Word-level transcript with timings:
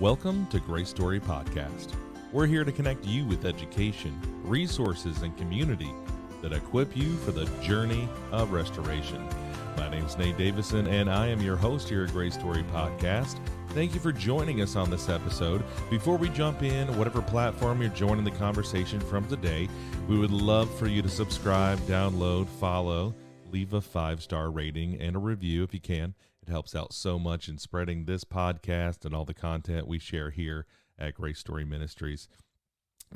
Welcome 0.00 0.48
to 0.48 0.58
Grace 0.58 0.88
Story 0.88 1.20
Podcast. 1.20 1.94
We're 2.32 2.48
here 2.48 2.64
to 2.64 2.72
connect 2.72 3.04
you 3.04 3.24
with 3.26 3.44
education, 3.44 4.20
resources, 4.42 5.22
and 5.22 5.36
community 5.36 5.92
that 6.42 6.52
equip 6.52 6.96
you 6.96 7.14
for 7.18 7.30
the 7.30 7.44
journey 7.62 8.08
of 8.32 8.50
restoration. 8.50 9.24
My 9.76 9.88
name 9.88 10.04
is 10.04 10.18
Nate 10.18 10.36
Davison, 10.36 10.88
and 10.88 11.08
I 11.08 11.28
am 11.28 11.40
your 11.40 11.54
host 11.54 11.88
here 11.88 12.02
at 12.02 12.10
Grace 12.10 12.34
Story 12.34 12.64
Podcast. 12.72 13.38
Thank 13.68 13.94
you 13.94 14.00
for 14.00 14.10
joining 14.10 14.62
us 14.62 14.74
on 14.74 14.90
this 14.90 15.08
episode. 15.08 15.62
Before 15.90 16.16
we 16.16 16.28
jump 16.30 16.64
in, 16.64 16.88
whatever 16.98 17.22
platform 17.22 17.80
you're 17.80 17.90
joining 17.90 18.24
the 18.24 18.32
conversation 18.32 18.98
from 18.98 19.28
today, 19.28 19.68
we 20.08 20.18
would 20.18 20.32
love 20.32 20.76
for 20.76 20.88
you 20.88 21.02
to 21.02 21.08
subscribe, 21.08 21.78
download, 21.82 22.48
follow, 22.48 23.14
leave 23.52 23.74
a 23.74 23.80
five 23.80 24.20
star 24.20 24.50
rating 24.50 25.00
and 25.00 25.14
a 25.14 25.20
review 25.20 25.62
if 25.62 25.72
you 25.72 25.78
can. 25.78 26.14
It 26.46 26.50
helps 26.50 26.76
out 26.76 26.92
so 26.92 27.18
much 27.18 27.48
in 27.48 27.56
spreading 27.56 28.04
this 28.04 28.22
podcast 28.22 29.06
and 29.06 29.14
all 29.14 29.24
the 29.24 29.32
content 29.32 29.88
we 29.88 29.98
share 29.98 30.28
here 30.28 30.66
at 30.98 31.14
Grace 31.14 31.38
Story 31.38 31.64
Ministries. 31.64 32.28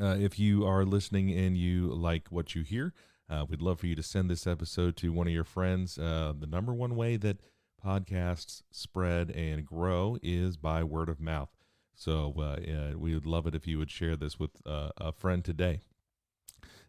Uh, 0.01 0.17
if 0.19 0.39
you 0.39 0.65
are 0.65 0.87
listening 0.87 1.31
and 1.33 1.55
you 1.55 1.89
like 1.89 2.29
what 2.31 2.55
you 2.55 2.63
hear, 2.63 2.95
uh, 3.29 3.45
we'd 3.47 3.61
love 3.61 3.81
for 3.81 3.87
you 3.87 3.95
to 3.95 4.03
send 4.03 4.31
this 4.31 4.47
episode 4.47 4.97
to 4.97 5.13
one 5.13 5.27
of 5.27 5.33
your 5.35 5.45
friends. 5.45 5.99
Uh, 5.99 6.33
the 6.39 6.47
number 6.47 6.73
one 6.73 6.97
way 6.97 7.19
that 7.19 7.43
podcasts 7.85 8.63
spread 8.71 9.31
and 9.33 9.67
grow 9.67 10.17
is 10.23 10.57
by 10.57 10.83
word 10.83 11.11
of 11.11 11.21
mouth. 11.21 11.51
So 11.95 12.33
uh, 12.41 12.97
we 12.97 13.13
would 13.13 13.27
love 13.27 13.47
it 13.47 13.55
if 13.55 13.67
you 13.67 13.77
would 13.79 13.91
share 13.91 14.17
this 14.17 14.39
with 14.39 14.53
uh, 14.65 14.89
a 14.97 15.13
friend 15.13 15.45
today. 15.45 15.83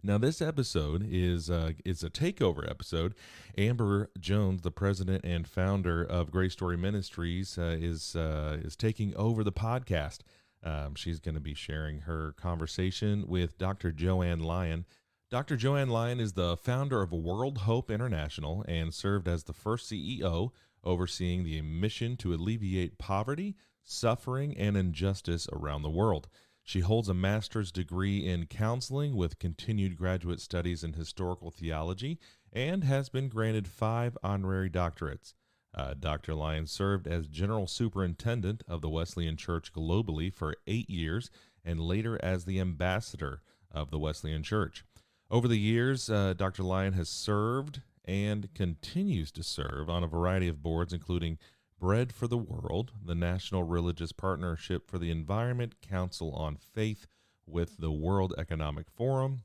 Now, 0.01 0.17
this 0.17 0.41
episode 0.41 1.05
is 1.09 1.49
uh, 1.49 1.73
is 1.83 2.03
a 2.03 2.09
takeover 2.09 2.69
episode. 2.69 3.15
Amber 3.57 4.09
Jones, 4.17 4.61
the 4.61 4.71
president 4.71 5.25
and 5.25 5.45
founder 5.45 6.01
of 6.01 6.31
Grace 6.31 6.53
Story 6.53 6.77
Ministries, 6.77 7.57
uh, 7.57 7.75
is 7.77 8.15
uh, 8.15 8.59
is 8.61 8.77
taking 8.77 9.13
over 9.17 9.43
the 9.43 9.51
podcast. 9.51 10.19
Um, 10.63 10.95
she's 10.95 11.19
going 11.19 11.35
to 11.35 11.41
be 11.41 11.53
sharing 11.53 12.01
her 12.01 12.33
conversation 12.37 13.25
with 13.27 13.57
Dr. 13.57 13.91
Jo 13.91 14.21
Anne 14.21 14.39
Lyon. 14.39 14.85
Dr. 15.29 15.57
Jo 15.57 15.75
Anne 15.75 15.89
Lyon 15.89 16.21
is 16.21 16.33
the 16.33 16.55
founder 16.55 17.01
of 17.01 17.11
World 17.11 17.59
Hope 17.59 17.91
International 17.91 18.63
and 18.69 18.93
served 18.93 19.27
as 19.27 19.43
the 19.43 19.53
first 19.53 19.91
CEO 19.91 20.51
overseeing 20.83 21.43
the 21.43 21.61
mission 21.61 22.15
to 22.17 22.33
alleviate 22.33 22.97
poverty, 22.97 23.55
suffering, 23.83 24.55
and 24.57 24.77
injustice 24.77 25.47
around 25.51 25.81
the 25.81 25.89
world. 25.89 26.29
She 26.69 26.81
holds 26.81 27.09
a 27.09 27.15
master's 27.15 27.71
degree 27.71 28.27
in 28.27 28.45
counseling 28.45 29.15
with 29.15 29.39
continued 29.39 29.97
graduate 29.97 30.39
studies 30.39 30.83
in 30.83 30.93
historical 30.93 31.49
theology 31.49 32.19
and 32.53 32.83
has 32.83 33.09
been 33.09 33.27
granted 33.27 33.67
five 33.67 34.15
honorary 34.21 34.69
doctorates. 34.69 35.33
Uh, 35.73 35.95
Dr. 35.99 36.35
Lyon 36.35 36.67
served 36.67 37.07
as 37.07 37.27
General 37.27 37.65
Superintendent 37.65 38.61
of 38.67 38.81
the 38.81 38.89
Wesleyan 38.89 39.35
Church 39.35 39.73
globally 39.73 40.31
for 40.31 40.57
eight 40.67 40.91
years 40.91 41.31
and 41.65 41.79
later 41.81 42.19
as 42.21 42.45
the 42.45 42.59
Ambassador 42.59 43.41
of 43.71 43.89
the 43.89 43.97
Wesleyan 43.97 44.43
Church. 44.43 44.85
Over 45.31 45.47
the 45.47 45.57
years, 45.57 46.07
uh, 46.07 46.35
Dr. 46.37 46.61
Lyon 46.61 46.93
has 46.93 47.09
served 47.09 47.81
and 48.05 48.53
continues 48.53 49.31
to 49.31 49.41
serve 49.41 49.89
on 49.89 50.03
a 50.03 50.07
variety 50.07 50.47
of 50.47 50.61
boards, 50.61 50.93
including 50.93 51.39
Bread 51.79 52.11
for 52.11 52.27
the 52.27 52.37
World, 52.37 52.91
the 53.03 53.15
National 53.15 53.63
Religious 53.63 54.11
Partnership 54.11 54.89
for 54.89 54.97
the 54.97 55.09
Environment 55.09 55.75
Council 55.81 56.33
on 56.33 56.57
Faith 56.57 57.07
with 57.47 57.77
the 57.77 57.91
World 57.91 58.33
Economic 58.37 58.89
Forum, 58.91 59.43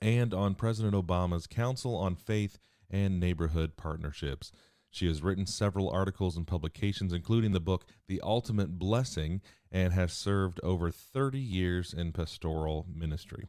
and 0.00 0.34
on 0.34 0.56
President 0.56 0.94
Obama's 0.94 1.46
Council 1.46 1.96
on 1.96 2.16
Faith 2.16 2.58
and 2.90 3.20
Neighborhood 3.20 3.76
Partnerships. 3.76 4.50
She 4.90 5.06
has 5.06 5.22
written 5.22 5.46
several 5.46 5.88
articles 5.88 6.36
and 6.36 6.46
publications, 6.46 7.12
including 7.12 7.52
the 7.52 7.60
book 7.60 7.86
The 8.08 8.20
Ultimate 8.22 8.78
Blessing, 8.78 9.40
and 9.70 9.92
has 9.92 10.12
served 10.12 10.60
over 10.64 10.90
30 10.90 11.38
years 11.38 11.94
in 11.94 12.12
pastoral 12.12 12.86
ministry. 12.92 13.46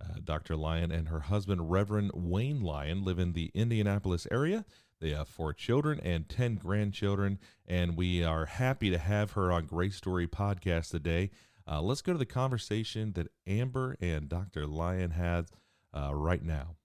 Uh, 0.00 0.18
Dr. 0.22 0.56
Lyon 0.56 0.92
and 0.92 1.08
her 1.08 1.20
husband, 1.20 1.70
Reverend 1.70 2.12
Wayne 2.14 2.60
Lyon, 2.60 3.04
live 3.04 3.18
in 3.18 3.32
the 3.32 3.50
Indianapolis 3.54 4.26
area 4.30 4.64
they 5.00 5.10
have 5.10 5.28
four 5.28 5.52
children 5.52 6.00
and 6.02 6.28
10 6.28 6.56
grandchildren, 6.56 7.38
and 7.66 7.96
we 7.96 8.24
are 8.24 8.46
happy 8.46 8.90
to 8.90 8.98
have 8.98 9.32
her 9.32 9.52
on 9.52 9.66
Grace 9.66 9.96
Story 9.96 10.26
Podcast 10.26 10.90
today. 10.90 11.30
Uh, 11.68 11.82
let's 11.82 12.02
go 12.02 12.12
to 12.12 12.18
the 12.18 12.24
conversation 12.24 13.12
that 13.12 13.28
Amber 13.46 13.96
and 14.00 14.28
Dr. 14.28 14.66
Lyon 14.66 15.10
had 15.10 15.46
uh, 15.92 16.14
right 16.14 16.42
now. 16.42 16.76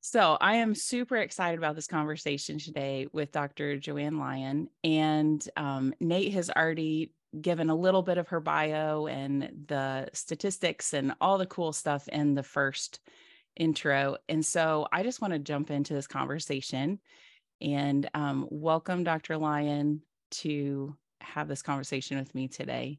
So, 0.00 0.38
I 0.40 0.54
am 0.54 0.74
super 0.74 1.16
excited 1.16 1.58
about 1.58 1.74
this 1.74 1.86
conversation 1.86 2.58
today 2.58 3.08
with 3.12 3.32
Dr. 3.32 3.76
Jo 3.76 3.98
Anne 3.98 4.18
Lyon. 4.18 4.70
And 4.82 5.46
um, 5.56 5.92
Nate 6.00 6.32
has 6.32 6.48
already 6.48 7.12
given 7.38 7.68
a 7.68 7.74
little 7.74 8.02
bit 8.02 8.16
of 8.16 8.28
her 8.28 8.40
bio 8.40 9.06
and 9.06 9.66
the 9.66 10.08
statistics 10.14 10.94
and 10.94 11.12
all 11.20 11.36
the 11.36 11.46
cool 11.46 11.74
stuff 11.74 12.08
in 12.08 12.34
the 12.34 12.42
first 12.42 13.00
intro. 13.56 14.16
And 14.28 14.44
so 14.44 14.86
I 14.92 15.02
just 15.02 15.20
want 15.20 15.32
to 15.32 15.38
jump 15.38 15.70
into 15.70 15.94
this 15.94 16.06
conversation 16.06 17.00
and 17.60 18.08
um, 18.14 18.46
welcome 18.50 19.04
Dr. 19.04 19.36
Lyon 19.36 20.02
to 20.30 20.96
have 21.20 21.48
this 21.48 21.62
conversation 21.62 22.18
with 22.18 22.34
me 22.34 22.48
today. 22.48 22.98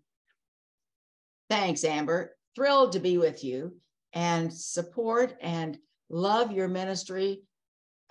Thanks, 1.49 1.83
Amber. 1.83 2.35
Thrilled 2.55 2.91
to 2.93 2.99
be 2.99 3.17
with 3.17 3.43
you 3.43 3.77
and 4.13 4.53
support 4.53 5.35
and 5.41 5.77
love 6.09 6.51
your 6.51 6.67
ministry 6.67 7.43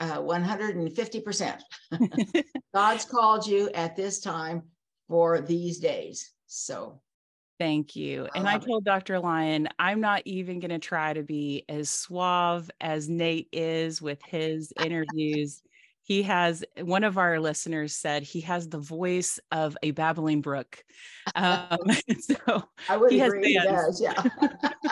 uh, 0.01 0.21
150%. 0.21 1.61
God's 2.75 3.05
called 3.05 3.47
you 3.47 3.71
at 3.75 3.97
this 3.97 4.21
time 4.21 4.63
for 5.09 5.41
these 5.41 5.79
days. 5.79 6.33
So 6.47 7.01
Thank 7.59 7.97
you. 7.97 8.29
And 8.37 8.49
I 8.49 8.59
told 8.59 8.85
Dr. 8.85 9.19
Lyon, 9.19 9.69
I'm 9.81 10.01
not 10.01 10.23
even 10.25 10.61
going 10.61 10.71
to 10.71 10.79
try 10.79 11.13
to 11.13 11.25
be 11.25 11.65
as 11.69 11.91
suave 11.91 12.71
as 12.81 13.09
Nate 13.09 13.49
is 13.53 14.01
with 14.01 14.23
his 14.23 14.73
interviews. 14.81 15.63
He 16.03 16.23
has, 16.23 16.65
one 16.81 17.03
of 17.03 17.19
our 17.19 17.41
listeners 17.41 17.95
said 17.95 18.23
he 18.23 18.43
has 18.43 18.69
the 18.69 18.79
voice 18.79 19.41
of 19.51 19.77
a 19.83 19.91
babbling 19.91 20.41
brook. 20.41 20.85
Um, 21.35 21.79
so 22.21 22.63
I 22.89 22.97
would 22.97 23.11
he 23.11 23.21
agree. 23.21 23.49
He 23.49 23.55
does, 23.55 24.01
yeah. 24.01 24.23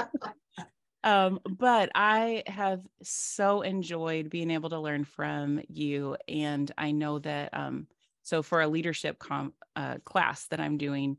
um, 1.04 1.38
but 1.48 1.90
I 1.94 2.42
have 2.48 2.80
so 3.02 3.62
enjoyed 3.62 4.28
being 4.28 4.50
able 4.50 4.70
to 4.70 4.80
learn 4.80 5.04
from 5.04 5.60
you. 5.68 6.16
And 6.26 6.70
I 6.76 6.90
know 6.90 7.20
that, 7.20 7.54
um, 7.54 7.86
so 8.24 8.42
for 8.42 8.60
a 8.60 8.68
leadership 8.68 9.20
com- 9.20 9.54
uh, 9.76 9.98
class 10.04 10.48
that 10.48 10.58
I'm 10.58 10.78
doing, 10.78 11.18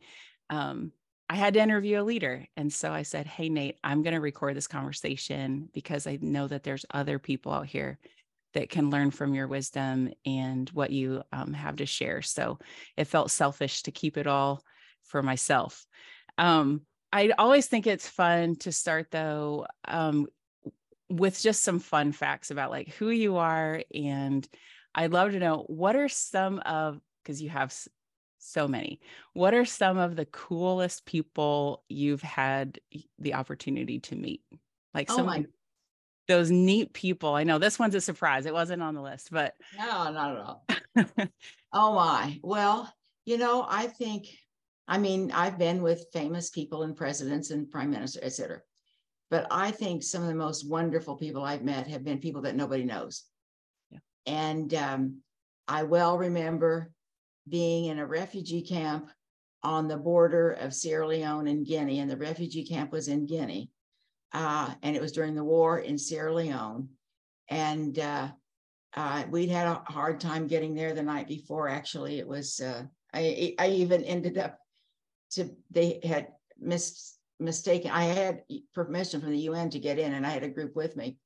um, 0.50 0.92
I 1.30 1.36
had 1.36 1.54
to 1.56 1.62
interview 1.62 2.02
a 2.02 2.04
leader. 2.04 2.48
And 2.56 2.72
so 2.72 2.92
I 2.92 3.02
said, 3.02 3.28
Hey, 3.28 3.50
Nate, 3.50 3.78
I'm 3.84 4.02
going 4.02 4.14
to 4.14 4.22
record 4.22 4.56
this 4.56 4.68
conversation 4.68 5.70
because 5.74 6.08
I 6.08 6.18
know 6.22 6.48
that 6.48 6.64
there's 6.64 6.86
other 6.92 7.20
people 7.20 7.52
out 7.52 7.68
here 7.68 8.00
that 8.54 8.70
can 8.70 8.90
learn 8.90 9.12
from 9.12 9.36
your 9.36 9.48
wisdom 9.48 10.12
and 10.26 10.70
what 10.70 10.90
you 10.90 11.22
um, 11.32 11.54
have 11.54 11.76
to 11.78 11.86
share. 11.86 12.22
So 12.22 12.60
it 12.96 13.06
felt 13.06 13.30
selfish 13.30 13.84
to 13.84 13.92
keep 13.92 14.18
it 14.18 14.26
all 14.26 14.64
for 15.04 15.22
myself. 15.22 15.86
Um, 16.38 16.82
I 17.12 17.32
always 17.38 17.68
think 17.68 17.88
it's 17.88 18.08
fun 18.08 18.56
to 18.58 18.72
start, 18.72 19.12
though, 19.12 19.66
um, 19.86 20.28
with 21.10 21.42
just 21.42 21.64
some 21.64 21.80
fun 21.80 22.12
facts 22.12 22.52
about 22.52 22.72
like 22.72 22.90
who 22.96 23.10
you 23.10 23.38
are. 23.38 23.84
And 23.94 24.48
I'd 24.96 25.14
love 25.14 25.32
to 25.32 25.40
know 25.40 25.66
what 25.68 25.96
are 25.96 26.10
some 26.10 26.60
of, 26.60 27.00
because 27.24 27.42
you 27.42 27.50
have 27.50 27.74
so 28.48 28.68
many. 28.68 29.00
What 29.34 29.54
are 29.54 29.66
some 29.66 29.98
of 29.98 30.16
the 30.16 30.26
coolest 30.26 31.06
people 31.06 31.84
you've 31.90 32.22
had 32.22 32.80
the 33.20 33.34
opportunity 33.34 34.00
to 34.02 34.16
meet? 34.16 34.42
Like 34.94 35.12
oh 35.12 35.18
some 35.18 35.30
oh 35.30 35.44
those 36.28 36.52
neat 36.52 36.94
people. 36.94 37.34
I 37.34 37.44
know 37.44 37.58
this 37.58 37.80
one's 37.80 37.96
a 37.96 38.02
surprise. 38.02 38.46
It 38.46 38.54
wasn't 38.54 38.84
on 38.84 38.96
the 38.96 39.02
list, 39.02 39.30
but 39.32 39.56
no, 39.78 40.12
not 40.12 40.32
at 40.32 40.38
all. 40.38 40.66
oh 41.74 41.96
my. 41.96 42.40
Well, 42.44 42.92
you 43.26 43.38
know, 43.38 43.66
I 43.68 43.88
think 43.88 44.28
I 44.88 44.98
mean, 44.98 45.32
I've 45.32 45.58
been 45.58 45.82
with 45.82 46.08
famous 46.14 46.50
people 46.50 46.84
and 46.84 46.96
presidents 46.96 47.52
and 47.52 47.70
prime 47.70 47.92
minister, 47.92 48.20
et 48.24 48.34
cetera. 48.34 48.60
But 49.30 49.48
I 49.52 49.72
think 49.72 50.04
some 50.04 50.22
of 50.22 50.30
the 50.30 50.36
most 50.36 50.70
wonderful 50.70 51.18
people 51.18 51.44
I've 51.44 51.64
met 51.64 51.88
have 51.88 52.06
been 52.06 52.20
people 52.20 52.44
that 52.44 52.56
nobody 52.56 52.86
knows. 52.86 53.26
Yeah. 53.92 54.00
And 54.26 54.74
um, 54.74 55.22
I 55.68 55.84
well 55.84 56.18
remember 56.18 56.92
being 57.50 57.86
in 57.86 58.00
a 58.00 58.06
refugee 58.06 58.62
camp 58.62 59.10
on 59.64 59.88
the 59.88 59.98
border 59.98 60.52
of 60.52 60.74
Sierra 60.74 61.08
Leone 61.08 61.48
and 61.48 61.66
Guinea, 61.66 62.00
and 62.00 62.10
the 62.10 62.18
refugee 62.18 62.66
camp 62.66 62.92
was 62.92 63.08
in 63.08 63.26
Guinea. 63.26 63.70
Uh, 64.34 64.74
and 64.84 64.96
it 64.96 65.02
was 65.02 65.12
during 65.12 65.36
the 65.36 65.44
war 65.44 65.80
in 65.80 65.98
Sierra 65.98 66.34
Leone. 66.34 66.90
And 67.50 67.98
uh, 67.98 68.30
uh, 68.96 69.24
we'd 69.30 69.50
had 69.50 69.68
a 69.68 69.82
hard 69.92 70.20
time 70.20 70.48
getting 70.48 70.76
there 70.76 70.94
the 70.94 71.04
night 71.04 71.28
before. 71.28 71.70
Actually, 71.70 72.20
it 72.20 72.28
was, 72.28 72.60
uh, 72.60 72.84
I, 73.14 73.56
I 73.58 73.70
even 73.70 74.04
ended 74.04 74.38
up 74.38 74.60
to, 75.32 75.50
they 75.72 76.00
had 76.04 76.28
mis- 76.60 77.18
mistaken, 77.40 77.92
I 77.92 78.04
had 78.04 78.44
permission 78.74 79.22
from 79.22 79.32
the 79.32 79.40
UN 79.40 79.70
to 79.72 79.80
get 79.80 80.00
in, 80.00 80.14
and 80.14 80.26
I 80.26 80.32
had 80.32 80.44
a 80.44 80.50
group 80.50 80.76
with 80.76 80.96
me. 80.96 81.18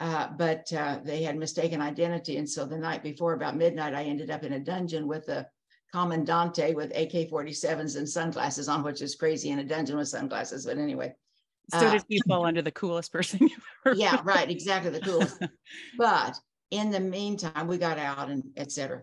Uh, 0.00 0.28
but 0.38 0.72
uh, 0.72 0.98
they 1.04 1.22
had 1.22 1.36
mistaken 1.36 1.82
identity. 1.82 2.38
And 2.38 2.48
so 2.48 2.64
the 2.64 2.78
night 2.78 3.02
before, 3.02 3.34
about 3.34 3.56
midnight, 3.56 3.94
I 3.94 4.04
ended 4.04 4.30
up 4.30 4.42
in 4.44 4.54
a 4.54 4.58
dungeon 4.58 5.06
with 5.06 5.28
a 5.28 5.46
commandante 5.92 6.74
with 6.74 6.96
AK-47s 6.96 7.96
and 7.96 8.08
sunglasses 8.08 8.68
on, 8.68 8.82
which 8.82 9.02
is 9.02 9.14
crazy 9.14 9.50
in 9.50 9.58
a 9.58 9.64
dungeon 9.64 9.98
with 9.98 10.08
sunglasses. 10.08 10.64
But 10.64 10.78
anyway, 10.78 11.14
so 11.70 11.86
uh, 11.86 11.92
did 11.92 12.04
he 12.08 12.20
fall 12.26 12.46
under 12.46 12.62
the 12.62 12.70
coolest 12.70 13.12
person 13.12 13.40
you've 13.42 13.66
ever 13.86 13.96
Yeah, 13.98 14.20
right, 14.24 14.50
exactly 14.50 14.90
the 14.90 15.00
coolest. 15.00 15.38
but 15.98 16.36
in 16.70 16.90
the 16.90 17.00
meantime, 17.00 17.66
we 17.66 17.78
got 17.78 17.98
out 17.98 18.30
and 18.30 18.44
etc. 18.56 19.02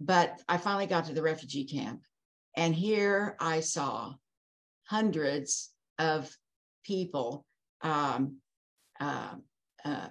But 0.00 0.40
I 0.48 0.58
finally 0.58 0.86
got 0.86 1.06
to 1.06 1.14
the 1.14 1.22
refugee 1.22 1.64
camp, 1.64 2.02
and 2.56 2.74
here 2.74 3.36
I 3.40 3.60
saw 3.60 4.14
hundreds 4.84 5.70
of 5.98 6.30
people, 6.84 7.46
um, 7.82 8.38
uh, 9.84 10.08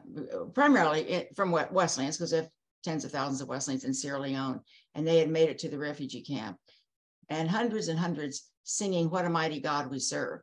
primarily 0.54 1.28
from 1.36 1.52
Wesleyans, 1.52 2.18
because 2.18 2.32
have 2.32 2.50
tens 2.84 3.06
of 3.06 3.12
thousands 3.12 3.42
of 3.42 3.48
Wesleyans 3.48 3.86
in 3.86 3.94
Sierra 3.94 4.20
Leone, 4.20 4.60
and 4.94 5.08
they 5.08 5.18
had 5.18 5.30
made 5.30 5.50
it 5.50 5.60
to 5.60 5.70
the 5.70 5.78
refugee 5.78 6.22
camp, 6.22 6.58
and 7.30 7.50
hundreds 7.50 7.88
and 7.88 7.98
hundreds 7.98 8.50
singing 8.64 9.10
"What 9.10 9.26
a 9.26 9.30
Mighty 9.30 9.60
God 9.60 9.90
We 9.90 10.00
Serve," 10.00 10.42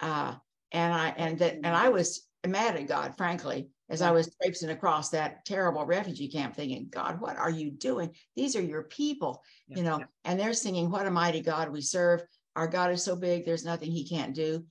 uh, 0.00 0.34
and 0.72 0.92
I 0.92 1.08
and 1.16 1.38
that 1.40 1.54
and 1.54 1.66
I 1.66 1.90
was 1.90 2.26
mad 2.46 2.76
at 2.76 2.88
God, 2.88 3.16
frankly, 3.16 3.68
as 3.88 4.02
I 4.02 4.10
was 4.10 4.34
traipsing 4.40 4.70
across 4.70 5.10
that 5.10 5.44
terrible 5.44 5.84
refugee 5.84 6.28
camp, 6.28 6.56
thinking, 6.56 6.88
God, 6.90 7.20
what 7.20 7.36
are 7.36 7.50
you 7.50 7.70
doing? 7.70 8.10
These 8.34 8.56
are 8.56 8.62
your 8.62 8.84
people, 8.84 9.42
yeah, 9.68 9.76
you 9.76 9.82
know, 9.82 9.98
yeah. 9.98 10.06
and 10.24 10.40
they're 10.40 10.54
singing, 10.54 10.90
"What 10.90 11.06
a 11.06 11.10
Mighty 11.10 11.40
God 11.40 11.70
We 11.70 11.80
Serve." 11.80 12.22
Our 12.54 12.68
God 12.68 12.92
is 12.92 13.02
so 13.02 13.16
big, 13.16 13.44
there's 13.44 13.64
nothing 13.64 13.90
He 13.90 14.06
can't 14.06 14.34
do. 14.34 14.64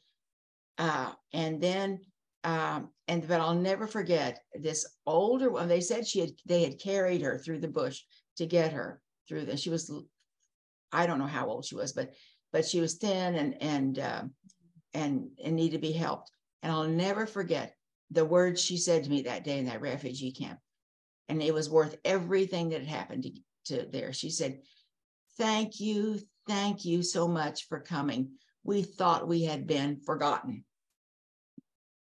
Uh, 0.77 1.11
and 1.33 1.61
then 1.61 1.99
um, 2.43 2.89
and 3.11 3.27
but 3.27 3.41
I'll 3.41 3.55
never 3.55 3.87
forget 3.87 4.39
this 4.53 4.87
older 5.05 5.51
one. 5.51 5.67
They 5.67 5.81
said 5.81 6.07
she 6.07 6.21
had 6.21 6.29
they 6.45 6.63
had 6.63 6.79
carried 6.79 7.21
her 7.21 7.37
through 7.37 7.59
the 7.59 7.67
bush 7.67 8.03
to 8.37 8.45
get 8.45 8.71
her 8.71 9.01
through 9.27 9.45
the. 9.45 9.57
She 9.57 9.69
was, 9.69 9.91
I 10.93 11.05
don't 11.05 11.19
know 11.19 11.25
how 11.25 11.47
old 11.47 11.65
she 11.65 11.75
was, 11.75 11.91
but 11.91 12.13
but 12.53 12.65
she 12.65 12.79
was 12.79 12.95
thin 12.95 13.35
and 13.35 13.61
and 13.61 13.99
uh, 13.99 14.23
and 14.93 15.27
and 15.43 15.57
needed 15.57 15.81
to 15.81 15.87
be 15.87 15.91
helped. 15.91 16.31
And 16.63 16.71
I'll 16.71 16.87
never 16.87 17.25
forget 17.25 17.75
the 18.11 18.23
words 18.23 18.61
she 18.61 18.77
said 18.77 19.03
to 19.03 19.09
me 19.09 19.23
that 19.23 19.43
day 19.43 19.59
in 19.59 19.65
that 19.65 19.81
refugee 19.81 20.31
camp, 20.31 20.59
and 21.27 21.43
it 21.43 21.53
was 21.53 21.69
worth 21.69 21.97
everything 22.05 22.69
that 22.69 22.79
had 22.79 22.87
happened 22.87 23.23
to, 23.23 23.75
to 23.75 23.89
there. 23.91 24.13
She 24.13 24.29
said, 24.29 24.61
"Thank 25.37 25.81
you, 25.81 26.17
thank 26.47 26.85
you 26.85 27.03
so 27.03 27.27
much 27.27 27.67
for 27.67 27.81
coming. 27.81 28.37
We 28.63 28.83
thought 28.83 29.27
we 29.27 29.43
had 29.43 29.67
been 29.67 29.99
forgotten." 29.99 30.63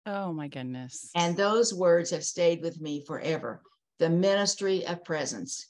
Oh 0.07 0.33
my 0.33 0.47
goodness. 0.47 1.11
And 1.17 1.37
those 1.37 1.75
words 1.75 2.11
have 2.11 2.25
stayed 2.25 2.63
with 2.63 2.81
me 2.81 3.05
forever. 3.05 3.61
The 3.99 4.09
ministry 4.09 4.87
of 4.87 5.05
presence. 5.05 5.69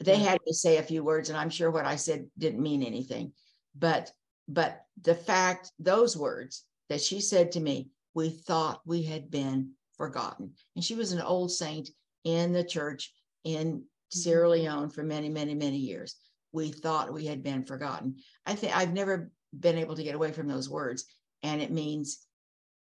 They 0.00 0.16
had 0.16 0.38
to 0.46 0.54
say 0.54 0.76
a 0.76 0.82
few 0.82 1.02
words, 1.02 1.28
and 1.28 1.38
I'm 1.38 1.50
sure 1.50 1.70
what 1.70 1.84
I 1.84 1.96
said 1.96 2.26
didn't 2.36 2.62
mean 2.62 2.82
anything. 2.82 3.32
But 3.76 4.10
but 4.48 4.82
the 5.02 5.14
fact, 5.14 5.72
those 5.78 6.16
words 6.16 6.64
that 6.88 7.02
she 7.02 7.20
said 7.20 7.52
to 7.52 7.60
me, 7.60 7.90
we 8.14 8.30
thought 8.30 8.80
we 8.86 9.02
had 9.02 9.30
been 9.30 9.72
forgotten. 9.96 10.54
And 10.74 10.84
she 10.84 10.94
was 10.94 11.12
an 11.12 11.20
old 11.20 11.52
saint 11.52 11.90
in 12.24 12.52
the 12.52 12.64
church 12.64 13.12
in 13.44 13.84
Sierra 14.10 14.48
mm-hmm. 14.48 14.52
Leone 14.52 14.90
for 14.90 15.02
many, 15.02 15.28
many, 15.28 15.54
many 15.54 15.76
years. 15.76 16.16
We 16.52 16.70
thought 16.70 17.12
we 17.12 17.26
had 17.26 17.42
been 17.42 17.64
forgotten. 17.64 18.16
I 18.46 18.54
think 18.54 18.74
I've 18.74 18.94
never 18.94 19.30
been 19.58 19.76
able 19.76 19.96
to 19.96 20.02
get 20.02 20.14
away 20.14 20.32
from 20.32 20.48
those 20.48 20.70
words. 20.70 21.04
And 21.42 21.60
it 21.60 21.70
means 21.70 22.26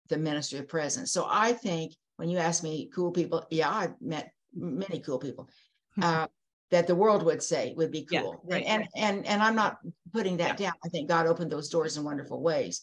the 0.09 0.17
ministry 0.17 0.59
of 0.59 0.67
presence. 0.67 1.11
So 1.11 1.27
I 1.29 1.53
think 1.53 1.93
when 2.17 2.29
you 2.29 2.37
ask 2.37 2.63
me 2.63 2.89
cool 2.93 3.11
people, 3.11 3.45
yeah, 3.49 3.69
I've 3.69 3.99
met 4.01 4.31
many 4.55 4.99
cool 4.99 5.19
people 5.19 5.49
uh, 6.01 6.27
that 6.71 6.87
the 6.87 6.95
world 6.95 7.23
would 7.23 7.43
say 7.43 7.73
would 7.77 7.91
be 7.91 8.05
cool. 8.05 8.43
Yeah, 8.47 8.55
right, 8.55 8.65
and, 8.65 8.81
right. 8.81 8.89
and 8.95 9.25
and 9.25 9.41
I'm 9.41 9.55
not 9.55 9.77
putting 10.11 10.37
that 10.37 10.59
yeah. 10.59 10.67
down. 10.67 10.73
I 10.85 10.89
think 10.89 11.09
God 11.09 11.27
opened 11.27 11.51
those 11.51 11.69
doors 11.69 11.97
in 11.97 12.03
wonderful 12.03 12.41
ways. 12.41 12.81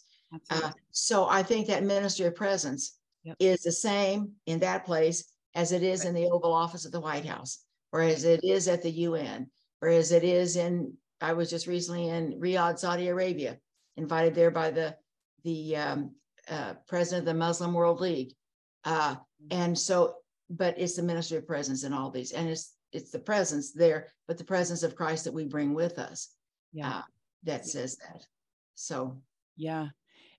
Uh, 0.49 0.71
so 0.93 1.29
I 1.29 1.43
think 1.43 1.67
that 1.67 1.83
ministry 1.83 2.27
of 2.27 2.37
presence 2.37 2.97
yep. 3.25 3.37
is 3.41 3.63
the 3.63 3.73
same 3.73 4.33
in 4.47 4.61
that 4.61 4.87
place 4.87 5.25
as 5.57 5.73
it 5.73 5.83
is 5.83 6.01
right. 6.01 6.09
in 6.09 6.15
the 6.15 6.31
Oval 6.31 6.53
Office 6.53 6.85
of 6.85 6.93
the 6.93 7.01
White 7.01 7.27
House, 7.27 7.65
or 7.93 8.01
as 8.01 8.23
it 8.23 8.45
is 8.45 8.69
at 8.69 8.83
the 8.83 8.91
UN, 8.91 9.51
or 9.83 9.89
as 9.89 10.13
it 10.13 10.25
is 10.25 10.57
in. 10.57 10.93
I 11.21 11.35
was 11.35 11.51
just 11.51 11.67
recently 11.67 12.09
in 12.09 12.41
Riyadh, 12.41 12.79
Saudi 12.79 13.09
Arabia, 13.09 13.59
invited 13.97 14.35
there 14.35 14.51
by 14.51 14.71
the 14.71 14.97
the 15.45 15.77
um, 15.77 16.15
uh, 16.51 16.75
president 16.89 17.21
of 17.21 17.35
the 17.35 17.39
Muslim 17.39 17.73
World 17.73 18.01
League. 18.01 18.35
Uh, 18.85 19.17
and 19.51 19.79
so, 19.79 20.17
but 20.51 20.75
it's 20.79 20.97
the 20.97 21.03
ministry 21.03 21.39
of 21.39 21.47
presence 21.47 21.85
in 21.85 21.93
all 21.93 22.11
these, 22.11 22.33
and 22.33 22.49
it's 22.49 22.75
it's 22.93 23.11
the 23.11 23.19
presence 23.19 23.73
there, 23.73 24.09
but 24.27 24.37
the 24.37 24.45
presence 24.45 24.83
of 24.83 24.97
Christ 24.97 25.25
that 25.25 25.35
we 25.35 25.45
bring 25.45 25.75
with 25.75 25.99
us. 25.99 26.35
Yeah, 26.73 26.99
uh, 26.99 27.03
that 27.45 27.67
says 27.67 27.97
that. 27.99 28.27
So, 28.75 29.21
yeah, 29.57 29.89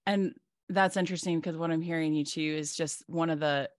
and 0.06 0.34
that's 0.70 0.98
interesting 0.98 1.40
because 1.40 1.58
what 1.58 1.72
I'm 1.72 1.82
hearing 1.82 2.14
you 2.14 2.26
too 2.26 2.42
is 2.42 2.76
just 2.76 3.04
one 3.08 3.30
of 3.30 3.40
the 3.40 3.70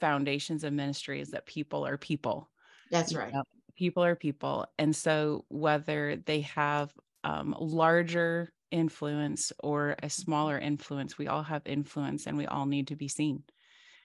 foundations 0.00 0.64
of 0.64 0.72
ministry 0.72 1.20
is 1.20 1.30
that 1.30 1.46
people 1.46 1.86
are 1.86 1.96
people. 1.96 2.50
That's 2.90 3.14
right. 3.14 3.28
You 3.28 3.34
know, 3.38 3.44
people 3.76 4.04
are 4.04 4.16
people, 4.16 4.66
and 4.78 4.94
so 4.94 5.44
whether 5.48 6.16
they 6.16 6.42
have 6.42 6.92
um, 7.24 7.54
larger 7.58 8.52
influence 8.70 9.52
or 9.60 9.96
a 10.02 10.10
smaller 10.10 10.58
influence. 10.58 11.18
We 11.18 11.28
all 11.28 11.42
have 11.42 11.62
influence 11.64 12.26
and 12.26 12.36
we 12.36 12.46
all 12.46 12.66
need 12.66 12.88
to 12.88 12.96
be 12.96 13.08
seen. 13.08 13.42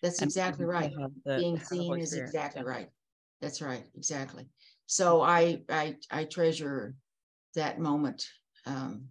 That's 0.02 0.20
and 0.20 0.28
exactly 0.28 0.66
right. 0.66 0.92
The, 1.26 1.38
Being 1.38 1.60
seen 1.60 2.00
is 2.00 2.14
exactly 2.14 2.64
yeah. 2.64 2.70
right. 2.70 2.90
That's 3.42 3.62
right. 3.62 3.84
Exactly. 3.96 4.48
So 4.88 5.22
I 5.22 5.62
I 5.70 5.96
I 6.10 6.26
treasure 6.26 6.96
that 7.56 7.80
moment 7.80 8.28
um, 8.66 9.06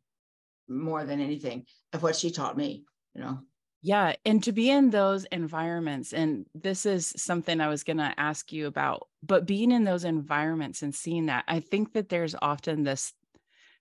more 0.69 1.05
than 1.05 1.20
anything 1.20 1.67
of 1.93 2.02
what 2.02 2.17
she 2.17 2.31
taught 2.31 2.56
me, 2.56 2.85
you 3.14 3.23
know. 3.23 3.38
Yeah. 3.82 4.14
And 4.26 4.43
to 4.44 4.52
be 4.52 4.70
in 4.70 4.91
those 4.91 5.25
environments, 5.26 6.12
and 6.12 6.44
this 6.55 6.85
is 6.85 7.14
something 7.17 7.61
I 7.61 7.69
was 7.69 7.82
going 7.82 7.97
to 7.97 8.14
ask 8.19 8.52
you 8.52 8.67
about, 8.67 9.08
but 9.23 9.47
being 9.47 9.73
in 9.73 9.85
those 9.85 10.05
environments 10.05 10.82
and 10.82 10.94
seeing 10.94 11.26
that, 11.26 11.44
I 11.49 11.61
think 11.61 11.94
that 11.94 12.11
there's 12.11 12.35
often 12.43 12.82
this 12.82 13.14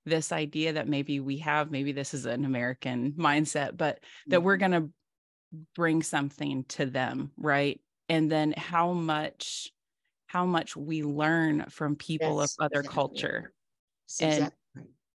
this 0.05 0.31
idea 0.31 0.73
that 0.73 0.87
maybe 0.87 1.19
we 1.19 1.37
have 1.37 1.71
maybe 1.71 1.91
this 1.91 2.13
is 2.13 2.25
an 2.25 2.45
american 2.45 3.13
mindset 3.13 3.77
but 3.77 3.99
that 4.27 4.41
we're 4.41 4.57
mm-hmm. 4.57 4.71
going 4.71 4.83
to 4.83 4.89
bring 5.75 6.03
something 6.03 6.63
to 6.65 6.85
them 6.85 7.31
right 7.37 7.79
and 8.07 8.31
then 8.31 8.53
how 8.57 8.93
much 8.93 9.71
how 10.27 10.45
much 10.45 10.75
we 10.75 11.03
learn 11.03 11.65
from 11.69 11.95
people 11.95 12.39
of 12.41 12.49
other 12.59 12.79
exactly. 12.79 12.93
culture 12.93 13.53
and 14.21 14.51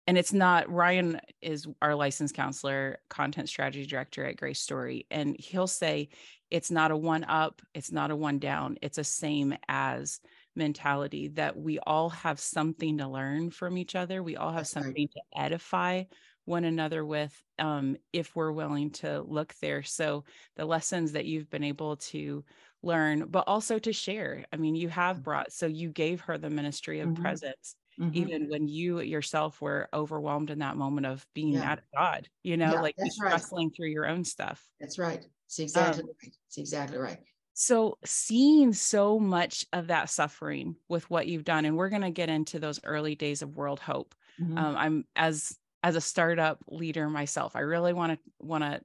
and 0.08 0.18
it's 0.18 0.34
not 0.34 0.70
ryan 0.70 1.20
is 1.42 1.68
our 1.82 1.96
licensed 1.96 2.36
counselor 2.36 3.00
content 3.10 3.50
strategy 3.50 3.86
director 3.86 4.26
at 4.26 4.38
grace 4.38 4.60
story 4.60 5.06
and 5.12 5.36
he'll 5.40 5.68
say 5.68 6.10
it's 6.52 6.72
not 6.72 6.92
a 6.92 6.98
one 6.98 7.24
up 7.24 7.62
it's 7.74 7.92
not 7.92 8.12
a 8.12 8.16
one 8.16 8.40
down 8.40 8.78
it's 8.82 8.98
a 8.98 9.04
same 9.04 9.56
as 9.68 10.20
mentality 10.60 11.30
that 11.30 11.58
we 11.58 11.80
all 11.80 12.10
have 12.10 12.40
something 12.40 13.00
to 13.00 13.08
learn 13.08 13.50
from 13.50 13.78
each 13.78 13.96
other. 13.96 14.22
We 14.22 14.36
all 14.36 14.52
have 14.52 14.60
That's 14.60 14.72
something 14.72 15.10
right. 15.10 15.12
to 15.12 15.42
edify 15.42 16.04
one 16.46 16.66
another 16.66 17.06
with 17.06 17.34
um, 17.58 17.98
if 18.14 18.36
we're 18.36 18.52
willing 18.52 18.92
to 18.92 19.22
look 19.22 19.54
there. 19.62 19.84
So 19.84 20.26
the 20.56 20.66
lessons 20.66 21.14
that 21.14 21.26
you've 21.26 21.50
been 21.50 21.64
able 21.64 21.96
to 21.98 22.44
learn, 22.82 23.26
but 23.28 23.46
also 23.48 23.80
to 23.80 23.94
share. 23.94 24.46
I 24.52 24.58
mean, 24.58 24.76
you 24.76 24.90
have 24.90 25.18
mm-hmm. 25.18 25.24
brought, 25.24 25.52
so 25.52 25.66
you 25.66 25.90
gave 25.90 26.22
her 26.22 26.38
the 26.38 26.50
ministry 26.50 27.00
of 27.00 27.10
mm-hmm. 27.10 27.22
presence. 27.22 27.76
Mm-hmm. 28.00 28.18
Even 28.18 28.48
when 28.50 28.68
you 28.68 29.02
yourself 29.02 29.62
were 29.62 29.90
overwhelmed 29.94 30.52
in 30.52 30.60
that 30.60 30.78
moment 30.78 31.06
of 31.06 31.26
being 31.36 31.50
yeah. 31.50 31.60
mad 31.60 31.80
at 31.80 31.98
God, 31.98 32.30
you 32.44 32.56
know, 32.56 32.74
yeah, 32.74 32.82
like 32.82 32.96
right. 32.98 33.12
wrestling 33.22 33.72
through 33.72 33.90
your 33.90 34.08
own 34.08 34.24
stuff. 34.24 34.64
That's 34.80 34.98
right. 34.98 35.26
It's 35.48 35.60
exactly 35.60 36.04
um, 36.04 36.10
right. 36.24 36.34
It's 36.48 36.58
exactly 36.58 36.98
right. 36.98 37.20
So, 37.62 37.98
seeing 38.06 38.72
so 38.72 39.20
much 39.20 39.66
of 39.74 39.88
that 39.88 40.10
suffering 40.10 40.78
with 40.88 41.10
what 41.10 41.28
you've 41.28 41.44
done, 41.44 41.66
and 41.66 41.76
we're 41.76 41.90
going 41.90 42.04
to 42.04 42.10
get 42.10 42.30
into 42.30 42.58
those 42.58 42.80
early 42.86 43.16
days 43.16 43.42
of 43.42 43.58
World 43.58 43.82
Hope. 43.82 44.16
Mm-hmm. 44.42 44.58
Um, 44.58 44.78
I'm 44.78 45.06
as 45.18 45.58
as 45.84 45.98
a 45.98 46.02
startup 46.02 46.64
leader 46.70 47.10
myself, 47.10 47.58
I 47.58 47.60
really 47.60 47.92
want 47.92 48.14
to 48.14 48.20
want 48.40 48.64
to 48.64 48.80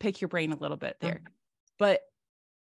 pick 0.00 0.22
your 0.22 0.28
brain 0.28 0.52
a 0.52 0.56
little 0.56 0.78
bit 0.78 0.96
there. 1.00 1.16
Mm-hmm. 1.16 1.32
But 1.78 2.00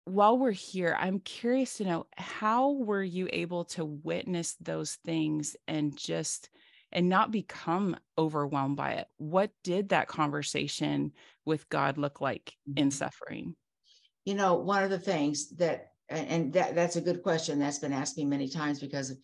while 0.04 0.38
we're 0.38 0.52
here, 0.52 0.98
I'm 1.00 1.20
curious 1.22 1.78
to 1.78 1.86
know 1.86 2.08
how 2.18 2.72
were 2.72 3.02
you 3.02 3.30
able 3.32 3.64
to 3.66 3.86
witness 3.86 4.58
those 4.60 4.96
things 5.06 5.56
and 5.66 5.96
just 5.96 6.50
and 6.92 7.08
not 7.08 7.32
become 7.32 7.96
overwhelmed 8.18 8.76
by 8.76 8.96
it? 8.96 9.08
What 9.16 9.52
did 9.64 9.90
that 9.90 10.10
conversation 10.10 11.14
with 11.46 11.70
God 11.70 11.98
look 11.98 12.20
like 12.20 12.54
mm-hmm. 12.70 12.80
in 12.80 12.92
suffering? 12.92 13.56
You 14.26 14.34
know, 14.34 14.56
one 14.56 14.84
of 14.84 14.90
the 14.90 15.00
things 15.00 15.50
that, 15.58 15.92
and 16.10 16.52
that, 16.54 16.76
that's 16.76 16.98
a 16.98 17.02
good 17.02 17.24
question 17.24 17.60
that's 17.60 17.80
been 17.80 17.94
asked 17.94 18.18
me 18.18 18.26
many 18.26 18.50
times 18.50 18.80
because 18.80 19.16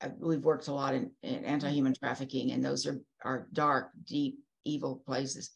uh, 0.00 0.08
we've 0.18 0.44
worked 0.44 0.68
a 0.68 0.72
lot 0.72 0.94
in, 0.94 1.10
in 1.22 1.44
anti-human 1.44 1.94
trafficking 1.94 2.52
and 2.52 2.64
those 2.64 2.86
are, 2.86 3.00
are 3.24 3.48
dark, 3.52 3.90
deep, 4.04 4.38
evil 4.64 5.02
places. 5.06 5.50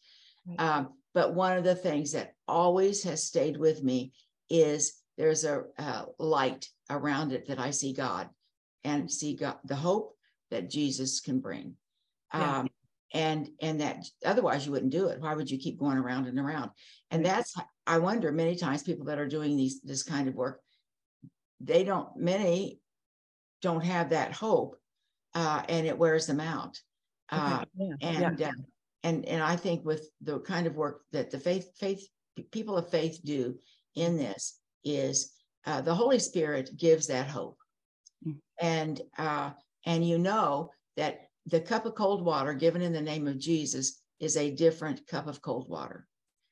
Right. 0.47 0.59
Um, 0.59 0.89
but 1.13 1.33
one 1.33 1.57
of 1.57 1.63
the 1.63 1.75
things 1.75 2.11
that 2.11 2.35
always 2.47 3.03
has 3.03 3.23
stayed 3.23 3.57
with 3.57 3.83
me 3.83 4.13
is 4.49 4.93
there's 5.17 5.43
a, 5.43 5.63
a 5.77 6.05
light 6.19 6.67
around 6.89 7.31
it 7.31 7.47
that 7.47 7.59
I 7.59 7.71
see 7.71 7.93
God 7.93 8.29
and 8.83 9.09
see 9.11 9.35
God, 9.35 9.57
the 9.63 9.75
hope, 9.75 10.15
that 10.51 10.69
Jesus 10.69 11.19
can 11.19 11.39
bring. 11.39 11.75
Yeah. 12.33 12.59
Um, 12.59 12.69
and 13.13 13.49
and 13.61 13.79
that 13.81 14.05
otherwise 14.25 14.65
you 14.65 14.71
wouldn't 14.71 14.91
do 14.91 15.07
it. 15.07 15.21
Why 15.21 15.35
would 15.35 15.49
you 15.49 15.57
keep 15.57 15.79
going 15.79 15.97
around 15.97 16.27
and 16.27 16.39
around? 16.39 16.71
And 17.11 17.25
that's 17.25 17.55
I 17.85 17.99
wonder 17.99 18.31
many 18.31 18.55
times 18.55 18.83
people 18.83 19.05
that 19.05 19.19
are 19.19 19.27
doing 19.27 19.55
these 19.55 19.81
this 19.81 20.03
kind 20.03 20.27
of 20.27 20.35
work, 20.35 20.61
they 21.59 21.83
don't 21.83 22.15
many 22.17 22.79
don't 23.61 23.83
have 23.83 24.09
that 24.09 24.33
hope, 24.33 24.75
uh, 25.35 25.61
and 25.69 25.87
it 25.87 25.97
wears 25.97 26.25
them 26.27 26.39
out. 26.39 26.79
Uh, 27.29 27.63
yeah. 27.77 27.95
and 28.01 28.41
uh, 28.41 28.51
and 29.03 29.25
and 29.25 29.41
I 29.41 29.55
think 29.55 29.85
with 29.85 30.09
the 30.21 30.39
kind 30.39 30.67
of 30.67 30.75
work 30.75 31.01
that 31.11 31.31
the 31.31 31.39
faith 31.39 31.69
faith 31.77 32.07
people 32.51 32.77
of 32.77 32.89
faith 32.89 33.19
do 33.23 33.57
in 33.95 34.17
this 34.17 34.59
is 34.83 35.31
uh, 35.65 35.81
the 35.81 35.93
Holy 35.95 36.19
Spirit 36.19 36.75
gives 36.75 37.07
that 37.07 37.27
hope, 37.27 37.57
Mm. 38.25 38.37
and 38.61 39.01
uh, 39.17 39.51
and 39.85 40.07
you 40.07 40.17
know 40.17 40.71
that 40.95 41.27
the 41.47 41.59
cup 41.59 41.85
of 41.85 41.95
cold 41.95 42.23
water 42.23 42.53
given 42.53 42.81
in 42.81 42.93
the 42.93 43.01
name 43.01 43.27
of 43.27 43.37
Jesus 43.39 44.01
is 44.19 44.37
a 44.37 44.51
different 44.51 45.05
cup 45.07 45.27
of 45.27 45.41
cold 45.41 45.69
water. 45.69 46.07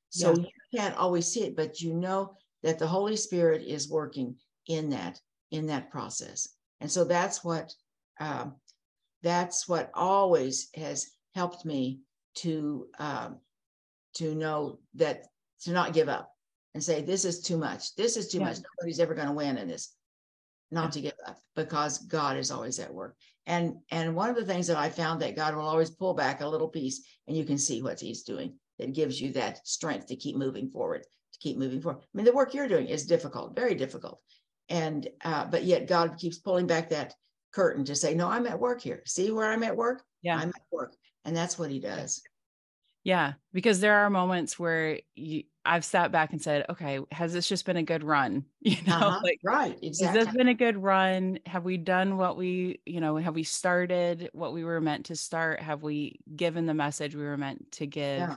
So 0.09 0.31
Yeah. 0.31 0.43
you 0.43 0.79
can't 0.79 0.97
always 0.97 1.27
see 1.27 1.43
it, 1.43 1.55
but 1.55 1.79
you 1.81 1.93
know 1.93 2.35
that 2.63 2.79
the 2.79 2.87
Holy 2.87 3.15
Spirit 3.15 3.61
is 3.63 3.89
working 3.89 4.35
in 4.67 4.89
that 4.89 5.19
in 5.51 5.67
that 5.67 5.89
process, 5.91 6.47
and 6.79 6.89
so 6.89 7.03
that's 7.03 7.43
what 7.43 7.73
um, 8.19 8.55
that's 9.21 9.67
what 9.67 9.91
always 9.93 10.69
has 10.75 11.11
helped 11.35 11.65
me 11.65 11.99
to 12.35 12.87
um, 12.99 13.39
to 14.15 14.35
know 14.35 14.79
that 14.95 15.27
to 15.61 15.71
not 15.71 15.93
give 15.93 16.09
up 16.09 16.31
and 16.73 16.83
say 16.83 17.01
this 17.01 17.25
is 17.25 17.41
too 17.41 17.57
much 17.57 17.95
this 17.95 18.17
is 18.17 18.29
too 18.29 18.39
Yeah. 18.39 18.45
much 18.45 18.57
nobody's 18.79 18.99
ever 18.99 19.13
going 19.13 19.27
to 19.27 19.33
win 19.33 19.57
in 19.57 19.67
this 19.67 19.93
not 20.71 20.85
Yeah. 20.85 20.89
to 20.89 21.01
give 21.01 21.13
up 21.27 21.39
because 21.55 21.99
god 21.99 22.37
is 22.37 22.51
always 22.51 22.79
at 22.79 22.93
work 22.93 23.15
and 23.51 23.75
and 23.91 24.15
one 24.15 24.29
of 24.29 24.35
the 24.35 24.45
things 24.45 24.65
that 24.65 24.77
i 24.77 24.89
found 24.89 25.21
that 25.21 25.35
god 25.35 25.53
will 25.53 25.67
always 25.67 25.91
pull 25.91 26.13
back 26.13 26.41
a 26.41 26.47
little 26.47 26.69
piece 26.69 27.05
and 27.27 27.35
you 27.35 27.43
can 27.43 27.57
see 27.57 27.81
what 27.81 27.99
he's 27.99 28.23
doing 28.23 28.53
that 28.79 28.93
gives 28.93 29.21
you 29.21 29.31
that 29.33 29.65
strength 29.67 30.07
to 30.07 30.15
keep 30.15 30.35
moving 30.35 30.69
forward 30.69 31.03
to 31.03 31.39
keep 31.39 31.57
moving 31.57 31.81
forward. 31.81 32.01
I 32.01 32.17
mean 32.17 32.25
the 32.25 32.33
work 32.33 32.53
you're 32.53 32.67
doing 32.67 32.87
is 32.87 33.05
difficult 33.05 33.55
very 33.55 33.75
difficult. 33.75 34.19
And 34.69 35.07
uh, 35.23 35.45
but 35.45 35.65
yet 35.65 35.87
god 35.87 36.17
keeps 36.17 36.39
pulling 36.39 36.65
back 36.65 36.89
that 36.89 37.13
curtain 37.51 37.83
to 37.85 37.95
say 37.95 38.15
no 38.15 38.27
i'm 38.27 38.47
at 38.47 38.59
work 38.59 38.81
here. 38.81 39.03
See 39.05 39.31
where 39.31 39.51
i'm 39.51 39.63
at 39.63 39.75
work? 39.75 40.01
Yeah. 40.21 40.37
i'm 40.37 40.49
at 40.49 40.63
work. 40.71 40.95
And 41.25 41.35
that's 41.35 41.59
what 41.59 41.69
he 41.69 41.79
does 41.79 42.23
Yeah, 43.03 43.33
because 43.51 43.79
there 43.79 43.95
are 43.99 44.09
moments 44.09 44.59
where 44.59 44.99
you, 45.15 45.43
I've 45.65 45.85
sat 45.85 46.11
back 46.11 46.31
and 46.31 46.41
said, 46.41 46.65
"Okay, 46.69 46.99
has 47.11 47.33
this 47.33 47.47
just 47.47 47.65
been 47.65 47.77
a 47.77 47.83
good 47.83 48.03
run? 48.03 48.45
You 48.61 48.77
know, 48.83 48.97
Uh-huh, 48.97 49.19
like 49.23 49.39
right 49.43 49.77
has 50.01 50.11
this 50.13 50.27
been 50.31 50.47
a 50.47 50.53
good 50.53 50.77
run? 50.77 51.39
Have 51.47 51.65
we 51.65 51.77
done 51.77 52.17
what 52.17 52.37
we, 52.37 52.81
you 52.85 52.99
know, 53.01 53.17
have 53.17 53.35
we 53.35 53.43
started 53.43 54.29
what 54.33 54.53
we 54.53 54.63
were 54.63 54.81
meant 54.81 55.07
to 55.07 55.15
start? 55.15 55.59
Have 55.61 55.83
we 55.83 56.19
given 56.35 56.65
the 56.67 56.73
message 56.73 57.15
we 57.15 57.23
were 57.23 57.37
meant 57.37 57.71
to 57.73 57.87
give, 57.87 58.19
Yeah. 58.19 58.35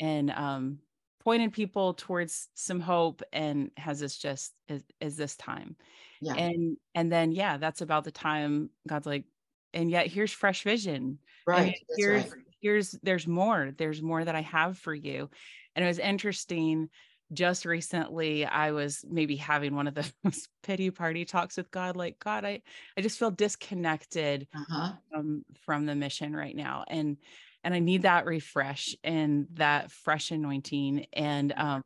and 0.00 0.30
um, 0.32 0.80
pointed 1.20 1.52
people 1.52 1.94
towards 1.94 2.48
some 2.54 2.80
hope? 2.80 3.22
And 3.32 3.70
has 3.76 4.00
this 4.00 4.18
just 4.18 4.54
is, 4.68 4.82
is 5.00 5.16
this 5.16 5.36
time? 5.36 5.76
yeah 6.20 6.34
And 6.36 6.78
and 6.94 7.12
then 7.12 7.32
yeah, 7.32 7.56
that's 7.58 7.80
about 7.82 8.04
the 8.04 8.12
time 8.12 8.70
God's 8.88 9.06
like, 9.06 9.26
and 9.74 9.90
yet 9.90 10.06
here's 10.08 10.32
fresh 10.32 10.62
vision 10.64 11.20
right 11.46 11.76
here's 11.96 12.30
right. 12.30 12.43
Here's 12.64 12.92
there's 13.02 13.26
more 13.28 13.72
there's 13.76 14.00
more 14.02 14.24
that 14.24 14.34
i 14.34 14.40
have 14.40 14.78
for 14.78 14.94
you. 14.94 15.30
And 15.76 15.84
it 15.84 15.88
was 15.88 15.98
interesting 16.00 16.88
just 17.32 17.64
recently 17.64 18.44
i 18.46 18.70
was 18.72 19.04
maybe 19.08 19.36
having 19.36 19.74
one 19.74 19.86
of 19.88 19.94
those 19.94 20.12
pity 20.62 20.90
party 20.90 21.24
talks 21.24 21.56
with 21.56 21.70
god 21.70 21.96
like 21.96 22.18
god 22.18 22.44
i 22.44 22.62
i 22.96 23.00
just 23.00 23.18
feel 23.18 23.30
disconnected 23.30 24.46
uh-huh. 24.54 24.92
um, 25.16 25.44
from 25.64 25.86
the 25.86 25.94
mission 25.94 26.34
right 26.34 26.56
now. 26.56 26.84
And 26.88 27.18
and 27.64 27.74
i 27.74 27.80
need 27.80 28.02
that 28.02 28.26
refresh 28.26 28.94
and 29.04 29.46
that 29.54 29.90
fresh 29.90 30.30
anointing. 30.30 31.06
And 31.12 31.52
um 31.56 31.82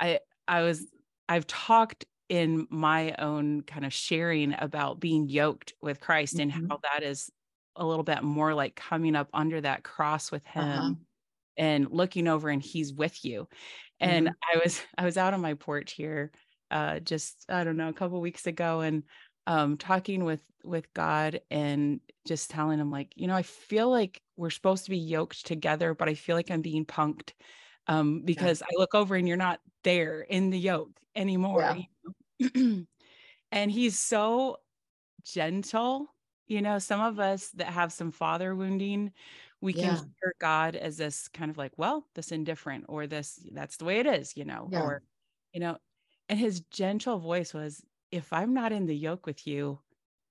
i 0.00 0.20
i 0.48 0.62
was 0.62 0.86
i've 1.28 1.46
talked 1.46 2.04
in 2.28 2.66
my 2.70 3.14
own 3.18 3.62
kind 3.62 3.84
of 3.86 3.92
sharing 3.92 4.54
about 4.58 5.00
being 5.00 5.28
yoked 5.28 5.74
with 5.80 6.00
christ 6.00 6.38
and 6.40 6.52
Mhm. 6.52 6.68
how 6.68 6.80
that 6.92 7.02
is 7.04 7.30
a 7.76 7.86
little 7.86 8.04
bit 8.04 8.22
more 8.22 8.54
like 8.54 8.76
coming 8.76 9.16
up 9.16 9.28
under 9.34 9.60
that 9.60 9.84
cross 9.84 10.30
with 10.32 10.44
him 10.46 10.64
Uh-huh. 10.74 10.94
and 11.56 11.90
looking 11.90 12.28
over 12.28 12.48
and 12.50 12.62
he's 12.62 12.92
with 12.92 13.24
you 13.24 13.48
and 14.00 14.28
Mm-hmm. 14.28 14.34
i 14.52 14.58
was 14.62 14.82
i 14.98 15.04
was 15.04 15.16
out 15.16 15.34
on 15.34 15.40
my 15.40 15.54
porch 15.54 15.92
here 15.92 16.32
uh 16.70 17.00
just 17.00 17.46
i 17.48 17.64
don't 17.64 17.76
know 17.76 17.88
a 17.88 17.92
couple 17.94 18.20
weeks 18.20 18.46
ago 18.46 18.80
and 18.80 19.04
um 19.46 19.76
talking 19.78 20.24
with 20.24 20.42
with 20.64 20.92
god 20.94 21.40
and 21.50 22.00
just 22.26 22.50
telling 22.50 22.78
him 22.78 22.90
like 22.90 23.12
you 23.16 23.26
know 23.26 23.36
i 23.36 23.42
feel 23.42 23.90
like 23.90 24.20
we're 24.36 24.50
supposed 24.50 24.84
to 24.84 24.90
be 24.90 24.98
yoked 24.98 25.46
together 25.46 25.94
but 25.94 26.08
i 26.08 26.14
feel 26.14 26.36
like 26.36 26.50
i'm 26.50 26.62
being 26.62 26.84
punked 26.84 27.32
um 27.86 28.22
because 28.24 28.62
i 28.62 28.68
look 28.74 28.94
over 28.94 29.14
and 29.14 29.28
you're 29.28 29.36
not 29.36 29.60
there 29.84 30.20
in 30.22 30.50
the 30.50 30.58
yoke 30.58 30.90
anymore 31.14 31.60
Yeah. 31.60 31.74
you 31.74 31.84
know? 32.40 32.86
and 33.52 33.70
he's 33.70 33.98
so 33.98 34.58
gentle 35.24 36.14
you 36.46 36.62
know 36.62 36.78
some 36.78 37.00
of 37.00 37.18
us 37.18 37.48
that 37.50 37.68
have 37.68 37.92
some 37.92 38.10
father 38.12 38.54
wounding 38.54 39.12
we 39.60 39.72
can 39.72 39.82
Yeah. 39.84 40.00
hear 40.22 40.34
god 40.40 40.76
as 40.76 40.96
this 40.96 41.28
kind 41.28 41.50
of 41.50 41.58
like 41.58 41.72
well 41.76 42.06
this 42.14 42.30
indifferent 42.32 42.84
or 42.88 43.06
this 43.06 43.40
that's 43.52 43.76
the 43.78 43.84
way 43.84 43.98
it 43.98 44.06
is 44.06 44.36
you 44.36 44.44
know 44.44 44.68
Yeah. 44.70 44.82
or 44.82 45.02
you 45.52 45.60
know 45.60 45.76
and 46.28 46.38
his 46.38 46.60
gentle 46.70 47.18
voice 47.18 47.52
was 47.54 47.82
if 48.10 48.32
i'm 48.32 48.54
not 48.54 48.72
in 48.72 48.86
the 48.86 48.96
yoke 48.96 49.26
with 49.26 49.46
you 49.46 49.78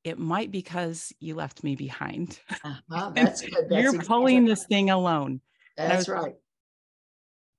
it 0.04 0.20
might 0.20 0.52
because 0.52 1.12
you 1.20 1.34
left 1.36 1.64
me 1.64 1.76
behind 1.76 2.40
Uh-huh. 2.64 3.12
That's 3.16 3.42
good. 3.42 3.66
That's 3.70 3.82
you're 3.82 3.96
exactly- 3.96 4.08
pulling 4.08 4.46
this 4.46 4.66
thing 4.66 4.90
alone 4.92 5.42
That's 5.76 6.08
was- 6.08 6.10
right. 6.10 6.36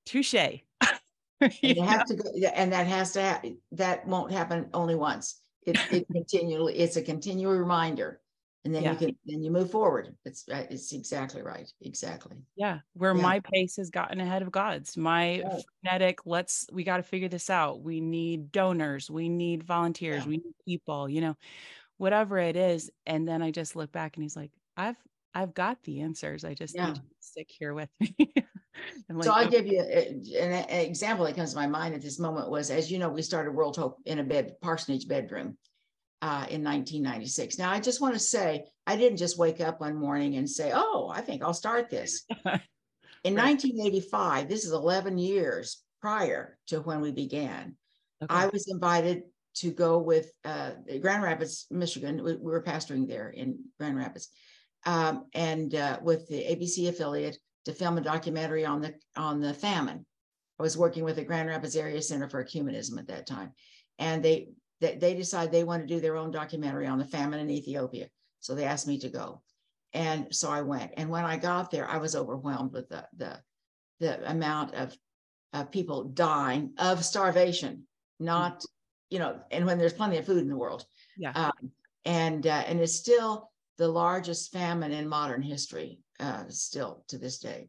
touche 0.07 0.35
And 1.41 1.53
You 1.61 1.75
you 1.75 1.83
have 1.83 2.07
to 2.07 2.15
go, 2.15 2.31
yeah, 2.35 2.53
and 2.55 2.73
that 2.73 2.87
has 2.87 3.13
to 3.13 3.21
happen. 3.21 3.59
That 3.73 4.07
won't 4.07 4.33
happen 4.33 4.71
only 4.73 4.95
once. 4.95 5.41
It, 5.67 5.77
it 5.93 6.07
continually, 6.11 6.79
it's 6.79 6.97
a 6.97 7.03
continual 7.03 7.53
reminder. 7.59 8.23
And 8.67 8.75
then 8.75 8.83
Yeah. 8.83 8.91
you 8.91 8.97
can, 8.99 9.17
then 9.25 9.43
you 9.45 9.53
move 9.53 9.71
forward. 9.71 10.17
It's, 10.25 10.49
uh, 10.49 10.67
it's 10.71 10.93
exactly 10.93 11.43
right. 11.43 11.73
Exactly. 11.81 12.39
Yeah, 12.57 12.81
where 12.95 13.15
Yeah. 13.15 13.23
my 13.23 13.41
pace 13.41 13.77
has 13.77 13.91
gotten 13.91 14.19
ahead 14.21 14.43
of 14.43 14.51
God's. 14.51 14.97
My 14.97 15.45
Right. 15.45 15.65
frenetic, 15.83 16.27
let's 16.27 16.67
we 16.73 16.85
got 16.85 16.97
to 16.99 17.03
figure 17.05 17.29
this 17.29 17.51
out. 17.51 17.83
We 17.83 18.01
need 18.01 18.51
donors, 18.51 19.11
we 19.11 19.29
need 19.29 19.63
volunteers, 19.63 20.27
Yeah. 20.27 20.27
we 20.27 20.39
need 20.39 20.55
people, 20.67 21.09
you 21.09 21.21
know, 21.21 21.37
whatever 21.99 22.39
it 22.39 22.57
is. 22.57 22.91
And 23.07 23.29
then 23.29 23.43
I 23.43 23.51
just 23.53 23.77
look 23.77 23.93
back 23.93 24.17
and 24.17 24.25
he's 24.25 24.37
like, 24.37 24.53
I've 24.77 24.99
I've 25.35 25.55
got 25.55 25.83
the 25.85 26.03
answers. 26.03 26.45
I 26.45 26.55
just 26.55 26.81
need 26.81 26.97
to 26.97 27.03
stick 27.21 27.51
here 27.51 27.75
with 27.75 27.91
me. 28.01 28.35
I'm 29.11 29.21
So 29.21 29.33
I'll 29.33 29.47
"Okay." 29.47 29.51
give 29.51 29.67
you 29.67 29.81
a- 29.81 30.09
an 30.39 30.69
example 30.87 31.25
that 31.25 31.35
comes 31.37 31.51
to 31.51 31.57
my 31.57 31.67
mind 31.67 31.95
at 31.95 32.03
this 32.03 32.19
moment 32.19 32.51
was, 32.51 32.71
as 32.71 32.91
you 32.91 32.99
know, 32.99 33.09
we 33.09 33.23
started 33.23 33.53
World 33.53 33.77
Hope 33.77 33.99
in 34.05 34.19
a 34.19 34.25
bed, 34.25 34.57
parsonage 34.61 35.09
bedroom 35.09 35.59
uh, 36.23 36.47
in 36.49 36.65
1996. 36.65 37.59
Now, 37.59 37.71
I 37.71 37.81
just 37.81 38.01
want 38.01 38.15
to 38.15 38.21
say, 38.21 38.65
I 38.87 38.97
didn't 38.97 39.19
just 39.19 39.39
wake 39.39 39.61
up 39.61 39.81
one 39.81 39.97
morning 39.97 40.37
and 40.37 40.49
say, 40.49 40.73
oh, 40.75 41.11
I 41.13 41.21
think 41.21 41.43
I'll 41.43 41.55
start 41.55 41.91
this. 41.91 42.25
In 43.25 43.35
Right. 43.35 43.47
1985, 43.47 44.49
this 44.49 44.65
is 44.65 44.73
11 44.73 45.19
years 45.19 45.83
prior 46.01 46.57
to 46.69 46.79
when 46.81 47.01
we 47.01 47.11
began, 47.11 47.75
I 48.31 48.47
was 48.47 48.69
invited 48.69 49.25
to 49.57 49.73
go 49.73 49.99
with 49.99 50.31
uh, 50.45 50.73
Grand 51.01 51.23
Rapids, 51.23 51.67
Michigan. 51.71 52.23
We, 52.23 52.35
we 52.37 52.53
were 52.53 52.63
pastoring 52.63 53.09
there 53.09 53.31
in 53.31 53.59
Grand 53.79 53.97
Rapids, 53.97 54.29
um, 54.85 55.27
and 55.35 55.75
uh, 55.75 55.99
with 56.03 56.29
the 56.29 56.43
ABC 56.43 56.89
affiliate 56.89 57.39
to 57.65 57.73
film 57.73 57.99
a 57.99 58.01
documentary 58.01 58.65
on 58.65 58.81
the 58.81 58.95
on 59.17 59.41
the 59.41 59.55
famine. 59.55 60.07
I 60.59 60.63
was 60.63 60.79
working 60.79 61.05
with 61.05 61.17
the 61.17 61.25
Grand 61.25 61.49
Rapids 61.49 61.77
Area 61.77 62.01
Center 62.01 62.29
for 62.29 62.45
Ecumenism 62.45 62.99
at 62.99 63.09
that 63.09 63.27
time, 63.27 63.53
and 63.99 64.25
they 64.25 64.51
they, 64.81 64.97
they 64.97 65.15
decided 65.15 65.53
they 65.53 65.65
want 65.65 65.83
to 65.83 65.95
do 65.95 66.01
their 66.01 66.17
own 66.17 66.31
documentary 66.31 66.87
on 66.87 66.99
the 66.99 67.05
famine 67.05 67.41
in 67.41 67.51
Ethiopia. 67.51 68.09
So 68.41 68.55
they 68.55 68.65
asked 68.65 68.87
me 68.87 68.99
to 68.99 69.09
go, 69.09 69.43
and 69.93 70.35
so 70.35 70.51
I 70.51 70.63
went. 70.63 70.93
And 70.97 71.11
when 71.11 71.25
I 71.25 71.37
got 71.37 71.71
there, 71.71 71.89
I 71.89 71.99
was 71.99 72.15
overwhelmed 72.15 72.73
with 72.73 72.89
the 72.89 73.07
the 73.17 73.41
the 74.01 74.31
amount 74.31 74.75
of 74.75 74.97
uh, 75.53 75.65
people 75.65 76.05
dying 76.05 76.75
of 76.79 77.05
starvation, 77.05 77.87
not 78.21 78.65
you 79.09 79.19
know, 79.21 79.41
and 79.51 79.65
when 79.67 79.79
there's 79.79 79.93
plenty 79.93 80.17
of 80.19 80.27
food 80.27 80.43
in 80.43 80.49
the 80.49 80.57
world, 80.57 80.85
Yeah. 81.17 81.33
um, 81.35 81.71
and 82.05 82.47
uh, 82.47 82.65
and 82.67 82.81
it's 82.81 82.95
still 82.95 83.51
the 83.79 83.89
largest 83.89 84.53
famine 84.53 84.93
in 84.93 85.09
modern 85.09 85.43
history, 85.43 86.01
uh, 86.19 86.45
still 86.49 87.05
to 87.09 87.19
this 87.19 87.39
day. 87.39 87.69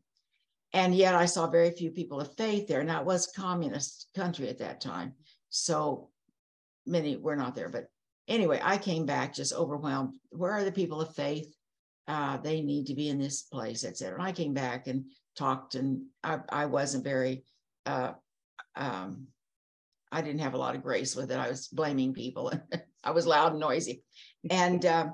And 0.73 0.93
yet, 0.95 1.15
I 1.15 1.25
saw 1.25 1.47
very 1.47 1.71
few 1.71 1.91
people 1.91 2.19
of 2.19 2.35
faith 2.35 2.67
there. 2.67 2.83
Now, 2.83 3.01
it 3.01 3.05
was 3.05 3.27
communist 3.27 4.09
country 4.15 4.49
at 4.49 4.59
that 4.59 4.81
time, 4.81 5.13
so 5.49 6.09
many 6.87 7.17
were 7.17 7.35
not 7.35 7.55
there. 7.55 7.69
But 7.69 7.85
anyway, 8.27 8.59
I 8.63 8.77
came 8.77 9.05
back 9.05 9.33
just 9.33 9.53
overwhelmed. 9.53 10.13
Where 10.29 10.51
are 10.51 10.63
the 10.63 10.71
people 10.71 11.01
of 11.01 11.15
faith? 11.15 11.53
Uh, 12.07 12.37
they 12.37 12.61
need 12.61 12.87
to 12.87 12.95
be 12.95 13.09
in 13.09 13.19
this 13.19 13.41
place, 13.43 13.83
etc. 13.83 14.15
And 14.15 14.23
I 14.23 14.31
came 14.31 14.53
back 14.53 14.87
and 14.87 15.05
talked, 15.37 15.75
and 15.75 16.05
I, 16.23 16.39
I 16.49 16.65
wasn't 16.65 17.03
very. 17.03 17.43
Uh, 17.85 18.13
um, 18.75 19.27
I 20.11 20.21
didn't 20.21 20.39
have 20.39 20.53
a 20.53 20.57
lot 20.57 20.75
of 20.75 20.83
grace 20.83 21.15
with 21.15 21.31
it. 21.31 21.37
I 21.37 21.49
was 21.49 21.67
blaming 21.67 22.13
people. 22.13 22.53
I 23.03 23.11
was 23.11 23.27
loud 23.27 23.51
and 23.51 23.59
noisy, 23.59 24.03
and 24.49 24.85
uh, 24.85 25.07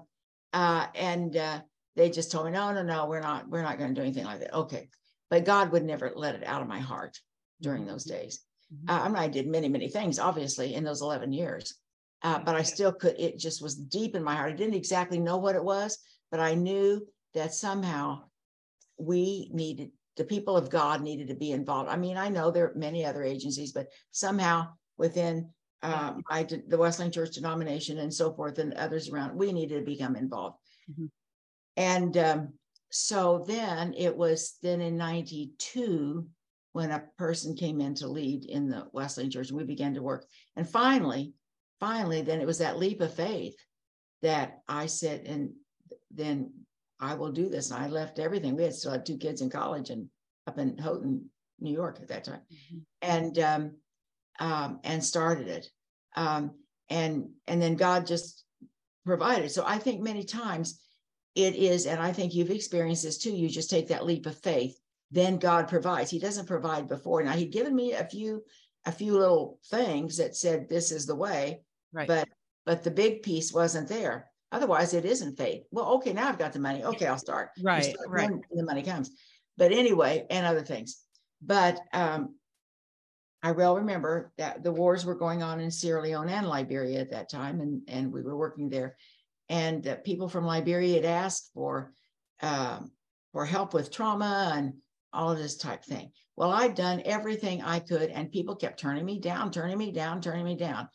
uh, 0.53 0.86
and 0.94 1.36
uh, 1.36 1.62
they 1.96 2.10
just 2.10 2.32
told 2.32 2.46
me, 2.46 2.51
no, 2.51 2.72
no, 2.74 2.84
no, 2.84 3.08
we're 3.08 3.22
not, 3.22 3.50
we're 3.50 3.63
not 3.63 3.77
going 3.77 3.94
to 3.94 4.00
do 4.00 4.06
anything 4.06 4.25
like 4.25 4.39
that. 4.39 4.53
Okay. 4.53 4.89
But 5.30 5.46
God 5.46 5.72
would 5.72 5.84
never 5.84 6.12
let 6.15 6.36
it 6.36 6.46
out 6.46 6.62
of 6.62 6.68
my 6.68 6.80
heart 6.80 7.20
during 7.62 7.86
those 7.86 8.03
days. 8.03 8.42
Uh, 8.88 9.01
I 9.03 9.08
mean, 9.08 9.18
I 9.18 9.27
did 9.27 9.48
many, 9.48 9.70
many 9.70 9.89
things, 9.89 10.20
obviously, 10.20 10.74
in 10.74 10.84
those 10.84 11.01
11 11.01 11.32
years. 11.32 11.75
Uh, 12.22 12.39
but 12.39 12.56
I 12.56 12.63
still 12.63 12.94
could, 12.94 13.20
it 13.20 13.38
just 13.38 13.62
was 13.62 13.75
deep 13.75 14.15
in 14.15 14.24
my 14.24 14.36
heart. 14.36 14.53
I 14.53 14.56
didn't 14.56 14.75
exactly 14.75 15.20
know 15.20 15.38
what 15.38 15.56
it 15.56 15.63
was, 15.63 15.98
but 16.32 16.39
I 16.39 16.56
knew 16.56 17.06
that 17.34 17.53
somehow 17.53 18.24
we 18.98 19.50
needed, 19.53 19.92
the 20.15 20.24
people 20.24 20.56
of 20.56 20.70
God 20.70 21.01
needed 21.01 21.27
to 21.27 21.36
be 21.36 21.51
involved. 21.51 21.89
I 21.89 21.98
mean, 21.98 22.18
I 22.18 22.30
know 22.30 22.50
there 22.50 22.70
are 22.70 22.75
many 22.75 23.06
other 23.06 23.24
agencies, 23.24 23.74
but 23.74 23.88
somehow 24.12 24.70
within 24.98 25.50
um, 25.82 26.24
I 26.30 26.44
did 26.44 26.70
the 26.70 26.77
Wesleyan 26.77 27.12
Church 27.12 27.36
denomination 27.36 28.00
and 28.00 28.13
so 28.13 28.34
forth, 28.34 28.58
and 28.58 28.74
others 28.75 29.10
around, 29.10 29.36
we 29.36 29.51
needed 29.51 29.80
to 29.80 29.86
become 29.86 30.15
involved. 30.15 30.58
Mhm. 30.89 31.10
And 31.75 32.18
um, 32.18 32.53
so 32.89 33.44
then 33.46 33.94
it 33.98 34.15
was 34.15 34.58
then 34.63 34.80
in 34.80 34.96
92 34.96 36.25
when 36.74 36.92
a 36.92 37.03
person 37.18 37.56
came 37.56 37.80
in 37.82 37.96
to 37.96 38.08
lead 38.08 38.46
in 38.46 38.68
the 38.68 38.88
Wesleyan 38.92 39.32
Church, 39.32 39.50
and 39.50 39.58
we 39.58 39.63
began 39.63 39.94
to 39.94 40.01
work. 40.01 40.25
And 40.56 40.68
finally, 40.68 41.34
finally, 41.80 42.22
then 42.22 42.42
it 42.42 42.48
was 42.48 42.58
that 42.60 42.77
leap 42.77 43.00
of 43.01 43.13
faith 43.13 43.56
that 44.22 44.62
I 44.68 44.88
said, 44.88 45.25
and 45.25 45.51
then 46.12 46.51
I 47.00 47.15
will 47.15 47.32
do 47.32 47.50
this. 47.50 47.72
And 47.72 47.82
I 47.84 47.88
left 47.88 48.20
everything. 48.20 48.56
We 48.56 48.63
had 48.63 48.74
still 48.74 48.92
had 48.92 49.06
two 49.06 49.18
kids 49.18 49.42
in 49.42 49.50
college 49.50 49.89
and 49.89 50.10
up 50.48 50.58
in 50.58 50.77
Houghton, 50.77 51.30
New 51.60 51.74
York 51.74 52.00
at 52.01 52.08
that 52.10 52.24
time 52.25 52.42
Mhm. 52.51 52.82
and 53.01 53.39
um, 53.39 53.77
um, 54.39 54.80
and 54.84 55.03
started 55.03 55.48
it. 55.48 55.70
Um, 56.15 56.56
and 56.89 57.30
and 57.48 57.62
then 57.62 57.75
God 57.75 58.08
just 58.08 58.44
provided. 59.06 59.51
So 59.51 59.63
I 59.65 59.77
think 59.77 60.01
many 60.01 60.24
times 60.24 60.82
it 61.36 61.56
is, 61.56 61.86
and 61.86 62.00
I 62.01 62.12
think 62.13 62.34
you've 62.34 62.51
experienced 62.51 63.03
this 63.03 63.18
too. 63.18 63.36
You 63.36 63.48
just 63.50 63.70
take 63.70 63.88
that 63.89 64.06
leap 64.06 64.25
of 64.25 64.38
faith, 64.39 64.77
then 65.13 65.38
God 65.38 65.67
provides. 65.67 66.10
He 66.10 66.20
doesn't 66.20 66.48
provide 66.48 66.88
before. 66.88 67.24
Now 67.24 67.34
He'd 67.34 67.51
given 67.51 67.75
me 67.75 67.93
a 67.93 68.05
few 68.05 68.43
a 68.86 68.91
few 68.91 69.13
little 69.17 69.60
things 69.70 70.17
that 70.17 70.36
said 70.36 70.67
this 70.67 70.91
is 70.91 71.05
the 71.05 71.15
way, 71.15 71.62
Right. 71.93 72.08
but 72.08 72.27
but 72.65 72.84
the 72.84 72.91
big 72.91 73.24
piece 73.24 73.53
wasn't 73.53 73.88
there. 73.88 74.29
Otherwise, 74.51 74.93
it 74.93 75.05
isn't 75.05 75.38
faith. 75.38 75.63
Well, 75.72 75.93
okay, 75.96 76.13
now 76.13 76.29
I've 76.29 76.38
got 76.38 76.53
the 76.53 76.60
money. 76.60 76.84
Okay, 76.84 77.08
I'll 77.08 77.17
start. 77.17 77.50
Right, 77.62 77.84
start 77.84 78.10
right. 78.10 78.29
when 78.29 78.41
The 78.51 78.63
money 78.63 78.84
comes. 78.84 79.12
But 79.58 79.72
anyway, 79.72 80.25
and 80.29 80.46
other 80.46 80.62
things. 80.62 81.01
But 81.41 81.79
um, 81.91 82.36
I 83.41 83.51
well 83.51 83.75
remember 83.75 84.32
that 84.38 84.63
the 84.63 84.72
wars 84.72 85.05
were 85.05 85.15
going 85.15 85.43
on 85.43 85.60
in 85.60 85.72
Sierra 85.72 86.01
Leone 86.01 86.29
and 86.29 86.48
Liberia 86.48 87.01
at 87.01 87.12
that 87.12 87.29
time, 87.29 87.62
and, 87.62 87.82
and 87.88 88.12
we 88.12 88.22
were 88.22 88.38
working 88.38 88.70
there. 88.70 88.96
And 89.50 89.86
uh, 89.88 89.96
people 89.98 90.29
from 90.29 90.46
Liberia 90.46 90.96
had 90.96 91.05
asked 91.05 91.51
for 91.53 91.91
um, 92.41 92.91
for 93.34 93.46
help 93.46 93.74
with 93.74 93.91
trauma 93.91 94.53
and 94.55 94.74
all 95.13 95.32
of 95.32 95.38
this 95.38 95.58
type 95.58 95.84
thing. 95.84 96.12
Well, 96.36 96.51
I'd 96.51 96.75
done 96.75 97.01
everything 97.05 97.62
I 97.62 97.79
could, 97.79 98.10
and 98.10 98.32
people 98.32 98.55
kept 98.55 98.79
turning 98.79 99.05
me 99.05 99.20
down, 99.20 99.51
turning 99.51 99.77
me 99.77 99.91
down, 99.91 100.22
turning 100.22 100.46
me 100.46 100.55
down. 100.55 100.89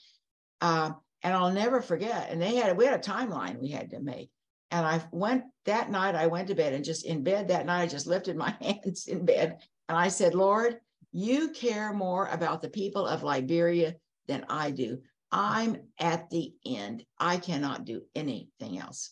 Um, 0.61 0.97
and 1.23 1.35
I'll 1.35 1.53
never 1.53 1.81
forget. 1.81 2.29
And 2.31 2.41
they 2.41 2.57
had 2.57 2.77
we 2.77 2.85
had 2.85 2.99
a 2.99 3.11
timeline 3.11 3.61
we 3.61 3.69
had 3.69 3.91
to 3.91 4.01
make. 4.01 4.31
And 4.71 4.85
I 4.85 5.03
went 5.13 5.45
that 5.65 5.91
night. 5.91 6.15
I 6.15 6.27
went 6.27 6.49
to 6.49 6.55
bed 6.55 6.73
and 6.73 6.85
just 6.85 7.07
in 7.07 7.23
bed 7.23 7.49
that 7.49 7.67
night, 7.67 7.83
I 7.83 7.87
just 7.87 8.07
lifted 8.07 8.37
my 8.37 8.55
hands 8.61 9.07
in 9.07 9.25
bed 9.25 9.59
and 9.89 9.97
I 9.97 10.09
said, 10.09 10.35
Lord, 10.35 10.79
you 11.13 11.51
care 11.51 11.93
more 11.93 12.27
about 12.27 12.61
the 12.61 12.69
people 12.69 13.07
of 13.07 13.23
Liberia 13.23 13.97
than 14.27 14.45
I 14.49 14.71
do. 14.71 14.99
I'm 15.33 15.77
at 15.99 16.31
the 16.31 16.53
end. 16.67 17.05
I 17.19 17.39
cannot 17.39 17.85
do 17.85 18.03
anything 18.15 18.79
else. 18.79 19.11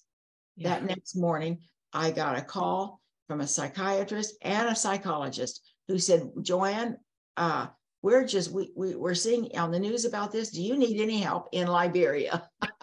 Yeah. 0.56 0.70
That 0.70 0.84
next 0.84 1.16
morning, 1.16 1.60
I 1.92 2.10
got 2.10 2.38
a 2.38 2.42
call 2.42 3.00
from 3.28 3.40
a 3.40 3.46
psychiatrist 3.46 4.36
and 4.42 4.68
a 4.68 4.74
psychologist 4.76 5.62
who 5.88 5.98
said, 5.98 6.30
Jo 6.42 6.64
Anne, 6.64 6.96
uh, 7.36 7.66
we're 8.02 8.24
just 8.24 8.50
we, 8.52 8.70
we 8.76 8.94
we're 8.94 9.14
seeing 9.14 9.56
on 9.58 9.70
the 9.70 9.78
news 9.80 10.04
about 10.04 10.30
this. 10.30 10.50
Do 10.50 10.62
you 10.62 10.76
need 10.76 11.00
any 11.00 11.18
help 11.18 11.48
in 11.52 11.66
Liberia? 11.66 12.48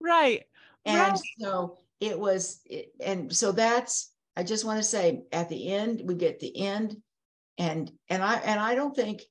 Right. 0.00 0.44
And 0.86 1.12
Right. 1.12 1.20
so 1.38 1.76
it 2.00 2.18
was, 2.18 2.60
it- 2.64 2.92
and 3.00 3.34
so 3.34 3.52
that's, 3.52 4.12
I 4.36 4.42
just 4.42 4.64
want 4.64 4.78
to 4.78 4.82
say, 4.82 5.24
at 5.32 5.48
the 5.48 5.68
end, 5.72 6.02
we 6.04 6.14
get 6.14 6.40
the 6.40 6.56
end. 6.58 6.96
And, 7.58 7.92
and 8.08 8.22
I, 8.22 8.36
and 8.36 8.58
I 8.58 8.74
don't 8.74 8.96
think, 8.96 9.22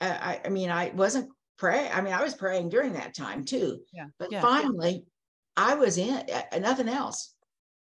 I, 0.00 0.08
I, 0.10 0.40
I 0.44 0.48
mean, 0.50 0.70
I 0.70 0.90
wasn't 0.94 1.30
praying, 1.58 1.90
I 1.92 2.00
mean, 2.02 2.12
I 2.12 2.22
was 2.22 2.34
praying 2.34 2.68
during 2.68 2.92
that 2.92 3.14
time 3.16 3.44
too. 3.44 3.80
Yeah. 3.92 4.06
But 4.18 4.30
yeah. 4.30 4.40
finally, 4.42 5.06
I 5.56 5.74
was 5.74 5.98
in, 5.98 6.14
uh, 6.32 6.58
nothing 6.60 6.88
else. 6.88 7.34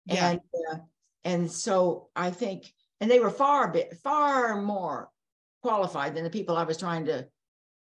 Yeah. 0.05 0.31
And, 0.31 0.39
uh, 0.71 0.77
and 1.25 1.51
so 1.51 2.09
I 2.15 2.31
think, 2.31 2.73
and 2.99 3.09
they 3.09 3.19
were 3.19 3.29
far 3.29 3.71
bit, 3.71 3.97
far 4.03 4.62
more 4.62 5.09
qualified 5.62 6.15
than 6.15 6.23
the 6.23 6.29
people 6.29 6.55
I 6.55 6.63
was 6.63 6.77
trying 6.77 7.05
to 7.05 7.27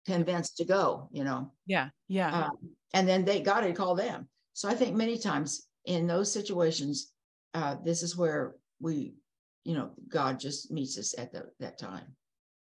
convince 0.05 0.51
to 0.53 0.65
go, 0.65 1.09
you 1.11 1.23
know? 1.23 1.51
Yeah. 1.65 1.89
Yeah. 2.07 2.45
Um, 2.45 2.57
and 2.93 3.07
then 3.07 3.25
they 3.25 3.41
got 3.41 3.61
had 3.61 3.75
call 3.75 3.95
them. 3.95 4.29
So 4.53 4.69
I 4.69 4.73
think 4.73 4.95
many 4.95 5.17
times 5.17 5.67
in 5.85 6.07
those 6.07 6.31
situations, 6.31 7.11
uh, 7.53 7.75
this 7.83 8.01
is 8.03 8.15
where 8.17 8.55
we, 8.79 9.15
you 9.65 9.73
know, 9.75 9.91
God 10.07 10.39
just 10.39 10.71
meets 10.71 10.97
us 10.97 11.13
at 11.17 11.31
the, 11.31 11.49
that 11.59 11.77
time. 11.77 12.15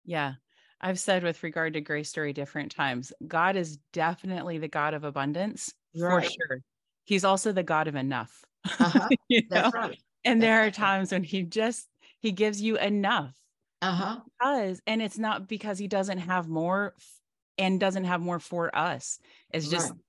Yeah. 0.04 0.34
I've 0.80 0.98
said 0.98 1.22
with 1.22 1.42
regard 1.42 1.74
to 1.74 1.80
Grace 1.80 2.08
Story 2.08 2.32
different 2.32 2.72
times, 2.72 3.12
God 3.26 3.56
is 3.56 3.78
definitely 3.92 4.58
the 4.58 4.68
God 4.68 4.94
of 4.94 5.04
abundance 5.04 5.72
for 5.98 6.22
sure. 6.22 6.60
He's 7.04 7.24
also 7.24 7.52
the 7.52 7.62
God 7.62 7.88
of 7.88 7.94
enough. 7.94 8.44
Uh-huh. 8.80 9.08
you 9.28 9.42
know? 9.42 9.46
That's 9.50 9.74
right. 9.74 9.98
And 10.24 10.42
there 10.42 10.66
are 10.66 10.70
times 10.72 11.12
when 11.12 11.24
he 11.24 11.42
just 11.42 11.88
he 12.20 12.32
gives 12.32 12.60
you 12.60 12.78
enough 12.78 13.38
Uh 13.80 13.92
huh. 13.96 14.24
because 14.38 14.82
and 14.86 15.02
it's 15.02 15.18
not 15.18 15.48
because 15.48 15.78
he 15.78 15.88
doesn't 15.88 16.18
have 16.18 16.48
more 16.48 16.94
and 17.58 17.80
doesn't 17.80 18.04
have 18.04 18.20
more 18.20 18.40
for 18.40 18.74
us. 18.76 19.18
It's 19.50 19.68
just 19.68 19.92
Right. 19.92 20.04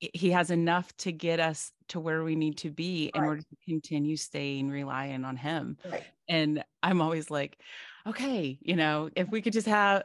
he- 0.00 0.30
has 0.32 0.50
enough 0.50 0.96
to 0.98 1.12
get 1.12 1.40
us 1.40 1.72
to 1.88 2.00
where 2.00 2.24
we 2.24 2.36
need 2.36 2.58
to 2.58 2.70
be 2.70 3.06
in 3.08 3.24
Right. 3.24 3.26
order 3.26 3.42
to 3.42 3.56
continue 3.68 4.16
staying 4.16 4.70
relying 4.70 5.24
on 5.24 5.36
him. 5.36 5.78
Right. 5.84 6.06
And 6.28 6.64
I'm 6.82 7.02
always 7.02 7.30
like, 7.30 7.60
okay, 8.06 8.58
you 8.62 8.76
know, 8.76 9.10
if 9.16 9.30
we 9.32 9.42
could 9.42 9.52
just 9.54 9.66
have 9.68 10.04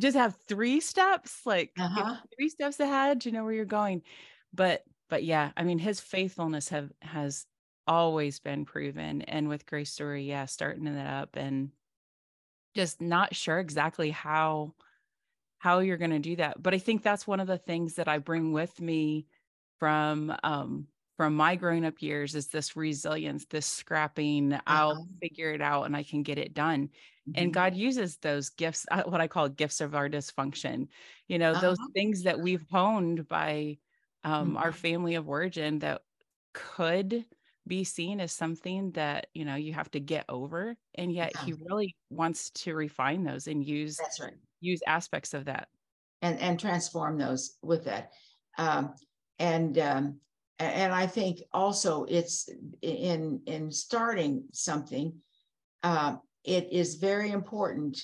just 0.00 0.16
have 0.16 0.36
three 0.48 0.80
steps, 0.80 1.46
like 1.46 1.72
Uh-huh. 1.78 2.26
three 2.36 2.48
steps 2.50 2.80
ahead 2.80 3.24
you 3.26 3.32
know 3.32 3.44
where 3.44 3.52
you're 3.54 3.64
going. 3.64 4.02
But 4.52 4.84
but 5.08 5.24
yeah, 5.24 5.52
I 5.56 5.64
mean 5.64 5.78
his 5.78 6.00
faithfulness 6.00 6.68
have 6.70 6.92
has 7.02 7.46
always 7.86 8.40
been 8.40 8.64
proven. 8.64 9.22
And 9.22 9.48
with 9.48 9.66
Grace 9.66 9.92
Story, 9.92 10.24
yeah, 10.24 10.46
starting 10.46 10.86
it 10.86 10.98
up 11.06 11.36
and 11.36 11.72
just 12.74 13.00
not 13.00 13.34
sure 13.34 13.58
exactly 13.58 14.10
how 14.10 14.74
how 15.58 15.80
you're 15.80 15.98
going 15.98 16.10
to 16.12 16.18
do 16.20 16.36
that 16.36 16.62
but 16.62 16.74
i 16.74 16.78
think 16.78 17.02
that's 17.02 17.26
one 17.26 17.40
of 17.40 17.46
the 17.48 17.58
things 17.58 17.96
that 17.96 18.08
i 18.08 18.18
bring 18.18 18.52
with 18.52 18.80
me 18.80 19.26
from 19.80 20.34
um 20.44 20.88
from 21.18 21.34
my 21.34 21.56
grown 21.56 21.84
up 21.84 22.02
years 22.02 22.34
is 22.34 22.48
this 22.48 22.76
resilience 22.76 23.46
this 23.46 23.66
scrapping 23.66 24.58
i'll 24.66 24.96
Uh-huh. 24.96 25.16
figure 25.22 25.52
it 25.52 25.62
out 25.62 25.84
and 25.84 25.96
i 25.96 26.02
can 26.02 26.22
get 26.22 26.38
it 26.38 26.54
done 26.54 26.90
and 27.34 27.52
Mhm. 27.52 27.54
god 27.54 27.74
uses 27.76 28.18
those 28.18 28.50
gifts 28.50 28.86
uh, 28.92 29.04
what 29.04 29.20
i 29.20 29.28
call 29.28 29.48
gifts 29.48 29.80
of 29.80 29.94
our 29.94 30.08
dysfunction 30.08 30.88
you 31.28 31.38
know 31.38 31.56
those 31.56 31.78
Uh-huh. 31.78 31.88
things 31.94 32.22
that 32.24 32.40
we've 32.40 32.66
honed 32.70 33.28
by 33.28 33.78
um 34.24 34.56
our 34.56 34.72
Mhm. 34.72 34.74
family 34.74 35.14
of 35.16 35.28
origin 35.28 35.80
that 35.80 36.02
could 36.54 37.26
be 37.66 37.84
seen 37.84 38.20
as 38.20 38.32
something 38.32 38.92
that 38.92 39.26
you 39.34 39.44
know 39.44 39.56
you 39.56 39.72
have 39.72 39.90
to 39.90 40.00
get 40.00 40.24
over 40.28 40.76
and 40.94 41.12
yet 41.12 41.36
he 41.44 41.52
really 41.68 41.96
wants 42.10 42.50
to 42.50 42.74
refine 42.74 43.24
those 43.24 43.48
and 43.48 43.64
use 43.64 43.96
That's 43.96 44.20
right. 44.20 44.34
use 44.60 44.80
aspects 44.86 45.34
of 45.34 45.44
that 45.46 45.68
And, 46.22 46.38
and 46.40 46.58
transform 46.58 47.18
those 47.18 47.56
with 47.62 47.84
that. 47.84 48.12
Um, 48.58 48.94
and, 49.38 49.78
um, 49.78 50.20
and 50.58 50.94
I 50.94 51.06
think 51.06 51.42
also 51.52 52.04
it's 52.08 52.48
in, 52.80 53.40
in 53.46 53.70
starting 53.70 54.44
something, 54.52 55.12
uh, 55.82 56.16
it 56.44 56.72
is 56.72 56.94
very 56.94 57.30
important 57.30 58.00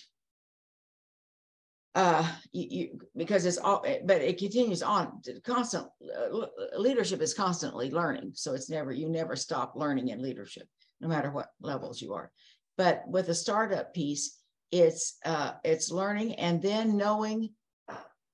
uh 1.95 2.27
you, 2.53 2.67
you 2.71 3.01
because 3.17 3.45
it's 3.45 3.59
all 3.59 3.83
eh, 3.87 3.99
but 4.05 4.23
it 4.23 4.39
continues 4.39 4.83
on 4.83 5.21
constant 5.45 5.87
uh, 6.19 6.47
leadership 6.79 7.21
is 7.21 7.35
constantly 7.35 7.91
learning 7.91 8.33
so 8.35 8.55
it's 8.55 8.71
never 8.71 8.93
you 8.93 9.11
never 9.11 9.37
stop 9.37 9.75
learning 9.77 10.09
in 10.09 10.23
leadership 10.23 10.67
no 11.03 11.09
matter 11.09 11.31
what 11.31 11.49
levels 11.61 12.01
you 12.01 12.15
are. 12.15 12.31
But 12.79 13.03
with 13.07 13.27
the 13.27 13.35
startup 13.35 13.93
piece 13.93 14.39
it's 14.71 15.19
uh 15.27 15.53
it's 15.65 15.91
learning 15.91 16.35
and 16.37 16.63
then 16.63 16.97
knowing 16.97 17.51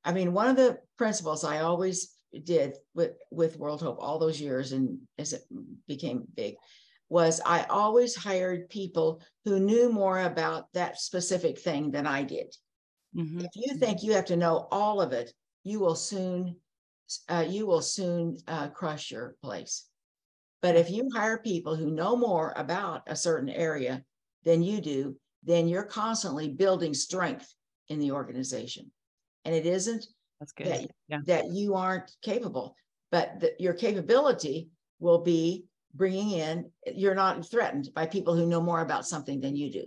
i 0.05 0.12
mean 0.12 0.33
one 0.33 0.49
of 0.49 0.55
the 0.55 0.79
principles 0.97 1.42
i 1.42 1.59
always 1.59 2.14
did 2.44 2.77
with 2.94 3.11
with 3.33 3.59
world 3.59 3.81
hope 3.83 3.99
all 4.01 4.21
those 4.21 4.40
years 4.40 4.71
and 4.71 4.99
as 5.18 5.33
it 5.33 5.42
became 5.88 6.23
big 6.37 6.55
was 7.09 7.40
i 7.44 7.64
always 7.64 8.14
hired 8.14 8.71
people 8.71 9.21
who 9.44 9.59
knew 9.59 9.90
more 9.90 10.21
about 10.21 10.73
that 10.75 11.01
specific 11.01 11.59
thing 11.59 11.90
than 11.90 12.07
i 12.07 12.23
did 12.23 12.55
Mhm. 13.14 13.44
if 13.44 13.51
you 13.55 13.77
think 13.77 14.03
you 14.03 14.12
have 14.12 14.27
to 14.27 14.37
know 14.37 14.68
all 14.71 15.01
of 15.01 15.12
it, 15.12 15.33
you 15.64 15.81
will 15.81 15.97
soon, 15.97 16.61
uh, 17.29 17.47
you 17.49 17.66
will 17.66 17.83
soon 17.83 18.37
uh, 18.47 18.68
crush 18.71 19.11
your 19.11 19.37
place. 19.42 19.88
But 20.62 20.77
if 20.77 20.90
you 20.90 21.09
hire 21.14 21.38
people 21.38 21.77
who 21.77 21.90
know 21.90 22.16
more 22.16 22.53
about 22.57 23.03
a 23.07 23.16
certain 23.16 23.49
area 23.49 24.05
than 24.44 24.62
you 24.62 24.81
do, 24.81 25.18
then 25.42 25.68
you're 25.68 25.85
constantly 25.85 26.49
building 26.51 26.94
strength 26.94 27.55
in 27.88 28.01
the 28.01 28.12
organization. 28.12 28.92
And 29.44 29.55
it 29.55 29.66
isn't 29.66 30.07
that, 30.62 30.90
Yeah. 31.09 31.21
that 31.27 31.51
you 31.53 31.75
aren't 31.75 32.16
capable, 32.23 32.77
but 33.11 33.40
that 33.40 33.61
your 33.61 33.75
capability 33.75 34.71
will 35.01 35.21
be 35.23 35.66
bringing 35.94 36.33
in, 36.33 36.73
you're 36.87 37.14
not 37.14 37.47
threatened 37.47 37.90
by 37.94 38.07
people 38.07 38.35
who 38.37 38.47
know 38.47 38.61
more 38.61 38.81
about 38.81 39.07
something 39.07 39.40
than 39.40 39.57
you 39.57 39.71
do. 39.73 39.87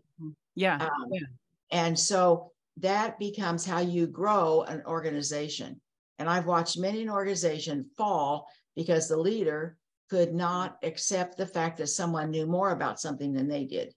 Yeah. 0.55 0.79
Um, 0.79 0.89
Yeah. 1.11 1.27
And 1.71 1.97
so 1.99 2.50
that 2.77 3.19
becomes 3.19 3.65
how 3.65 3.79
you 3.79 4.07
grow 4.07 4.61
an 4.63 4.83
organization. 4.85 5.81
And 6.19 6.29
I've 6.29 6.45
watched 6.45 6.77
many 6.77 7.01
an 7.01 7.09
organization 7.09 7.89
fall 7.97 8.47
because 8.75 9.07
the 9.07 9.17
leader 9.17 9.77
could 10.09 10.33
not 10.33 10.77
accept 10.83 11.37
the 11.37 11.45
fact 11.45 11.77
that 11.77 11.87
someone 11.87 12.31
knew 12.31 12.45
more 12.45 12.71
about 12.71 12.99
something 12.99 13.33
than 13.33 13.47
they 13.47 13.65
did 13.65 13.93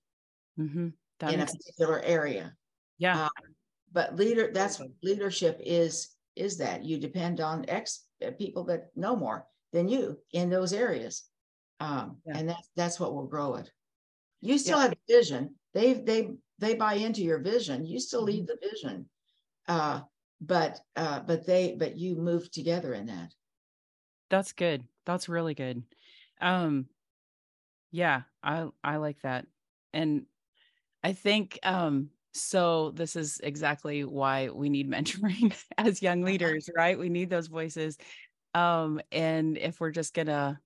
hmm 0.57 0.89
in 1.23 1.41
a 1.41 1.47
particular 1.47 2.01
area. 2.01 2.55
yeah. 2.99 3.25
uh, 3.25 3.29
But 3.93 4.17
leader, 4.17 4.51
that's 4.53 4.79
Good. 4.79 4.93
leadership 5.03 5.61
is 5.65 6.11
is 6.37 6.59
that 6.59 6.85
you 6.85 6.99
depend 6.99 7.41
on 7.41 7.65
ex 7.69 8.05
uh, 8.27 8.33
people 8.33 8.65
that 8.65 8.91
know 8.97 9.15
more 9.17 9.47
than 9.73 9.89
you 9.89 10.19
in 10.33 10.51
those 10.51 10.73
areas. 10.73 11.25
Um, 11.81 12.19
Yeah. 12.27 12.39
and 12.39 12.49
that's 12.49 12.69
that's 12.77 13.01
what 13.01 13.15
will 13.15 13.27
grow 13.27 13.55
it. 13.55 13.71
You 14.41 14.59
still 14.59 14.79
Yeah. 14.79 14.89
have 14.89 14.95
vision. 15.09 15.55
They've, 15.75 16.05
they 16.05 16.35
they 16.59 16.75
buy 16.75 16.95
into 16.95 17.23
your 17.23 17.39
vision. 17.41 17.87
You 17.87 18.01
still 18.01 18.23
Mm-hmm. 18.23 18.25
lead 18.25 18.47
the 18.47 18.59
vision. 18.63 19.09
Uh, 19.69 20.03
but 20.41 20.81
uh, 20.97 21.21
but 21.21 21.47
they 21.47 21.77
but 21.77 21.97
you 21.99 22.17
move 22.17 22.51
together 22.51 22.95
in 22.95 23.07
that. 23.07 23.35
That's 24.31 24.53
good. 24.53 24.87
That's 25.05 25.29
really 25.29 25.55
good. 25.55 25.85
Um 26.41 26.89
yeah, 27.91 28.23
I 28.43 28.69
I 28.83 28.97
like 28.97 29.21
that. 29.23 29.47
And 29.93 30.27
I 31.05 31.13
think 31.13 31.59
um 31.65 32.11
so 32.35 32.93
this 32.93 33.17
is 33.17 33.41
exactly 33.43 34.05
why 34.05 34.51
we 34.51 34.71
need 34.71 34.91
mentoring 34.93 35.57
as 35.79 36.03
young 36.03 36.23
Uh-huh. 36.27 36.55
leaders, 36.55 36.71
right? 36.77 36.99
We 36.99 37.09
need 37.11 37.31
those 37.31 37.49
voices. 37.49 37.99
Um 38.55 39.01
and 39.13 39.59
if 39.59 39.81
we're 39.81 39.93
just 39.93 40.15
going 40.15 40.29
to 40.29 40.61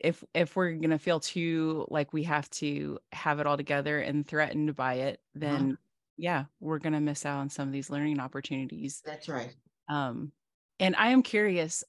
if 0.00 0.24
if 0.34 0.56
we're 0.56 0.72
going 0.72 0.90
to 0.90 0.98
feel 0.98 1.20
too 1.20 1.86
like 1.90 2.12
we 2.12 2.24
have 2.24 2.48
to 2.50 2.98
have 3.12 3.38
it 3.40 3.46
all 3.46 3.56
together 3.56 4.00
and 4.00 4.26
threatened 4.26 4.74
by 4.74 4.94
it, 4.94 5.20
then 5.34 5.78
yeah, 6.16 6.44
we're 6.60 6.78
going 6.78 6.92
to 6.92 7.00
miss 7.00 7.24
out 7.24 7.38
on 7.38 7.48
some 7.48 7.68
of 7.68 7.72
these 7.72 7.90
learning 7.90 8.20
opportunities. 8.20 9.02
That's 9.04 9.28
right. 9.28 9.54
Um, 9.88 10.32
and 10.78 10.94
I 10.96 11.08
am 11.08 11.22
curious, 11.22 11.84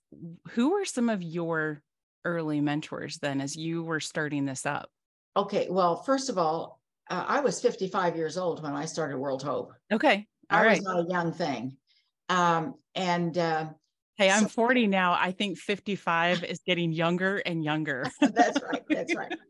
who 0.49 0.71
were 0.71 0.85
some 0.85 1.09
of 1.09 1.21
your 1.21 1.81
early 2.25 2.61
mentors 2.61 3.17
then 3.17 3.41
as 3.41 3.55
you 3.55 3.83
were 3.83 3.99
starting 3.99 4.45
this 4.45 4.65
up? 4.65 4.89
Okay. 5.35 5.67
Well, 5.69 6.03
first 6.03 6.29
of 6.29 6.37
all, 6.37 6.79
uh, 7.09 7.25
I 7.27 7.39
was 7.41 7.61
55 7.61 8.15
years 8.15 8.37
old 8.37 8.63
when 8.63 8.73
I 8.73 8.85
started 8.85 9.17
World 9.17 9.43
Hope. 9.43 9.73
Okay. 9.91 10.27
All 10.49 10.59
I 10.59 10.65
right. 10.65 10.77
was 10.77 10.81
not 10.81 11.05
a 11.05 11.09
young 11.09 11.33
thing. 11.33 11.77
Um, 12.29 12.75
and 12.95 13.37
uh, 13.37 13.69
Hey, 14.21 14.29
I'm 14.29 14.43
so- 14.43 14.49
40 14.49 14.85
now. 14.85 15.13
I 15.13 15.31
think 15.31 15.57
55 15.57 16.43
is 16.43 16.59
getting 16.63 16.91
younger 16.91 17.37
and 17.37 17.63
younger. 17.63 18.05
that's 18.21 18.61
right. 18.61 18.83
That's 18.89 19.15
right. 19.15 19.33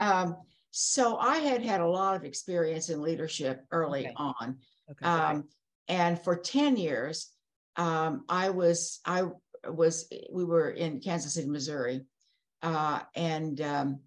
Um, 0.00 0.36
so 0.72 1.18
I 1.18 1.36
had 1.36 1.62
had 1.62 1.80
a 1.80 1.86
lot 1.86 2.16
of 2.16 2.24
experience 2.24 2.88
in 2.88 3.00
leadership 3.00 3.64
early 3.70 4.06
Okay. 4.06 4.12
on. 4.16 4.58
Okay. 4.90 5.06
Um, 5.06 5.44
and 5.86 6.20
for 6.20 6.36
10 6.36 6.76
years, 6.76 7.30
um, 7.76 8.24
I 8.28 8.50
was, 8.50 8.98
I 9.04 9.26
was, 9.64 10.12
we 10.32 10.44
were 10.44 10.70
in 10.70 10.98
Kansas 10.98 11.34
City, 11.34 11.48
Missouri. 11.48 12.06
Uh, 12.60 12.98
and, 13.14 13.60
um, 13.60 14.00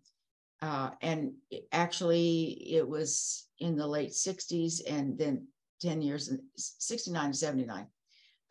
uh, 0.62 0.90
and 1.02 1.36
actually 1.72 2.48
it 2.76 2.86
was 2.86 3.48
in 3.60 3.78
the 3.78 3.88
late 3.88 4.14
sixties 4.14 4.82
and 4.82 5.18
then 5.18 5.48
10 5.80 6.02
years 6.02 6.28
in 6.28 6.42
69 6.58 7.32
to 7.32 7.38
79. 7.38 7.88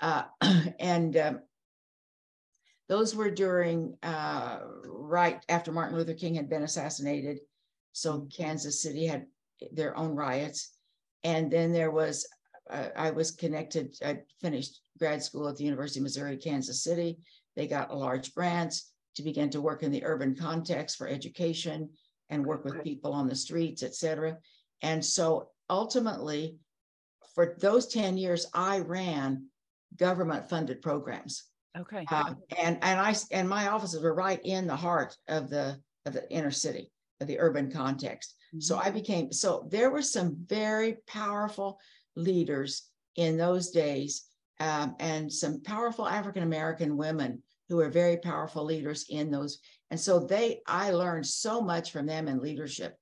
Uh, 0.01 0.23
and, 0.81 1.19
um, 1.19 1.41
those 2.91 3.15
were 3.15 3.31
during, 3.31 3.97
uh, 4.03 4.59
right 4.85 5.45
after 5.49 5.71
Martin 5.71 5.97
Luther 5.97 6.13
King 6.13 6.35
had 6.35 6.51
been 6.51 6.65
assassinated. 6.65 7.39
So 7.93 8.27
Kansas 8.37 8.83
City 8.83 9.07
had 9.07 9.27
their 9.71 9.97
own 9.97 10.17
riots. 10.17 10.73
And 11.23 11.53
then 11.53 11.73
there 11.73 11.93
was, 11.93 12.27
uh, 12.69 12.89
I 12.97 13.13
was 13.13 13.31
connected, 13.31 13.97
I 14.05 14.23
finished 14.41 14.81
grad 14.99 15.23
school 15.23 15.49
at 15.49 15.57
the 15.57 15.63
University 15.63 16.01
of 16.01 16.03
Missouri, 16.03 16.37
Kansas 16.37 16.83
City. 16.83 17.19
They 17.55 17.69
got 17.69 17.93
a 17.93 17.95
large 17.97 18.35
grant 18.35 18.75
to 19.15 19.23
begin 19.23 19.51
to 19.51 19.61
work 19.61 19.85
in 19.85 19.93
the 19.93 20.05
urban 20.05 20.35
context 20.35 20.99
for 20.99 21.07
education 21.07 21.91
and 22.29 22.45
work 22.45 22.65
with 22.65 22.83
people 22.83 23.13
on 23.13 23.29
the 23.29 23.37
streets, 23.37 23.85
et 23.85 23.95
cetera. 23.95 24.37
And 24.83 25.05
so 25.05 25.51
ultimately, 25.69 26.57
for 27.37 27.57
those 27.61 27.87
10 27.87 28.17
years, 28.17 28.47
I 28.53 28.81
ran 28.81 29.47
government 29.97 30.51
funded 30.51 30.83
programs. 30.83 31.50
Okay. 31.77 32.07
Uh, 32.11 32.35
and 32.59 32.79
and 32.83 33.01
I 33.01 33.15
and 33.31 33.49
my 33.49 33.69
offices 33.69 34.03
were 34.03 34.15
right 34.15 34.41
in 34.45 34.67
the 34.67 34.77
heart 34.77 35.17
of 35.29 35.51
the 35.51 35.81
of 36.07 36.13
the 36.13 36.31
inner 36.31 36.51
city 36.51 36.91
of 37.21 37.27
the 37.27 37.39
urban 37.39 37.71
context. 37.71 38.35
So 38.59 38.77
Mhm. 38.77 38.87
I 38.87 38.91
became 38.91 39.33
so 39.33 39.69
there 39.71 39.91
were 39.91 40.03
some 40.03 40.37
very 40.47 40.99
powerful 41.07 41.79
leaders 42.17 42.91
in 43.17 43.37
those 43.37 43.71
days, 43.71 44.25
um, 44.59 44.97
and 44.99 45.33
some 45.33 45.63
powerful 45.63 46.07
African 46.07 46.43
American 46.43 46.97
women 46.97 47.43
who 47.69 47.77
were 47.77 47.91
very 47.91 48.17
powerful 48.17 48.65
leaders 48.65 49.07
in 49.09 49.31
those. 49.31 49.61
And 49.91 50.01
so 50.01 50.19
they, 50.19 50.61
I 50.67 50.91
learned 50.91 51.27
so 51.27 51.61
much 51.61 51.93
from 51.93 52.07
them 52.07 52.27
in 52.27 52.41
leadership 52.41 52.97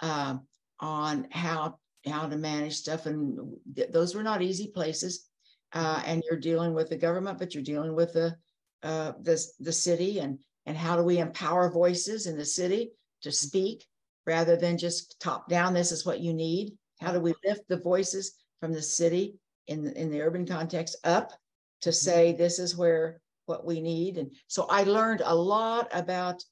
um, 0.00 0.46
on 0.80 1.28
how 1.30 1.78
how 2.04 2.28
to 2.28 2.36
manage 2.36 2.74
stuff, 2.74 3.06
and 3.06 3.56
th- 3.76 3.90
those 3.90 4.14
were 4.14 4.22
not 4.24 4.42
easy 4.42 4.66
places. 4.66 5.28
Uh, 5.74 6.02
and 6.04 6.22
you're 6.28 6.38
dealing 6.38 6.74
with 6.74 6.90
the 6.90 6.96
government, 6.96 7.38
but 7.38 7.54
you're 7.54 7.62
dealing 7.62 7.94
with 7.94 8.12
the 8.12 8.36
uh, 8.82 9.12
the 9.22 9.42
the 9.60 9.72
city, 9.72 10.18
and 10.18 10.38
and 10.66 10.76
how 10.76 10.96
do 10.96 11.02
we 11.02 11.18
empower 11.18 11.70
voices 11.70 12.26
in 12.26 12.36
the 12.36 12.44
city 12.44 12.90
to 13.22 13.32
speak 13.32 13.86
rather 14.26 14.56
than 14.56 14.76
just 14.76 15.20
top 15.20 15.48
down? 15.48 15.72
This 15.72 15.92
is 15.92 16.04
what 16.04 16.20
you 16.20 16.34
need. 16.34 16.76
How 17.00 17.12
do 17.12 17.20
we 17.20 17.34
lift 17.44 17.62
the 17.68 17.78
voices 17.78 18.32
from 18.60 18.72
the 18.72 18.82
city 18.82 19.36
in 19.66 19.84
the, 19.84 20.00
in 20.00 20.10
the 20.10 20.20
urban 20.20 20.46
context 20.46 20.96
up 21.04 21.32
to 21.80 21.92
say 21.92 22.32
this 22.32 22.58
is 22.58 22.76
where 22.76 23.20
what 23.46 23.64
we 23.64 23.80
need? 23.80 24.18
And 24.18 24.30
so 24.46 24.66
I 24.68 24.84
learned 24.84 25.22
a 25.24 25.34
lot 25.34 25.88
about 25.92 26.42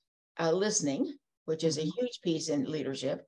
uh, 0.40 0.50
listening, 0.50 1.14
which 1.44 1.62
is 1.62 1.78
a 1.78 1.83
huge 1.83 2.20
piece 2.22 2.48
in 2.48 2.64
leadership. 2.70 3.26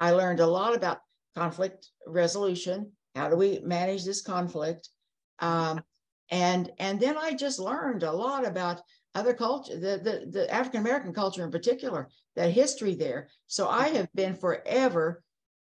I 0.00 0.10
learned 0.10 0.40
a 0.40 0.46
lot 0.46 0.74
about 0.74 0.98
conflict 1.36 1.90
resolution. 2.06 2.90
How 3.14 3.28
do 3.28 3.36
we 3.36 3.60
manage 3.60 4.04
this 4.04 4.22
conflict? 4.22 4.88
Um, 5.38 5.82
and 6.30 6.70
and 6.78 6.98
then 6.98 7.16
I 7.18 7.34
just 7.34 7.58
learned 7.58 8.02
a 8.02 8.12
lot 8.12 8.46
about 8.46 8.80
other 9.14 9.34
culture, 9.34 9.74
the 9.78 9.98
the, 9.98 10.26
the 10.30 10.52
African 10.52 10.80
American 10.80 11.12
culture 11.12 11.44
in 11.44 11.50
particular, 11.50 12.08
that 12.36 12.50
history 12.50 12.94
there. 12.94 13.28
So 13.46 13.68
I 13.68 13.88
have 13.88 14.08
been 14.14 14.34
forever, 14.34 15.22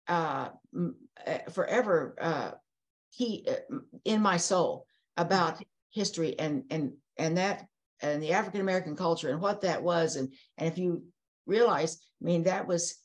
uh, 0.09 0.51
uh, 1.27 1.39
forever 1.51 2.15
uh, 2.21 2.51
he 3.11 3.47
uh, 3.49 3.77
in 4.05 4.21
my 4.21 4.37
soul 4.37 4.87
about 5.17 5.63
history 5.91 6.39
and 6.39 6.65
and 6.71 6.93
and 7.17 7.37
that 7.39 7.67
and 8.01 8.23
the 8.23 8.33
African 8.33 8.61
American 8.61 8.97
culture 8.97 9.31
and 9.31 9.41
what 9.41 9.63
that 9.63 9.83
was 9.83 10.17
and 10.17 10.33
and 10.59 10.69
if 10.69 10.79
you 10.79 11.05
realize, 11.47 11.99
I 12.23 12.25
mean 12.25 12.45
that 12.45 12.67
was 12.67 12.97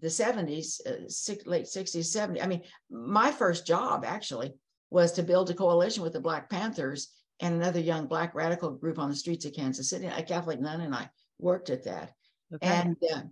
the 0.00 0.08
70s, 0.08 0.84
uh, 0.86 1.08
six, 1.08 1.46
late 1.46 1.66
60s, 1.66 1.96
70s. 1.96 2.42
I 2.42 2.46
mean, 2.46 2.62
my 2.90 3.30
first 3.30 3.66
job 3.66 4.04
actually 4.04 4.52
was 4.94 5.10
to 5.10 5.24
build 5.24 5.50
a 5.50 5.54
coalition 5.54 6.04
with 6.04 6.12
the 6.12 6.20
Black 6.20 6.48
Panthers 6.48 7.08
and 7.40 7.56
another 7.56 7.80
young 7.80 8.06
Black 8.06 8.32
radical 8.32 8.70
group 8.70 9.00
on 9.00 9.10
the 9.10 9.16
streets 9.16 9.44
of 9.44 9.52
Kansas 9.52 9.90
City. 9.90 10.06
A 10.06 10.22
Catholic 10.22 10.60
nun 10.60 10.82
and 10.82 10.94
I 10.94 11.10
worked 11.40 11.68
at 11.68 11.82
that. 11.82 12.12
Okay. 12.54 12.64
And 12.64 12.96
uh, 13.12 13.22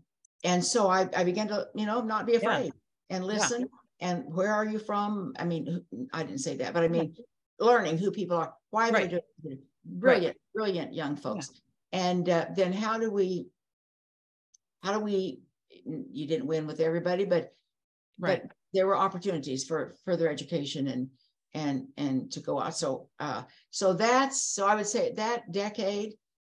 and 0.42 0.64
so 0.64 0.88
I, 0.88 1.08
I 1.16 1.22
began 1.22 1.46
to, 1.48 1.68
you 1.76 1.86
know, 1.86 2.00
not 2.00 2.26
be 2.26 2.32
Yeah. 2.32 2.38
afraid 2.38 2.72
and 3.10 3.24
listen. 3.24 3.68
And 4.00 4.24
where 4.26 4.52
are 4.52 4.64
you 4.64 4.80
from? 4.80 5.34
I 5.38 5.44
mean, 5.44 5.84
I 6.12 6.24
didn't 6.24 6.40
say 6.40 6.56
that, 6.56 6.74
but 6.74 6.82
I 6.82 6.88
mean, 6.88 7.14
learning 7.60 7.96
who 7.96 8.10
people 8.10 8.38
are, 8.38 8.52
why 8.70 8.90
Right. 8.90 9.08
they're 9.08 9.20
doing 9.44 9.58
it. 9.58 9.60
Brilliant, 9.84 10.36
brilliant 10.52 10.92
young 10.92 11.14
folks. 11.14 11.48
And 11.92 12.28
uh, 12.28 12.46
then 12.56 12.72
how 12.72 12.98
do 12.98 13.08
we, 13.08 13.46
how 14.82 14.94
do 14.94 14.98
we, 14.98 15.42
you 15.84 16.26
didn't 16.26 16.48
win 16.48 16.66
with 16.66 16.80
everybody, 16.80 17.24
but 17.24 17.54
right. 18.18 18.42
but 18.42 18.50
there 18.74 18.88
were 18.88 18.96
opportunities 18.96 19.62
for 19.64 19.94
further 20.04 20.28
education 20.28 20.88
and 20.88 21.08
and 21.54 21.86
and 21.96 22.30
to 22.32 22.40
go 22.40 22.60
out 22.60 22.76
so 22.76 23.08
uh 23.20 23.42
so 23.70 23.92
that's 23.92 24.42
so 24.42 24.66
i 24.66 24.74
would 24.74 24.86
say 24.86 25.12
that 25.14 25.50
decade 25.52 26.14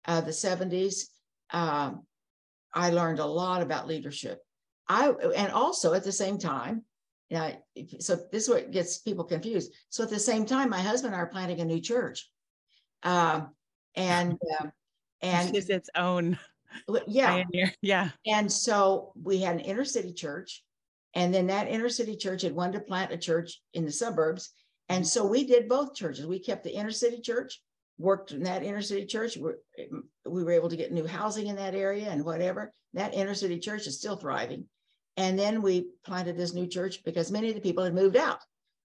uh 0.05 0.21
the 0.21 0.31
70s 0.31 1.05
um 1.51 2.03
i 2.73 2.89
learned 2.89 3.19
a 3.19 3.25
lot 3.25 3.61
about 3.61 3.87
leadership 3.87 4.39
i 4.87 5.09
and 5.35 5.51
also 5.51 5.93
at 5.93 6.03
the 6.03 6.11
same 6.11 6.37
time 6.37 6.83
yeah 7.29 7.53
so 7.99 8.15
this 8.31 8.43
is 8.43 8.49
what 8.49 8.71
gets 8.71 8.99
people 8.99 9.23
confused 9.23 9.73
so 9.89 10.03
at 10.03 10.09
the 10.09 10.19
same 10.19 10.45
time 10.45 10.69
my 10.69 10.81
husband 10.81 11.13
and 11.13 11.19
i 11.19 11.23
are 11.23 11.29
planting 11.29 11.59
a 11.59 11.65
new 11.65 11.81
church 11.81 12.29
um 13.03 13.49
and 13.95 14.37
um 14.59 14.71
and 15.21 15.55
is 15.55 15.69
its 15.69 15.89
own 15.95 16.37
yeah. 17.07 17.31
Pioneer. 17.31 17.73
Yeah. 17.81 18.09
And 18.25 18.51
so 18.51 19.13
we 19.21 19.39
had 19.39 19.55
an 19.55 19.61
inner 19.61 19.85
city 19.85 20.13
church. 20.13 20.63
And 21.15 21.33
then 21.33 21.47
that 21.47 21.67
inner 21.67 21.89
city 21.89 22.15
church 22.15 22.41
had 22.41 22.53
wanted 22.53 22.73
to 22.73 22.85
plant 22.85 23.11
a 23.11 23.17
church 23.17 23.61
in 23.73 23.85
the 23.85 23.91
suburbs. 23.91 24.51
And 24.89 25.07
so 25.07 25.25
we 25.25 25.45
did 25.45 25.69
both 25.69 25.95
churches. 25.95 26.27
We 26.27 26.39
kept 26.39 26.63
the 26.63 26.75
inner 26.75 26.91
city 26.91 27.21
church, 27.21 27.61
worked 27.97 28.31
in 28.31 28.43
that 28.43 28.63
inner 28.63 28.81
city 28.81 29.05
church. 29.05 29.37
We're, 29.37 29.55
we 30.25 30.43
were 30.43 30.51
able 30.51 30.69
to 30.69 30.75
get 30.75 30.91
new 30.91 31.07
housing 31.07 31.47
in 31.47 31.55
that 31.55 31.75
area 31.75 32.09
and 32.09 32.25
whatever. 32.25 32.73
That 32.93 33.13
inner 33.13 33.33
city 33.33 33.59
church 33.59 33.87
is 33.87 33.97
still 33.97 34.15
thriving. 34.15 34.65
And 35.15 35.37
then 35.37 35.61
we 35.61 35.89
planted 36.05 36.37
this 36.37 36.53
new 36.53 36.67
church 36.67 37.03
because 37.05 37.31
many 37.31 37.49
of 37.49 37.55
the 37.55 37.61
people 37.61 37.83
had 37.83 37.93
moved 37.93 38.17
out. 38.17 38.39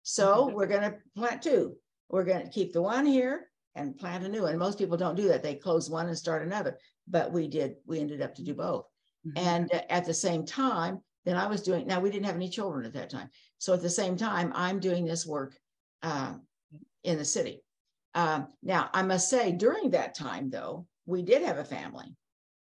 So 0.04 0.52
we're 0.54 0.68
going 0.68 0.84
to 0.84 0.98
plant 1.16 1.42
two. 1.42 1.76
We're 2.10 2.24
going 2.24 2.44
to 2.44 2.52
keep 2.52 2.74
the 2.74 2.82
one 2.82 3.06
here 3.06 3.48
and 3.76 3.98
plant 3.98 4.24
a 4.24 4.30
new 4.30 4.44
one. 4.44 4.58
Most 4.58 4.78
people 4.78 4.98
don't 4.98 5.16
do 5.16 5.28
that. 5.30 5.44
They 5.44 5.56
close 5.56 5.90
one 5.90 6.08
and 6.08 6.18
start 6.18 6.46
another. 6.46 6.78
But 7.08 7.32
we 7.32 7.48
did, 7.48 7.76
we 7.86 8.00
ended 8.00 8.22
up 8.22 8.36
to 8.36 8.44
do 8.44 8.54
both. 8.54 8.86
Mm-hmm. 9.26 9.46
And 9.46 9.74
at 9.90 10.06
the 10.06 10.14
same 10.14 10.46
time, 10.46 11.02
then 11.26 11.36
I 11.38 11.48
was 11.48 11.62
doing, 11.62 11.88
now 11.88 12.00
we 12.00 12.10
didn't 12.10 12.26
have 12.26 12.36
any 12.36 12.50
children 12.50 12.86
at 12.86 12.94
that 12.94 13.10
time. 13.10 13.30
So 13.58 13.74
at 13.74 13.82
the 13.82 13.90
same 13.90 14.16
time, 14.16 14.52
I'm 14.56 14.80
doing 14.80 15.06
this 15.06 15.26
work 15.26 15.58
uh, 16.04 16.34
in 17.04 17.18
the 17.18 17.26
city. 17.26 17.64
Um, 18.16 18.48
now, 18.64 18.90
I 18.94 19.04
must 19.04 19.30
say, 19.30 19.52
during 19.52 19.92
that 19.92 20.16
time, 20.16 20.50
though, 20.50 20.88
we 21.06 21.22
did 21.22 21.44
have 21.44 21.58
a 21.58 21.64
family 21.64 22.16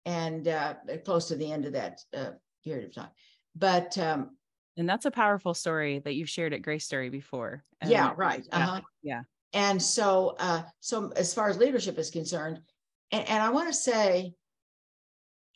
and 0.05 0.47
uh, 0.49 0.75
close 1.05 1.29
to 1.29 1.37
the 1.37 1.51
end 1.51 1.65
of 1.65 1.73
that 1.73 2.01
uh, 2.17 2.31
period 2.65 2.87
of 2.87 2.95
time. 2.95 3.11
But 3.57 3.97
um, 3.99 4.37
and 4.77 4.89
that's 4.89 5.05
a 5.05 5.11
powerful 5.11 5.55
story 5.55 5.99
that 6.01 6.15
you've 6.15 6.31
shared 6.31 6.55
at 6.55 6.63
Grace 6.63 6.85
Story 6.85 7.11
before. 7.11 7.65
yeah, 7.87 8.13
right. 8.17 8.47
Uh-huh. 8.53 8.81
Yeah. 9.03 9.23
And 9.53 9.83
so, 9.83 10.37
uh, 10.39 10.63
so 10.79 11.13
as 11.17 11.35
far 11.35 11.51
as 11.51 11.59
leadership 11.59 11.99
is 11.99 12.11
concerned, 12.11 12.61
and, 13.11 13.29
and 13.29 13.43
I 13.43 13.51
want 13.51 13.69
to 13.69 13.75
say, 13.75 14.33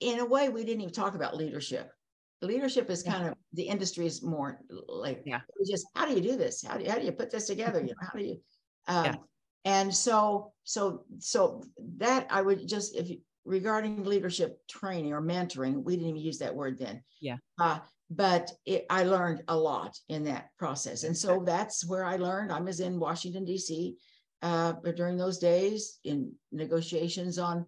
in 0.00 0.18
a 0.18 0.26
way, 0.26 0.48
we 0.48 0.64
didn't 0.64 0.82
even 0.82 0.92
talk 0.92 1.14
about 1.14 1.36
leadership. 1.36 1.90
Leadership 2.44 2.90
is 2.90 3.02
kind 3.02 3.28
of 3.28 3.34
the 3.52 3.62
industry 3.62 4.06
is 4.06 4.22
more 4.22 4.60
like, 4.88 5.22
yeah, 5.24 5.40
just 5.66 5.86
how 5.94 6.06
do 6.06 6.14
you 6.14 6.20
do 6.20 6.36
this? 6.36 6.64
How 6.64 6.76
do 6.76 6.84
you, 6.84 6.90
how 6.90 6.98
do 6.98 7.04
you 7.04 7.12
put 7.12 7.30
this 7.30 7.46
together? 7.46 7.80
You 7.80 7.88
know, 7.88 7.94
how 8.00 8.18
do 8.18 8.24
you? 8.24 8.40
Um, 8.86 9.04
yeah. 9.04 9.14
And 9.64 9.94
so, 9.94 10.52
so, 10.64 11.04
so 11.18 11.62
that 11.96 12.26
I 12.30 12.42
would 12.42 12.68
just 12.68 12.94
if 12.94 13.08
regarding 13.44 14.04
leadership 14.04 14.58
training 14.68 15.12
or 15.12 15.22
mentoring, 15.22 15.82
we 15.82 15.96
didn't 15.96 16.10
even 16.10 16.22
use 16.22 16.38
that 16.38 16.54
word 16.54 16.78
then. 16.78 17.02
Yeah. 17.20 17.36
Uh, 17.58 17.78
but 18.10 18.50
it, 18.66 18.86
I 18.90 19.04
learned 19.04 19.42
a 19.48 19.56
lot 19.56 19.98
in 20.08 20.24
that 20.24 20.48
process. 20.58 21.04
And 21.04 21.16
so 21.16 21.42
that's 21.44 21.86
where 21.86 22.04
I 22.04 22.16
learned. 22.16 22.52
I 22.52 22.60
was 22.60 22.80
in 22.80 23.00
Washington, 23.00 23.44
D.C. 23.44 23.96
Uh, 24.42 24.74
but 24.82 24.96
during 24.96 25.16
those 25.16 25.38
days 25.38 25.98
in 26.04 26.32
negotiations 26.52 27.38
on 27.38 27.66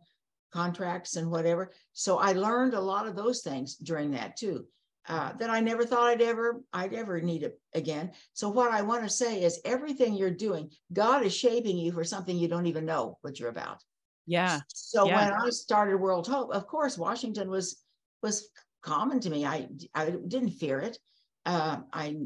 contracts 0.57 1.17
and 1.17 1.31
whatever. 1.31 1.73
So 1.93 2.19
I 2.19 2.33
learned 2.33 2.75
a 2.75 2.81
lot 2.81 3.07
of 3.07 3.15
those 3.15 3.43
things 3.43 3.77
during 3.77 4.11
that 4.13 4.37
too. 4.37 4.67
Uh, 5.09 5.33
that 5.39 5.51
I 5.51 5.61
never 5.61 5.85
thought 5.85 6.09
I'd 6.09 6.21
ever 6.21 6.63
I'd 6.73 6.93
ever 6.93 7.21
need 7.21 7.45
it 7.45 7.61
again. 7.75 8.11
So 8.33 8.49
what 8.49 8.73
I 8.73 8.83
want 8.83 9.05
to 9.05 9.09
say 9.09 9.45
is 9.45 9.61
everything 9.65 10.15
you're 10.15 10.43
doing, 10.49 10.71
God 10.93 11.23
is 11.25 11.37
shaping 11.37 11.79
you 11.79 11.93
for 11.93 12.03
something 12.03 12.37
you 12.37 12.49
don't 12.49 12.67
even 12.67 12.85
know 12.85 13.17
what 13.21 13.39
you're 13.39 13.51
about. 13.51 13.81
Yeah. 14.27 14.61
So 14.67 15.07
yeah. 15.07 15.31
when 15.31 15.33
I 15.41 15.51
started 15.51 15.99
World 15.99 16.27
Hope, 16.27 16.53
of 16.53 16.67
course, 16.67 16.99
Washington 16.99 17.49
was 17.51 17.81
was 18.21 18.49
common 18.83 19.21
to 19.21 19.31
me. 19.31 19.47
I 19.47 19.69
I 19.95 20.11
didn't 20.11 20.59
fear 20.63 20.81
it. 20.81 20.99
Uh, 21.45 21.83
I 21.93 22.17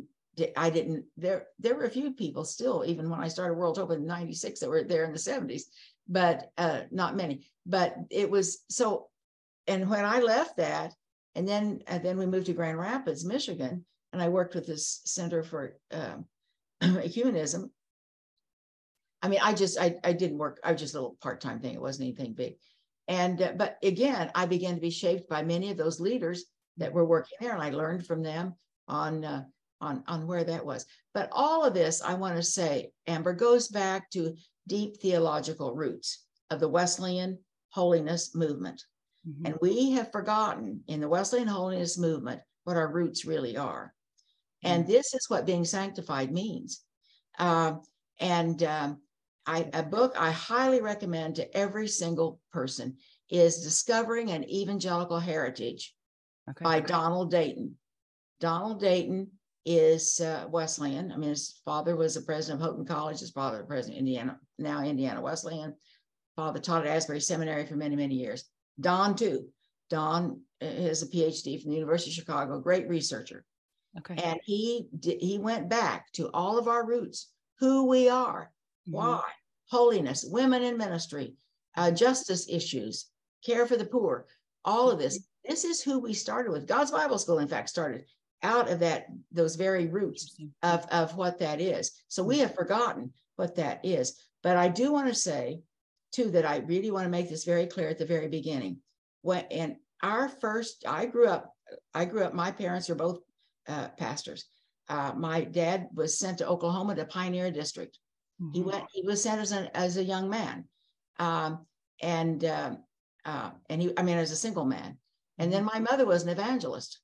I 0.57 0.71
didn't. 0.71 1.05
There 1.16 1.49
there 1.59 1.75
were 1.75 1.85
a 1.85 1.90
few 1.90 2.12
people 2.12 2.45
still, 2.45 2.85
even 2.87 3.11
when 3.11 3.21
I 3.21 3.29
started 3.29 3.59
World 3.59 3.77
Hope 3.77 3.90
in 3.90 4.07
'96, 4.07 4.61
that 4.61 4.71
were 4.71 4.85
there 4.85 5.05
in 5.05 5.12
the 5.12 5.19
'70s, 5.19 5.64
but 6.11 6.51
uh, 6.59 6.83
not 6.90 7.16
many. 7.16 7.46
But 7.64 7.94
it 8.11 8.31
was 8.31 8.64
so. 8.68 9.07
And 9.66 9.88
when 9.88 10.05
I 10.05 10.20
left 10.20 10.57
that, 10.57 10.92
and 11.35 11.49
then 11.49 11.83
and 11.87 12.05
then 12.05 12.18
we 12.18 12.27
moved 12.27 12.46
to 12.46 12.53
Grand 12.53 12.79
Rapids, 12.79 13.25
Michigan, 13.25 13.85
and 14.12 14.20
I 14.20 14.29
worked 14.29 14.55
with 14.55 14.66
this 14.66 15.01
Center 15.05 15.42
for 15.42 15.79
um, 15.92 16.27
Ecumenism. 16.83 17.70
I 19.23 19.29
mean, 19.29 19.40
I 19.42 19.55
just 19.55 19.79
I 19.79 19.96
I 20.03 20.12
didn't 20.12 20.38
work. 20.38 20.61
I 20.64 20.73
was 20.73 20.81
just 20.81 20.94
a 20.94 20.99
little 20.99 21.16
part 21.23 21.40
time 21.40 21.61
thing. 21.61 21.75
It 21.75 21.81
wasn't 21.81 22.09
anything 22.09 22.35
big. 22.35 22.57
And 23.07 23.40
uh, 23.40 23.53
but 23.57 23.77
again, 23.83 24.31
I 24.35 24.46
began 24.46 24.75
to 24.75 24.81
be 24.81 24.90
shaped 24.90 25.29
by 25.29 25.42
many 25.42 25.70
of 25.70 25.77
those 25.77 26.01
leaders 26.01 26.44
that 26.79 26.92
were 26.92 27.05
working 27.05 27.38
there, 27.40 27.53
and 27.53 27.62
I 27.62 27.70
learned 27.70 28.07
from 28.07 28.23
them 28.23 28.55
on 28.88 29.25
uh, 29.25 29.44
on 29.81 30.03
on 30.09 30.27
where 30.27 30.44
that 30.44 30.66
was. 30.66 30.87
But 31.14 31.29
all 31.33 31.64
of 31.64 31.75
this, 31.75 32.03
I 32.03 32.14
want 32.14 32.37
to 32.37 32.42
say, 32.42 32.90
Amber, 33.07 33.35
goes 33.35 33.68
back 33.68 34.11
to 34.11 34.35
deep 34.66 34.99
theological 34.99 35.75
roots 35.75 36.25
of 36.51 36.61
the 36.61 36.68
Wesleyan 36.68 37.38
holiness 37.70 38.35
movement. 38.35 38.85
Mm-hmm. 39.29 39.46
And 39.46 39.59
we 39.61 39.92
have 39.92 40.12
forgotten 40.12 40.83
in 40.88 41.01
the 41.01 41.09
Wesleyan 41.09 41.49
holiness 41.49 41.99
movement 41.99 42.40
what 42.64 42.77
our 42.77 42.92
roots 42.92 43.25
really 43.25 43.57
are. 43.57 43.94
Mm-hmm. 44.64 44.75
And 44.75 44.87
this 44.87 45.14
is 45.14 45.27
what 45.29 45.46
being 45.46 45.64
sanctified 45.64 46.33
means. 46.33 46.83
Um, 47.38 47.83
and 48.18 48.62
um, 48.62 48.99
I, 49.46 49.68
a 49.73 49.83
book 49.83 50.14
I 50.18 50.31
highly 50.31 50.81
recommend 50.81 51.37
to 51.37 51.57
every 51.57 51.88
single 51.88 52.40
person 52.53 52.96
is 53.31 53.62
Discovering 53.62 54.31
an 54.31 54.44
Evangelical 54.44 55.18
Heritage 55.18 55.94
okay. 56.49 56.64
by 56.64 56.81
Donald 56.81 57.31
Dayton. 57.31 57.77
Donald 58.40 58.81
Dayton 58.81 59.29
is 59.66 60.20
uh, 60.20 60.46
Wesleyan. 60.51 61.12
I 61.12 61.16
mean, 61.16 61.31
his 61.31 61.61
father 61.64 61.96
was 61.96 62.14
the 62.14 62.23
president 62.23 62.61
of 62.61 62.66
Houghton 62.66 62.87
College, 62.87 63.20
his 63.20 63.31
father, 63.31 63.59
the 63.59 63.64
president 63.64 63.96
of 63.96 64.01
Indiana, 64.01 64.38
now 64.59 64.83
Indiana 64.83 65.20
Wesleyan. 65.20 65.75
Father 66.37 66.61
taught 66.61 66.87
at 66.87 66.96
Asbury 66.96 67.20
Seminary 67.20 67.66
for 67.66 67.77
many, 67.77 67.96
many 67.96 68.14
years. 68.14 68.44
Don, 68.81 69.14
too. 69.14 69.49
Don 69.90 70.40
is 70.61 71.03
a 71.03 71.07
PhD 71.07 71.61
from 71.61 71.70
the 71.70 71.77
University 71.77 72.11
of 72.11 72.14
Chicago, 72.14 72.61
great 72.61 72.88
researcher. 72.88 73.44
Okay. 73.99 74.14
And 74.23 74.38
he 74.44 74.87
he 75.03 75.38
went 75.38 75.68
back 75.68 76.12
to 76.12 76.31
all 76.33 76.59
of 76.59 76.68
our 76.68 76.87
roots, 76.87 77.29
who 77.59 77.87
we 77.87 78.09
are, 78.09 78.53
mm-hmm. 78.88 78.96
why, 78.96 79.23
holiness, 79.68 80.25
women 80.25 80.62
in 80.62 80.79
ministry, 80.79 81.35
uh, 81.77 81.90
justice 81.90 82.49
issues, 82.49 83.11
care 83.44 83.66
for 83.66 83.77
the 83.77 83.85
poor, 83.85 84.27
all 84.64 84.90
of 84.90 84.99
this. 84.99 85.27
This 85.44 85.64
is 85.64 85.83
who 85.83 85.99
we 85.99 86.14
started 86.14 86.53
with. 86.53 86.68
God's 86.68 86.92
Bible 86.92 87.18
School, 87.18 87.40
in 87.40 87.49
fact, 87.49 87.68
started 87.68 88.05
out 88.42 88.70
of 88.70 88.81
that 88.81 89.07
those 89.33 89.57
very 89.57 89.87
roots 89.87 90.37
of, 90.62 90.87
of 90.90 91.16
what 91.16 91.38
that 91.38 91.61
is. 91.61 91.92
So 92.09 92.22
we 92.22 92.38
have 92.38 92.55
forgotten 92.55 93.12
what 93.37 93.57
that 93.57 93.81
is. 93.85 94.20
But 94.42 94.57
I 94.57 94.68
do 94.68 94.92
want 94.92 95.09
to 95.09 95.14
say, 95.14 95.61
too, 96.12 96.31
that 96.31 96.46
I 96.46 96.59
really 96.59 96.90
want 96.90 97.05
to 97.05 97.11
make 97.11 97.29
this 97.29 97.44
very 97.44 97.66
clear 97.66 97.88
at 97.88 97.98
the 97.98 98.07
very 98.07 98.29
beginning. 98.29 98.79
When 99.22 99.44
and 99.50 99.76
our 100.03 100.29
first, 100.29 100.85
I 100.88 101.07
grew 101.07 101.29
up, 101.29 101.53
I 101.94 102.07
grew 102.07 102.24
up, 102.24 102.35
my 102.35 102.50
parents 102.50 102.88
are 102.88 102.94
both 102.94 103.20
uh, 103.68 103.88
pastors. 103.88 104.46
Uh, 104.88 105.12
my 105.14 105.42
dad 105.42 105.88
was 105.94 106.18
sent 106.18 106.38
to 106.38 106.48
Oklahoma 106.48 106.96
to 106.96 107.05
Pioneer 107.05 107.50
District. 107.50 107.96
Mm-hmm. 108.42 108.53
He 108.55 108.62
went. 108.62 108.85
He 108.92 109.03
was 109.03 109.22
sent 109.22 109.40
as 109.40 109.53
a 109.53 109.76
as 109.76 109.96
a 109.96 110.05
young 110.05 110.29
man, 110.29 110.64
um, 111.18 111.66
and 112.03 112.44
uh, 112.44 112.74
uh, 113.24 113.50
and 113.68 113.83
he. 113.83 113.92
I 113.96 114.03
mean, 114.03 114.18
as 114.18 114.33
a 114.33 114.37
single 114.37 114.64
man. 114.64 114.98
And 115.38 115.53
then 115.53 115.64
mm-hmm. 115.64 115.85
my 115.85 115.90
mother 115.90 116.07
was 116.07 116.22
an 116.22 116.29
evangelist, 116.29 116.98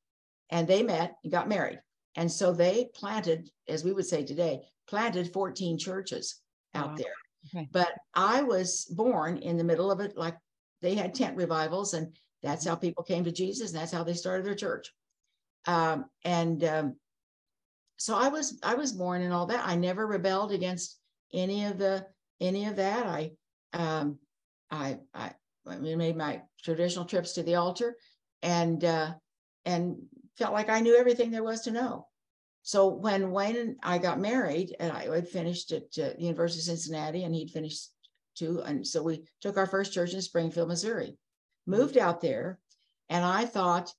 and 0.51 0.67
they 0.67 0.83
met 0.83 1.17
and 1.23 1.33
got 1.33 1.49
married. 1.49 1.81
And 2.17 2.31
so 2.31 2.53
they 2.53 2.89
planted, 2.95 3.51
as 3.69 3.85
we 3.85 3.93
would 3.93 4.07
say 4.07 4.25
today, 4.25 4.61
planted 4.89 5.33
14 5.33 5.79
churches 5.79 6.41
out 6.75 6.91
wow. 6.91 6.97
there. 6.97 7.15
Okay. 7.55 7.69
But 7.71 7.93
I 8.15 8.43
was 8.43 8.87
born 8.87 9.39
in 9.39 9.57
the 9.57 9.65
middle 9.65 9.91
of 9.91 10.01
it, 10.01 10.17
like 10.17 10.37
they 10.83 10.95
had 10.95 11.15
tent 11.15 11.37
revivals, 11.37 11.95
and 11.95 12.17
that's 12.43 12.65
mm-hmm. 12.65 12.71
how 12.71 12.77
people 12.77 13.05
came 13.05 13.25
to 13.25 13.33
Jesus, 13.33 13.73
and 13.73 13.81
that's 13.81 13.93
how 13.93 14.05
they 14.05 14.15
started 14.15 14.47
their 14.47 14.55
church. 14.55 14.93
Um, 15.67 16.07
and 16.25 16.63
um, 16.65 16.97
so 17.99 18.17
I 18.17 18.29
was 18.29 18.59
I 18.63 18.75
was 18.75 18.93
born 18.93 19.23
in 19.23 19.33
all 19.33 19.47
that. 19.47 19.67
I 19.67 19.77
never 19.77 20.07
rebelled 20.07 20.53
against 20.53 20.99
any 21.33 21.65
of 21.65 21.79
the 21.79 22.07
any 22.41 22.67
of 22.67 22.77
that. 22.77 23.07
I 23.07 23.33
um, 23.73 24.19
I 24.71 24.99
I, 25.15 25.33
I 25.67 25.77
made 25.77 26.17
my 26.17 26.43
traditional 26.63 27.05
trips 27.05 27.33
to 27.35 27.43
the 27.43 27.57
altar 27.57 27.97
and 28.43 28.85
uh, 28.85 29.15
and 29.65 29.97
felt 30.37 30.53
like 30.53 30.69
I 30.69 30.81
knew 30.81 30.97
everything 30.97 31.31
there 31.31 31.45
was 31.45 31.63
to 31.63 31.71
know. 31.71 32.09
So 32.63 32.89
when 32.89 33.31
Wayne 33.31 33.57
and 33.57 33.77
I 33.83 33.99
got 33.99 34.19
married, 34.19 34.75
and 34.81 34.93
I 34.93 35.05
had 35.15 35.29
finished 35.29 35.73
at 35.73 35.85
uh, 35.99 36.15
the 36.17 36.23
University 36.23 36.61
of 36.61 36.65
Cincinnati, 36.65 37.25
and 37.25 37.35
he'd 37.35 37.51
finished 37.51 37.91
too, 38.35 38.61
and 38.67 38.87
so 38.87 39.03
we 39.03 39.25
took 39.41 39.57
our 39.57 39.67
first 39.67 39.93
church 39.93 40.13
in 40.15 40.21
Springfield, 40.21 40.69
Missouri, 40.69 41.17
moved 41.67 41.97
out 41.97 42.21
there, 42.21 42.59
and 43.09 43.25
I 43.25 43.45
thought, 43.45 43.93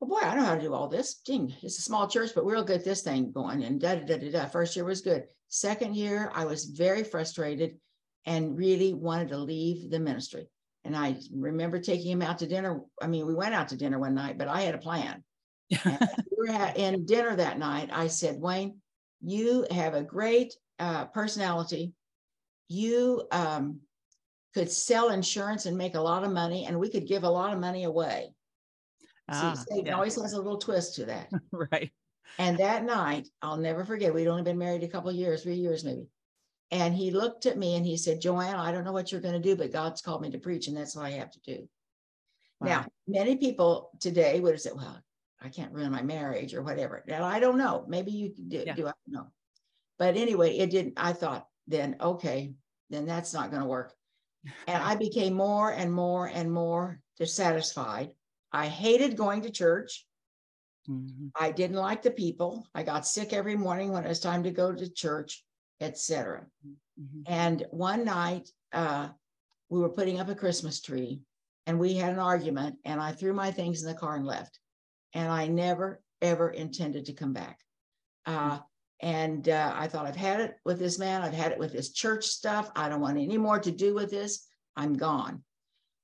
well, 0.00 0.08
boy, 0.20 0.26
I 0.26 0.34
know 0.34 0.44
how 0.44 0.54
to 0.54 0.60
do 0.60 0.74
all 0.74 0.88
this. 0.88 1.14
Ding, 1.14 1.54
it's 1.62 1.78
a 1.78 1.82
small 1.82 2.08
church, 2.08 2.30
but 2.34 2.44
we'll 2.44 2.64
get 2.64 2.84
this 2.84 3.02
thing 3.02 3.30
going. 3.30 3.62
And 3.62 3.80
da 3.80 3.96
da 3.96 4.04
da 4.04 4.16
da 4.16 4.30
da. 4.32 4.46
First 4.46 4.74
year 4.74 4.84
was 4.84 5.00
good. 5.00 5.26
Second 5.48 5.94
year, 5.94 6.32
I 6.34 6.44
was 6.44 6.64
very 6.64 7.04
frustrated 7.04 7.78
and 8.24 8.56
really 8.56 8.94
wanted 8.94 9.28
to 9.28 9.38
leave 9.38 9.90
the 9.90 10.00
ministry. 10.00 10.48
And 10.84 10.96
I 10.96 11.16
remember 11.32 11.78
taking 11.78 12.10
him 12.10 12.22
out 12.22 12.38
to 12.38 12.46
dinner. 12.46 12.80
I 13.00 13.06
mean, 13.06 13.26
we 13.26 13.34
went 13.34 13.54
out 13.54 13.68
to 13.68 13.76
dinner 13.76 13.98
one 13.98 14.14
night, 14.14 14.38
but 14.38 14.48
I 14.48 14.62
had 14.62 14.74
a 14.74 14.78
plan. 14.78 15.22
we 15.70 15.78
were 16.36 16.50
at, 16.50 16.76
in 16.76 17.06
dinner 17.06 17.36
that 17.36 17.58
night. 17.58 17.90
I 17.92 18.08
said, 18.08 18.40
Wayne, 18.40 18.80
you 19.20 19.66
have 19.70 19.94
a 19.94 20.02
great 20.02 20.54
uh, 20.78 21.06
personality. 21.06 21.92
You 22.68 23.26
um, 23.30 23.80
could 24.54 24.70
sell 24.70 25.10
insurance 25.10 25.66
and 25.66 25.76
make 25.76 25.94
a 25.94 26.00
lot 26.00 26.24
of 26.24 26.32
money, 26.32 26.66
and 26.66 26.78
we 26.78 26.90
could 26.90 27.06
give 27.06 27.22
a 27.22 27.30
lot 27.30 27.52
of 27.52 27.60
money 27.60 27.84
away. 27.84 28.34
Ah, 29.28 29.54
See, 29.54 29.64
Satan 29.70 29.86
yeah. 29.86 29.94
always 29.94 30.20
has 30.20 30.32
a 30.32 30.36
little 30.38 30.58
twist 30.58 30.96
to 30.96 31.06
that. 31.06 31.30
right. 31.52 31.92
And 32.38 32.58
that 32.58 32.84
night, 32.84 33.28
I'll 33.40 33.56
never 33.56 33.84
forget, 33.84 34.12
we'd 34.12 34.26
only 34.26 34.42
been 34.42 34.58
married 34.58 34.82
a 34.82 34.88
couple 34.88 35.10
of 35.10 35.16
years, 35.16 35.42
three 35.42 35.54
years 35.54 35.84
maybe. 35.84 36.06
And 36.72 36.94
he 36.94 37.10
looked 37.10 37.44
at 37.44 37.58
me 37.58 37.76
and 37.76 37.84
he 37.84 37.98
said, 37.98 38.22
Jo 38.22 38.40
Anne, 38.40 38.56
I 38.56 38.72
don't 38.72 38.84
know 38.84 38.92
what 38.92 39.12
you're 39.12 39.20
going 39.20 39.40
to 39.40 39.48
do, 39.48 39.54
but 39.54 39.72
God's 39.72 40.00
called 40.00 40.22
me 40.22 40.30
to 40.30 40.38
preach, 40.38 40.68
and 40.68 40.76
that's 40.76 40.96
what 40.96 41.04
I 41.04 41.10
have 41.10 41.30
to 41.32 41.40
do. 41.40 41.68
Now, 42.62 42.86
many 43.06 43.36
people 43.36 43.90
today 44.00 44.40
would 44.40 44.52
have 44.52 44.60
said, 44.60 44.74
Well, 44.74 44.98
I 45.40 45.48
can't 45.50 45.72
ruin 45.72 45.92
my 45.92 46.02
marriage 46.02 46.54
or 46.54 46.62
whatever. 46.62 47.04
Now, 47.06 47.24
I 47.24 47.40
don't 47.40 47.58
know. 47.58 47.84
Maybe 47.88 48.12
you 48.12 48.30
do, 48.30 48.62
Yeah. 48.66 48.74
do 48.74 48.86
I 48.86 48.92
don't 49.06 49.12
know. 49.14 49.26
But 49.98 50.16
anyway, 50.16 50.56
it 50.56 50.70
didn't. 50.70 50.94
I 50.96 51.12
thought 51.12 51.46
then, 51.66 51.96
okay, 52.00 52.54
then 52.88 53.04
that's 53.04 53.34
not 53.34 53.50
going 53.50 53.62
to 53.62 53.68
work. 53.68 53.92
And 54.66 54.82
I 54.82 54.94
became 55.06 55.34
more 55.34 55.70
and 55.72 55.92
more 55.92 56.26
and 56.26 56.50
more 56.50 57.00
dissatisfied. 57.18 58.12
I 58.52 58.68
hated 58.68 59.16
going 59.16 59.42
to 59.42 59.50
church. 59.50 60.06
Mhm. 60.88 61.32
I 61.38 61.50
didn't 61.52 61.76
like 61.76 62.02
the 62.02 62.10
people. 62.10 62.66
I 62.74 62.82
got 62.82 63.06
sick 63.06 63.32
every 63.32 63.56
morning 63.56 63.92
when 63.92 64.04
it 64.04 64.08
was 64.08 64.20
time 64.20 64.44
to 64.44 64.50
go 64.50 64.72
to 64.72 64.88
church, 64.88 65.44
etc. 65.82 66.46
Mhm. 67.00 67.22
And 67.26 67.66
one 67.70 68.04
night, 68.04 68.50
uh, 68.72 69.08
we 69.68 69.80
were 69.80 69.88
putting 69.90 70.20
up 70.20 70.28
a 70.28 70.34
Christmas 70.34 70.80
tree 70.80 71.22
and 71.66 71.78
we 71.78 71.94
had 71.94 72.12
an 72.12 72.18
argument, 72.18 72.78
and 72.84 73.00
I 73.00 73.12
threw 73.12 73.32
my 73.32 73.50
things 73.52 73.82
in 73.82 73.88
the 73.88 73.98
car 73.98 74.16
and 74.16 74.26
left. 74.26 74.58
And 75.14 75.30
I 75.30 75.46
never, 75.46 76.02
ever 76.20 76.50
intended 76.50 77.04
to 77.06 77.12
come 77.12 77.32
back. 77.32 77.58
Uh, 78.26 78.58
and 79.00 79.48
uh, 79.48 79.72
I 79.74 79.86
thought, 79.88 80.06
I've 80.06 80.16
had 80.16 80.40
it 80.40 80.56
with 80.64 80.78
this 80.78 80.98
man, 80.98 81.22
I've 81.22 81.32
had 81.34 81.52
it 81.52 81.58
with 81.58 81.72
this 81.72 81.92
church 81.92 82.26
stuff. 82.26 82.70
I 82.74 82.88
don't 82.88 83.00
want 83.00 83.18
any 83.18 83.38
more 83.38 83.58
to 83.60 83.70
do 83.70 83.94
with 83.94 84.10
this. 84.10 84.46
I'm 84.76 84.94
gone. 84.94 85.44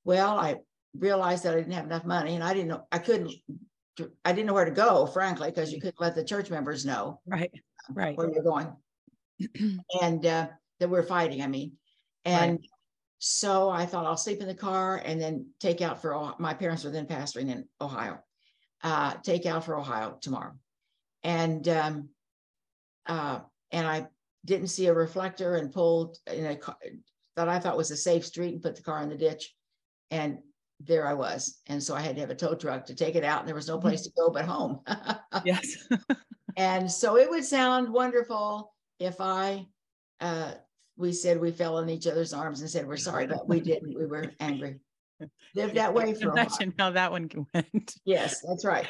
Well, 0.04 0.38
I 0.38 0.56
realized 0.96 1.44
that 1.44 1.54
I 1.54 1.58
didn't 1.58 1.72
have 1.72 1.86
enough 1.86 2.04
money 2.04 2.34
and 2.34 2.44
I 2.44 2.54
didn't 2.54 2.68
know, 2.68 2.86
I 2.92 2.98
couldn't, 2.98 3.32
I 4.24 4.32
didn't 4.32 4.46
know 4.46 4.54
where 4.54 4.64
to 4.64 4.70
go, 4.70 5.06
frankly, 5.06 5.50
because 5.50 5.72
you 5.72 5.80
couldn't 5.80 6.00
let 6.00 6.14
the 6.14 6.24
church 6.24 6.50
members 6.50 6.84
know 6.86 7.20
Right. 7.26 7.52
Right. 7.90 8.16
where 8.16 8.30
you're 8.32 8.42
going 8.42 8.72
and 10.02 10.26
uh, 10.26 10.48
that 10.80 10.90
we're 10.90 11.02
fighting. 11.02 11.42
I 11.42 11.46
mean, 11.46 11.72
and 12.24 12.64
so 13.18 13.68
I 13.68 13.86
thought 13.86 14.06
I'll 14.06 14.16
sleep 14.16 14.40
in 14.40 14.48
the 14.48 14.54
car 14.54 15.02
and 15.04 15.20
then 15.20 15.48
take 15.60 15.80
out 15.80 16.00
for 16.00 16.14
Ohio. 16.14 16.36
my 16.38 16.54
parents 16.54 16.84
were 16.84 16.90
then 16.90 17.06
pastoring 17.06 17.50
in 17.50 17.66
Ohio. 17.80 18.18
Uh, 18.82 19.14
take 19.24 19.44
out 19.46 19.64
for 19.64 19.76
Ohio 19.76 20.18
tomorrow, 20.20 20.52
and 21.24 21.66
um, 21.68 22.08
uh, 23.06 23.40
and 23.72 23.86
I 23.86 24.06
didn't 24.44 24.68
see 24.68 24.86
a 24.86 24.94
reflector 24.94 25.56
and 25.56 25.72
pulled 25.72 26.18
in 26.32 26.46
a 26.46 26.56
car 26.56 26.76
that 27.36 27.48
I 27.48 27.58
thought 27.58 27.76
was 27.76 27.90
a 27.90 27.96
safe 27.96 28.24
street 28.24 28.54
and 28.54 28.62
put 28.62 28.76
the 28.76 28.82
car 28.82 29.02
in 29.02 29.08
the 29.08 29.16
ditch, 29.16 29.54
and 30.10 30.38
there 30.80 31.06
I 31.06 31.14
was. 31.14 31.60
And 31.66 31.82
so 31.82 31.94
I 31.94 32.00
had 32.00 32.14
to 32.16 32.20
have 32.20 32.30
a 32.30 32.36
tow 32.36 32.54
truck 32.54 32.86
to 32.86 32.94
take 32.94 33.16
it 33.16 33.24
out, 33.24 33.40
and 33.40 33.48
there 33.48 33.54
was 33.54 33.68
no 33.68 33.78
place 33.80 34.02
to 34.02 34.12
go 34.16 34.30
but 34.30 34.44
home. 34.44 34.80
Yes. 35.44 35.88
And 36.56 36.90
so 36.90 37.16
it 37.16 37.30
would 37.30 37.44
sound 37.44 37.88
wonderful 37.88 38.74
if 38.98 39.20
I, 39.20 39.66
uh, 40.20 40.52
we 40.96 41.12
said 41.12 41.40
we 41.40 41.52
fell 41.52 41.78
in 41.78 41.88
each 41.88 42.06
other's 42.06 42.32
arms 42.32 42.60
and 42.60 42.68
said, 42.68 42.86
we're 42.86 42.96
sorry, 42.96 43.26
but 43.26 43.48
we 43.48 43.60
didn't. 43.60 43.96
We 43.96 44.06
were 44.06 44.32
angry. 44.40 44.80
Lived 45.54 45.76
that 45.76 45.94
way 45.94 46.14
for 46.14 46.30
a 46.30 46.34
while. 46.34 46.46
Imagine 46.46 46.74
how 46.78 46.90
that 46.90 47.10
one 47.12 47.30
went. 47.54 47.94
Yes, 48.04 48.40
that's 48.46 48.64
right. 48.64 48.86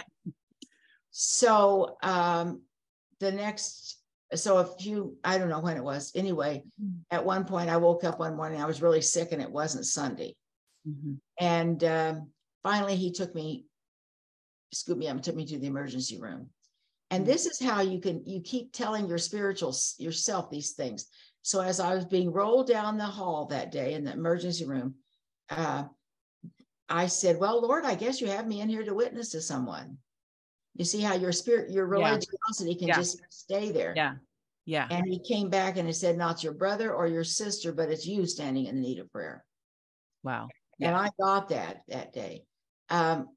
So, 1.10 1.96
um, 2.02 2.62
the 3.20 3.32
next, 3.32 3.98
so 4.34 4.58
a 4.58 4.64
few, 4.64 5.16
I 5.24 5.38
don't 5.38 5.48
know 5.48 5.60
when 5.60 5.76
it 5.76 5.84
was. 5.84 6.12
Anyway, 6.14 6.64
at 7.10 7.24
one 7.24 7.44
point 7.44 7.70
I 7.70 7.76
woke 7.76 8.04
up 8.04 8.20
one 8.20 8.36
morning, 8.36 8.60
I 8.60 8.66
was 8.66 8.82
really 8.82 9.00
sick 9.00 9.32
and 9.32 9.42
it 9.42 9.50
wasn't 9.50 9.86
Sunday. 9.86 10.36
Mhm. 10.88 11.18
And 11.40 11.84
um, 11.84 12.30
finally, 12.62 12.96
he 12.96 13.10
took 13.10 13.34
me, 13.34 13.66
scooped 14.72 14.98
me 14.98 15.08
up 15.08 15.16
and 15.16 15.24
took 15.24 15.36
me 15.36 15.46
to 15.46 15.58
the 15.58 15.66
emergency 15.66 16.18
room. 16.18 16.50
And 17.10 17.24
Mm. 17.24 17.26
this 17.26 17.46
is 17.46 17.60
how 17.60 17.80
you 17.80 18.00
can 18.00 18.24
you 18.26 18.40
keep 18.40 18.72
telling 18.72 19.08
your 19.08 19.18
spiritual 19.18 19.74
yourself 19.98 20.50
these 20.50 20.72
things. 20.72 21.06
So 21.42 21.60
as 21.60 21.80
I 21.80 21.94
was 21.94 22.04
being 22.04 22.30
rolled 22.30 22.66
down 22.66 22.98
the 22.98 23.06
hall 23.06 23.46
that 23.46 23.72
day 23.72 23.94
in 23.94 24.04
the 24.04 24.12
emergency 24.12 24.66
room, 24.66 24.96
uh, 25.48 25.84
I 26.88 27.06
said, 27.06 27.38
"Well, 27.38 27.60
Lord, 27.62 27.84
I 27.84 27.94
guess 27.94 28.20
you 28.20 28.26
have 28.28 28.46
me 28.46 28.60
in 28.60 28.68
here 28.68 28.84
to 28.84 28.94
witness 28.94 29.30
to 29.30 29.40
someone." 29.40 29.98
You 30.74 30.84
see 30.84 31.00
how 31.00 31.14
your 31.14 31.32
spirit, 31.32 31.70
your 31.70 31.86
Yeah. 31.86 32.10
religiosity 32.10 32.74
can 32.74 32.88
Yeah. 32.88 32.96
just 32.96 33.20
stay 33.30 33.72
there. 33.72 33.94
Yeah. 33.96 34.14
Yeah. 34.66 34.88
And 34.90 35.06
he 35.06 35.18
came 35.18 35.48
back 35.48 35.76
and 35.76 35.86
he 35.88 35.94
said, 35.94 36.18
"Not 36.18 36.44
your 36.44 36.52
brother 36.52 36.94
or 36.94 37.06
your 37.06 37.24
sister, 37.24 37.72
but 37.72 37.90
it's 37.90 38.06
you 38.06 38.26
standing 38.26 38.66
in 38.66 38.80
need 38.80 38.98
of 38.98 39.10
prayer." 39.10 39.44
Wow. 40.22 40.48
And 40.80 40.94
I 40.94 41.10
got 41.18 41.48
that 41.48 41.82
that 41.88 42.12
day. 42.12 42.44
Um, 42.90 43.36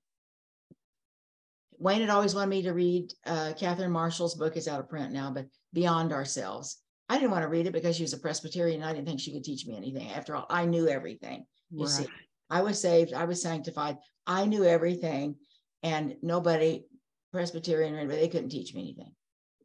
Wayne 1.81 2.01
had 2.01 2.11
always 2.11 2.35
wanted 2.35 2.51
me 2.51 2.61
to 2.61 2.73
read 2.73 3.11
uh, 3.25 3.53
Catherine 3.57 3.91
Marshall's 3.91 4.35
book. 4.35 4.55
It's 4.55 4.67
out 4.67 4.79
of 4.79 4.87
print 4.87 5.11
now, 5.11 5.31
but 5.31 5.47
Beyond 5.73 6.13
Ourselves. 6.13 6.77
I 7.09 7.15
didn't 7.15 7.31
want 7.31 7.41
to 7.41 7.49
read 7.49 7.65
it 7.65 7.73
because 7.73 7.95
she 7.95 8.03
was 8.03 8.13
a 8.13 8.19
Presbyterian. 8.19 8.83
I 8.83 8.93
didn't 8.93 9.07
think 9.07 9.19
she 9.19 9.33
could 9.33 9.43
teach 9.43 9.65
me 9.65 9.75
anything. 9.75 10.11
After 10.11 10.35
all, 10.35 10.45
I 10.49 10.65
knew 10.65 10.87
everything. 10.87 11.45
You 11.71 11.87
see, 11.87 12.05
I 12.49 12.61
was 12.61 12.79
saved. 12.79 13.13
I 13.13 13.25
was 13.25 13.41
sanctified. 13.41 13.97
I 14.27 14.45
knew 14.45 14.63
everything, 14.63 15.35
and 15.81 16.15
nobody 16.21 16.85
Presbyterian 17.31 17.95
or 17.95 17.97
anybody 17.97 18.19
they 18.19 18.27
couldn't 18.27 18.49
teach 18.49 18.73
me 18.75 18.81
anything 18.81 19.13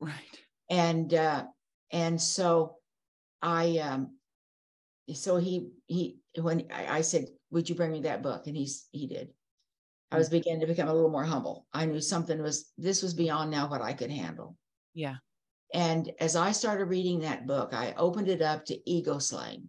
Right. 0.00 0.38
and 0.70 1.12
uh 1.12 1.44
and 1.90 2.20
so 2.20 2.76
i 3.42 3.79
um 3.79 4.16
so 5.12 5.37
he 5.37 5.70
he 5.87 6.18
when 6.40 6.68
I, 6.72 6.98
I 6.98 7.00
said 7.00 7.26
would 7.50 7.68
you 7.68 7.74
bring 7.74 7.90
me 7.90 8.02
that 8.02 8.22
book 8.22 8.46
and 8.46 8.57
he's 8.57 8.87
he 8.92 9.07
did 9.09 9.31
i 10.10 10.18
was 10.18 10.28
beginning 10.28 10.60
to 10.60 10.66
become 10.66 10.88
a 10.88 10.94
little 10.94 11.10
more 11.10 11.24
humble. 11.24 11.66
I 11.72 11.86
knew 11.86 12.00
something 12.00 12.40
was 12.40 12.72
this 12.78 13.02
was 13.02 13.14
beyond 13.14 13.50
now 13.50 13.68
what 13.68 13.82
i 13.82 13.92
could 13.92 14.10
handle. 14.10 14.56
Yeah. 14.94 15.16
and 15.74 16.10
as 16.20 16.36
i 16.36 16.52
started 16.52 16.86
reading 16.86 17.20
that 17.20 17.46
book 17.46 17.72
i 17.72 17.94
opened 17.96 18.28
it 18.28 18.42
up 18.42 18.64
to 18.66 18.90
ego 18.90 19.18
slaying. 19.18 19.68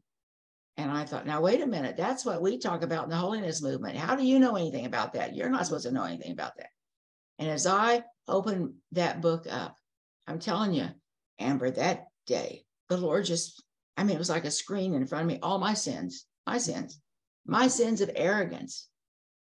And 0.77 0.91
i 0.91 1.05
thought 1.05 1.25
now 1.25 1.41
wait 1.41 1.61
a 1.61 1.67
minute. 1.67 1.97
That's 1.97 2.23
what 2.25 2.41
we 2.41 2.57
talk 2.59 2.83
about 2.83 3.05
in 3.05 3.09
the 3.09 3.15
holiness 3.15 3.61
movement. 3.61 3.97
How 3.97 4.15
do 4.15 4.23
you 4.23 4.37
know 4.39 4.55
anything 4.55 4.85
about 4.85 5.13
that? 5.13 5.35
You're 5.35 5.49
not 5.49 5.65
supposed 5.65 5.87
to 5.87 5.91
know 5.91 6.03
anything 6.03 6.31
about 6.31 6.55
that. 6.57 6.69
And 7.39 7.49
as 7.49 7.65
i 7.65 8.03
opened 8.27 8.73
that 8.91 9.21
book 9.21 9.47
up 9.49 9.75
i'm 10.27 10.37
telling 10.39 10.73
you 10.73 10.87
amber 11.39 11.71
that 11.71 12.07
day 12.25 12.65
the 12.89 12.97
lord 12.97 13.23
just 13.25 13.63
i 13.95 14.03
mean 14.03 14.15
it 14.15 14.19
was 14.19 14.29
like 14.29 14.43
a 14.43 14.51
screen 14.51 14.93
in 14.93 15.07
front 15.07 15.23
of 15.23 15.27
me. 15.29 15.39
All 15.41 15.57
my 15.57 15.73
sins 15.73 16.25
my 16.45 16.57
sins 16.57 16.99
my 17.45 17.67
sins 17.69 18.01
of 18.01 18.11
arrogance 18.15 18.89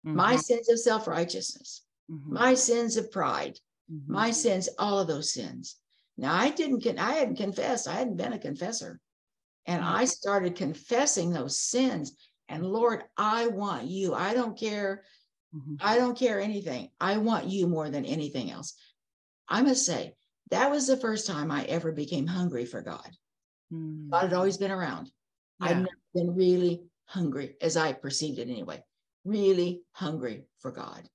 my 0.03 0.35
Mhm. 0.35 0.39
sins 0.43 0.69
of 0.69 0.79
self-righteousness 0.79 1.81
Mhm. 2.09 2.27
my 2.27 2.53
sins 2.53 2.97
of 2.97 3.09
pride 3.11 3.59
Mhm. 3.91 4.07
my 4.07 4.31
sins, 4.31 4.69
all 4.77 4.99
of 4.99 5.07
those 5.07 5.31
sins. 5.33 5.77
Now 6.17 6.33
I 6.33 6.49
didn't, 6.49 6.85
I 6.99 7.13
hadn't 7.13 7.35
confessed. 7.37 7.87
I 7.87 7.93
hadn't 7.93 8.17
been 8.17 8.33
a 8.33 8.39
confessor. 8.39 8.99
And 9.65 9.81
Mhm. 9.83 9.87
I 9.87 10.05
started 10.05 10.55
confessing 10.55 11.31
those 11.31 11.59
sins. 11.59 12.15
And 12.47 12.65
Lord, 12.65 13.03
I 13.17 13.47
want 13.47 13.87
you. 13.87 14.13
I 14.13 14.33
don't 14.33 14.57
care. 14.57 15.03
Mhm. 15.53 15.77
I 15.79 15.97
don't 15.97 16.17
care 16.17 16.39
anything. 16.39 16.91
I 16.99 17.17
want 17.17 17.45
you 17.47 17.67
more 17.67 17.89
than 17.89 18.05
anything 18.05 18.51
else. 18.51 18.73
I 19.47 19.61
must 19.61 19.85
say, 19.85 20.15
that 20.49 20.69
was 20.71 20.87
the 20.87 20.97
first 20.97 21.27
time 21.27 21.51
I 21.51 21.63
ever 21.65 21.91
became 21.91 22.27
hungry 22.27 22.65
for 22.65 22.81
God. 22.81 23.17
Mm. 23.71 24.09
God 24.09 24.23
had 24.23 24.33
always 24.33 24.57
been 24.57 24.71
around. 24.71 25.11
Yeah. 25.59 25.79
never 25.79 25.97
been 26.13 26.35
really 26.35 26.83
hungry, 27.05 27.55
as 27.61 27.77
I 27.77 27.93
perceived 27.93 28.39
it 28.39 28.49
anyway, 28.49 28.83
really 29.25 29.81
hungry 29.93 30.45
for 30.59 30.71
God. 30.71 31.07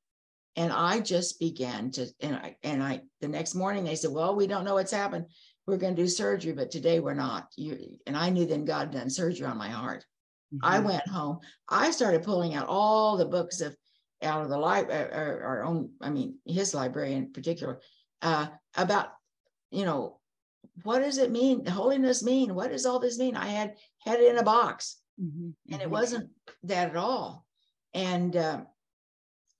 And 0.56 0.72
I 0.72 1.00
just 1.00 1.38
began 1.38 1.90
to, 1.92 2.06
and 2.20 2.34
I, 2.34 2.56
and 2.62 2.82
I, 2.82 3.02
the 3.20 3.28
next 3.28 3.54
morning 3.54 3.84
they 3.84 3.94
said, 3.94 4.10
well, 4.10 4.34
we 4.34 4.46
don't 4.46 4.64
know 4.64 4.74
what's 4.74 4.92
happened. 4.92 5.26
We're 5.66 5.76
going 5.76 5.94
to 5.94 6.02
do 6.02 6.08
surgery, 6.08 6.52
but 6.52 6.70
today 6.70 6.98
we're 7.00 7.14
not. 7.14 7.48
You, 7.56 7.98
and 8.06 8.16
I 8.16 8.30
knew 8.30 8.46
then 8.46 8.64
God 8.64 8.88
had 8.88 8.90
done 8.92 9.10
surgery 9.10 9.46
on 9.46 9.58
my 9.58 9.68
heart. 9.68 10.04
I 10.62 10.78
Mhm. 10.78 10.84
went 10.84 11.06
home. 11.06 11.40
I 11.68 11.90
started 11.90 12.22
pulling 12.22 12.54
out 12.54 12.66
all 12.68 13.16
the 13.16 13.26
books 13.26 13.60
of 13.60 13.76
out 14.22 14.42
of 14.42 14.48
the 14.48 14.58
library, 14.58 15.12
our, 15.12 15.42
our 15.42 15.64
own, 15.64 15.90
I 16.00 16.10
mean, 16.10 16.38
his 16.44 16.74
library 16.74 17.12
in 17.12 17.32
particular, 17.32 17.80
uh, 18.22 18.48
about, 18.76 19.10
you 19.70 19.84
know, 19.84 20.18
what 20.82 21.00
does 21.00 21.18
it 21.18 21.30
mean? 21.30 21.64
Holiness 21.66 22.22
mean? 22.24 22.54
What 22.54 22.70
does 22.72 22.84
all 22.84 22.98
this 22.98 23.18
mean? 23.18 23.36
I 23.36 23.46
had 23.46 23.76
had 24.00 24.18
it 24.18 24.30
in 24.30 24.38
a 24.38 24.42
box 24.42 24.96
Mhm. 25.20 25.54
and 25.70 25.82
it 25.82 25.86
Mhm. 25.86 25.90
wasn't 25.90 26.30
that 26.64 26.90
at 26.90 26.96
all. 26.96 27.46
And 27.98 28.36
uh, 28.36 28.60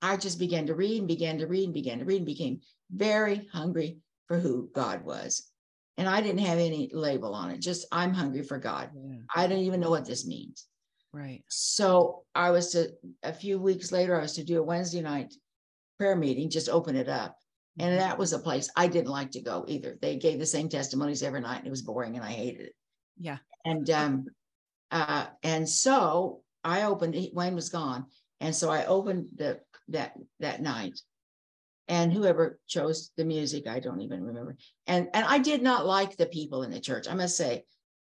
I 0.01 0.15
just 0.15 0.39
began 0.39 0.67
to 0.67 0.73
read 0.73 0.99
and 0.99 1.07
began 1.07 1.39
to 1.39 1.47
read 1.47 1.65
and 1.65 1.73
began 1.73 1.99
to 1.99 2.05
read 2.05 2.17
and 2.17 2.25
became 2.25 2.61
very 2.89 3.49
hungry 3.51 3.97
for 4.27 4.39
who 4.39 4.69
God 4.73 5.03
was. 5.03 5.51
And 5.97 6.07
I 6.07 6.21
didn't 6.21 6.45
have 6.45 6.57
any 6.57 6.89
label 6.93 7.35
on 7.35 7.51
it, 7.51 7.59
just 7.59 7.85
I'm 7.91 8.13
hungry 8.13 8.43
for 8.43 8.57
God. 8.57 8.91
Yeah. 8.95 9.17
I 9.35 9.47
don't 9.47 9.59
even 9.59 9.81
know 9.81 9.89
what 9.89 10.05
this 10.05 10.25
means. 10.25 10.67
Right. 11.11 11.43
So 11.49 12.23
I 12.33 12.51
was 12.51 12.71
to, 12.71 12.91
a 13.23 13.33
few 13.33 13.59
weeks 13.59 13.91
later, 13.91 14.17
I 14.17 14.21
was 14.21 14.35
to 14.35 14.43
do 14.45 14.59
a 14.59 14.63
Wednesday 14.63 15.01
night 15.01 15.33
prayer 15.97 16.15
meeting, 16.15 16.49
just 16.49 16.69
open 16.69 16.95
it 16.95 17.09
up. 17.09 17.35
And 17.77 17.93
Mhm. 17.93 17.99
that 17.99 18.17
was 18.17 18.31
a 18.31 18.39
place 18.39 18.69
I 18.77 18.87
didn't 18.87 19.11
like 19.11 19.31
to 19.31 19.41
go 19.41 19.65
either. 19.67 19.97
They 20.01 20.15
gave 20.15 20.39
the 20.39 20.45
same 20.45 20.69
testimonies 20.69 21.23
every 21.23 21.41
night 21.41 21.57
and 21.57 21.67
it 21.67 21.71
was 21.71 21.81
boring 21.81 22.15
and 22.15 22.23
I 22.23 22.31
hated 22.31 22.67
it. 22.67 22.75
Yeah. 23.19 23.39
And 23.65 23.89
um, 23.89 24.25
uh, 24.91 25.25
and 25.43 25.67
so 25.67 26.43
I 26.63 26.83
opened. 26.83 27.15
Wayne 27.33 27.55
was 27.55 27.69
gone, 27.69 28.05
and 28.39 28.55
so 28.55 28.69
I 28.69 28.85
opened 28.85 29.27
the 29.35 29.59
that 29.89 30.13
that 30.39 30.61
night, 30.61 30.99
and 31.87 32.13
whoever 32.13 32.59
chose 32.67 33.11
the 33.17 33.25
music, 33.25 33.67
I 33.67 33.79
don't 33.79 34.01
even 34.01 34.23
remember. 34.23 34.57
And 34.87 35.09
and 35.13 35.25
I 35.25 35.39
did 35.39 35.61
not 35.61 35.85
like 35.85 36.15
the 36.15 36.25
people 36.25 36.63
in 36.63 36.71
the 36.71 36.79
church. 36.79 37.07
I 37.07 37.15
must 37.15 37.37
say, 37.37 37.65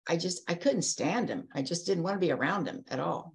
I 0.08 0.18
just 0.18 0.50
I 0.50 0.56
couldn't 0.56 0.84
stand 0.84 1.30
them. 1.30 1.48
I 1.54 1.62
just 1.62 1.86
didn't 1.86 2.04
want 2.04 2.16
to 2.16 2.26
be 2.26 2.32
around 2.32 2.66
them 2.66 2.84
at 2.90 3.00
all. 3.00 3.34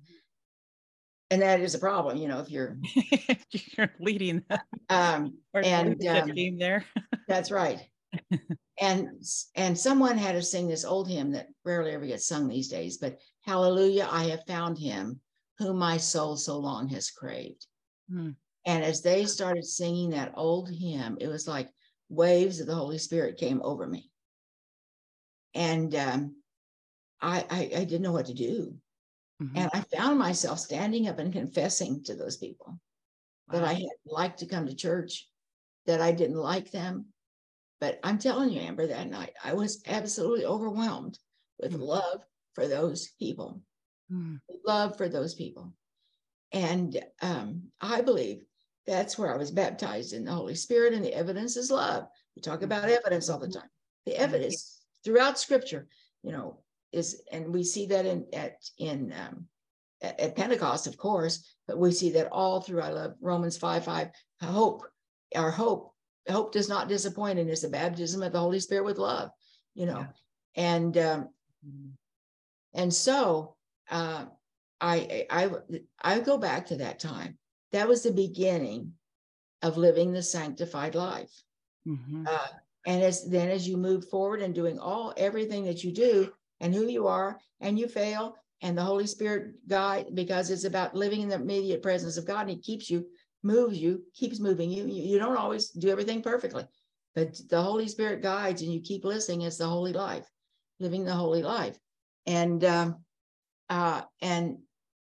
And 1.30 1.41
that 1.43 1.61
is 1.61 1.74
a 1.74 1.78
problem, 1.78 2.18
you 2.18 2.28
know, 2.28 2.41
if 2.41 2.51
you're 2.51 2.76
you're 3.51 3.93
leading 3.99 4.43
them. 4.49 4.59
Um, 4.91 5.39
and 5.55 6.07
um, 6.07 6.30
team 6.32 6.59
there. 6.59 6.85
that's 7.28 7.51
right. 7.51 7.80
and 8.80 9.09
and 9.57 9.76
someone 9.76 10.18
had 10.18 10.32
to 10.32 10.43
sing 10.43 10.68
this 10.68 10.85
old 10.85 11.09
hymn 11.09 11.32
that 11.32 11.49
rarely 11.64 11.93
ever 11.93 12.07
gets 12.07 12.26
sung 12.26 12.47
these 12.47 12.68
days, 12.68 12.99
but 12.99 13.18
Hallelujah, 13.47 14.09
I 14.11 14.24
have 14.24 14.47
found 14.47 14.78
him 14.78 15.20
whom 15.59 15.78
my 15.78 15.96
soul 15.96 16.36
so 16.36 16.59
long 16.59 16.88
has 16.88 17.11
craved. 17.11 17.66
Hmm. 18.11 18.30
And 18.66 18.82
as 18.82 19.02
they 19.02 19.26
started 19.26 19.64
singing 19.64 20.11
that 20.11 20.32
old 20.36 20.70
hymn, 20.70 21.18
it 21.20 21.28
was 21.28 21.46
like 21.46 21.68
waves 22.09 22.61
of 22.61 22.66
the 22.66 22.74
Holy 22.74 22.98
Spirit 22.98 23.38
came 23.38 23.61
over 23.62 23.86
me. 23.86 24.11
And 25.55 25.94
um, 25.94 26.36
I, 27.20 27.44
I, 27.50 27.61
I, 27.76 27.84
didn't 27.84 28.02
know 28.02 28.12
what 28.12 28.26
to 28.26 28.34
do. 28.34 28.74
Mm-hmm. 29.42 29.57
And 29.57 29.70
I 29.72 29.80
found 29.96 30.18
myself 30.18 30.59
standing 30.59 31.09
up 31.09 31.18
and 31.18 31.32
confessing 31.32 32.02
to 32.05 32.14
those 32.14 32.36
people 32.36 32.78
wow. 33.48 33.59
that 33.59 33.64
I 33.64 33.74
had 33.74 33.88
liked 34.07 34.40
to 34.40 34.46
come 34.46 34.66
to 34.66 34.74
church, 34.74 35.28
that 35.86 36.00
I 36.00 36.12
didn't 36.12 36.36
like 36.36 36.70
them. 36.70 37.07
But 37.80 38.00
I'm 38.02 38.18
telling 38.18 38.50
you, 38.50 38.61
Amber, 38.61 38.86
that 38.86 39.11
night 39.11 39.34
I 39.44 39.55
was 39.55 39.82
absolutely 39.86 40.46
overwhelmed 40.46 41.18
with 41.61 41.72
mm-hmm. 41.72 41.82
love 41.82 42.22
for 42.55 42.66
those 42.66 43.09
people, 43.18 43.61
mm-hmm. 44.14 44.36
love 44.66 44.96
for 44.96 45.08
those 45.08 45.34
people. 45.34 45.72
And 46.52 47.02
um, 47.20 47.62
I 47.80 48.00
believe 48.00 48.44
that's 48.86 49.18
where 49.18 49.32
I 49.32 49.36
was 49.36 49.50
baptized 49.50 50.12
in 50.12 50.24
the 50.24 50.32
Holy 50.32 50.54
Spirit, 50.54 50.92
and 50.92 51.04
the 51.04 51.14
evidence 51.14 51.56
is 51.56 51.70
love. 51.70 52.06
We 52.36 52.42
talk 52.42 52.62
about 52.62 52.84
mm-hmm. 52.84 52.92
evidence 52.92 53.28
all 53.28 53.38
the 53.38 53.48
time. 53.48 53.70
The 54.06 54.16
evidence 54.18 54.84
throughout 55.04 55.38
Scripture, 55.38 55.88
you 56.22 56.32
know, 56.32 56.60
is, 56.92 57.22
and 57.32 57.52
we 57.52 57.64
see 57.64 57.86
that 57.86 58.06
in 58.06 58.26
at 58.32 58.56
in 58.78 59.12
um, 59.12 59.46
at, 60.02 60.20
at 60.20 60.36
Pentecost, 60.36 60.86
of 60.86 60.96
course, 60.96 61.56
but 61.66 61.78
we 61.78 61.90
see 61.90 62.10
that 62.12 62.28
all 62.30 62.60
through. 62.60 62.82
I 62.82 62.90
love 62.90 63.14
Romans 63.20 63.56
five 63.56 63.84
five. 63.84 64.10
Hope, 64.42 64.82
our 65.34 65.50
hope, 65.50 65.92
hope 66.28 66.52
does 66.52 66.68
not 66.68 66.88
disappoint, 66.88 67.38
and 67.38 67.48
is 67.48 67.62
the 67.62 67.68
baptism 67.68 68.22
of 68.22 68.32
the 68.32 68.40
Holy 68.40 68.60
Spirit 68.60 68.84
with 68.84 68.98
love. 68.98 69.30
You 69.74 69.86
know, 69.86 69.98
yeah. 69.98 70.06
and 70.56 70.98
um, 70.98 71.28
and 72.74 72.92
so 72.92 73.56
uh, 73.91 74.26
I 74.80 75.26
I 75.30 75.51
I 76.03 76.20
go 76.20 76.39
back 76.39 76.66
to 76.66 76.76
that 76.76 76.99
time 76.99 77.39
that 77.74 77.89
was 77.89 78.05
the 78.05 78.12
beginning 78.12 78.93
of 79.62 79.76
living 79.76 80.12
the 80.12 80.22
sanctified 80.22 80.95
life. 80.95 81.43
Mm-hmm. 81.87 82.24
Uh, 82.26 82.47
and 82.87 83.03
as 83.03 83.28
then 83.28 83.49
as 83.51 83.66
you 83.66 83.76
move 83.76 84.09
forward 84.09 84.43
and 84.43 84.55
doing 84.55 84.78
all 84.78 85.12
everything 85.16 85.64
that 85.64 85.82
you 85.82 85.93
do 85.93 86.30
and 86.61 86.72
who 86.72 86.87
you 86.87 87.09
are, 87.09 87.39
and 87.61 87.76
you 87.78 87.89
fail, 87.89 88.37
and 88.62 88.78
the 88.78 88.82
Holy 88.82 89.09
Spirit 89.09 89.55
guide 89.66 90.07
because 90.14 90.51
it's 90.51 90.64
about 90.64 90.95
living 90.95 91.20
in 91.22 91.28
the 91.28 91.35
immediate 91.35 91.82
presence 91.82 92.16
of 92.16 92.26
God. 92.26 92.43
And 92.43 92.51
He 92.51 92.59
keeps 92.59 92.89
you, 92.89 93.07
moves 93.43 93.76
you, 93.76 94.05
keeps 94.14 94.39
moving 94.39 94.70
you. 94.70 94.87
You, 94.87 95.03
you 95.03 95.18
don't 95.18 95.37
always 95.37 95.70
do 95.70 95.89
everything 95.89 96.22
perfectly, 96.22 96.64
but 97.16 97.41
the 97.51 97.61
Holy 97.61 97.89
Spirit 97.89 98.22
guides, 98.22 98.62
and 98.62 98.72
you 98.72 98.80
keep 98.80 99.05
listening. 99.05 99.43
It's 99.43 99.59
the 99.59 99.66
holy 99.66 99.93
life, 99.93 100.30
living 100.78 101.05
the 101.05 101.12
holy 101.12 101.43
life, 101.43 101.76
and 102.26 102.62
um, 102.64 103.05
uh, 103.68 104.02
and 104.20 104.58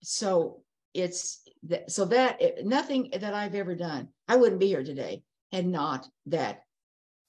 so 0.01 0.61
it's 0.93 1.41
that, 1.63 1.91
so 1.91 2.05
that 2.05 2.39
nothing 2.63 3.09
that 3.19 3.33
I've 3.33 3.55
ever 3.55 3.75
done, 3.75 4.09
I 4.27 4.35
wouldn't 4.35 4.59
be 4.59 4.67
here 4.67 4.83
today 4.83 5.23
had 5.51 5.67
not 5.67 6.07
that 6.27 6.63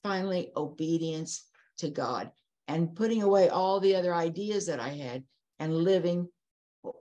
finally 0.02 0.50
obedience 0.56 1.44
to 1.78 1.90
God 1.90 2.30
and 2.68 2.94
putting 2.94 3.22
away 3.22 3.48
all 3.48 3.80
the 3.80 3.96
other 3.96 4.14
ideas 4.14 4.66
that 4.66 4.80
I 4.80 4.90
had 4.90 5.24
and 5.58 5.76
living 5.76 6.28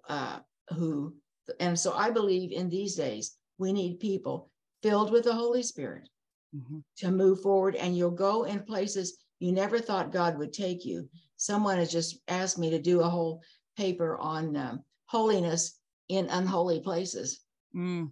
uh, 0.08 0.40
who. 0.76 1.16
And 1.60 1.80
so 1.80 1.94
I 1.94 2.10
believe 2.10 2.52
in 2.52 2.70
these 2.70 2.96
days 2.96 3.38
we 3.58 3.74
need 3.74 4.00
people 4.00 4.50
filled 4.82 5.12
with 5.12 5.26
the 5.26 5.34
Holy 5.34 5.64
Spirit 5.64 6.10
mm-hmm. 6.56 6.80
to 6.98 7.12
move 7.12 7.42
forward, 7.42 7.76
and 7.76 7.96
you'll 7.96 8.12
go 8.12 8.44
in 8.44 8.62
places 8.62 9.18
you 9.40 9.52
never 9.52 9.80
thought 9.80 10.12
God 10.12 10.38
would 10.38 10.54
take 10.54 10.86
you. 10.86 11.10
Someone 11.38 11.78
has 11.78 11.92
just 11.92 12.20
asked 12.28 12.58
me 12.58 12.70
to 12.72 12.80
do 12.80 13.02
a 13.02 13.10
whole 13.10 13.42
paper 13.80 14.18
on 14.18 14.56
um, 14.58 14.84
holiness 15.06 15.80
in 16.10 16.28
unholy 16.28 16.82
places. 16.82 17.40
Mm. 17.76 18.12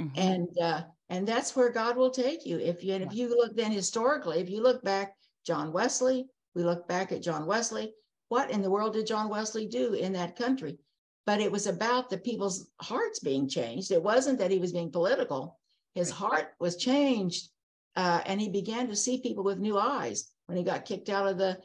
Mm-hmm. 0.00 0.18
And 0.18 0.48
uh, 0.60 0.82
and 1.10 1.28
that's 1.28 1.54
where 1.54 1.70
God 1.70 1.96
will 1.96 2.10
take 2.10 2.46
you. 2.46 2.58
If 2.58 2.82
you 2.82 2.94
and 2.94 3.04
if 3.04 3.14
you 3.14 3.28
look 3.28 3.54
then 3.54 3.70
historically, 3.70 4.40
if 4.40 4.48
you 4.48 4.62
look 4.62 4.82
back, 4.82 5.14
John 5.44 5.72
Wesley, 5.72 6.26
we 6.54 6.64
look 6.64 6.88
back 6.88 7.12
at 7.12 7.22
John 7.22 7.46
Wesley. 7.46 7.92
What 8.28 8.50
in 8.50 8.62
the 8.62 8.70
world 8.70 8.94
did 8.94 9.06
John 9.06 9.28
Wesley 9.28 9.66
do 9.66 9.92
in 9.92 10.14
that 10.14 10.36
country? 10.36 10.78
But 11.26 11.40
it 11.40 11.52
was 11.52 11.66
about 11.66 12.08
the 12.08 12.18
people's 12.18 12.70
hearts 12.80 13.20
being 13.20 13.48
changed. 13.48 13.92
It 13.92 14.02
wasn't 14.02 14.38
that 14.38 14.50
he 14.50 14.58
was 14.58 14.72
being 14.72 14.90
political. 14.90 15.58
His 15.94 16.10
heart 16.10 16.54
was 16.58 16.76
changed, 16.76 17.50
uh, 17.94 18.22
and 18.24 18.40
he 18.40 18.48
began 18.48 18.88
to 18.88 18.96
see 18.96 19.20
people 19.20 19.44
with 19.44 19.58
new 19.58 19.78
eyes 19.78 20.32
when 20.46 20.56
he 20.56 20.64
got 20.64 20.86
kicked 20.86 21.10
out 21.10 21.28
of 21.28 21.36
the 21.36 21.60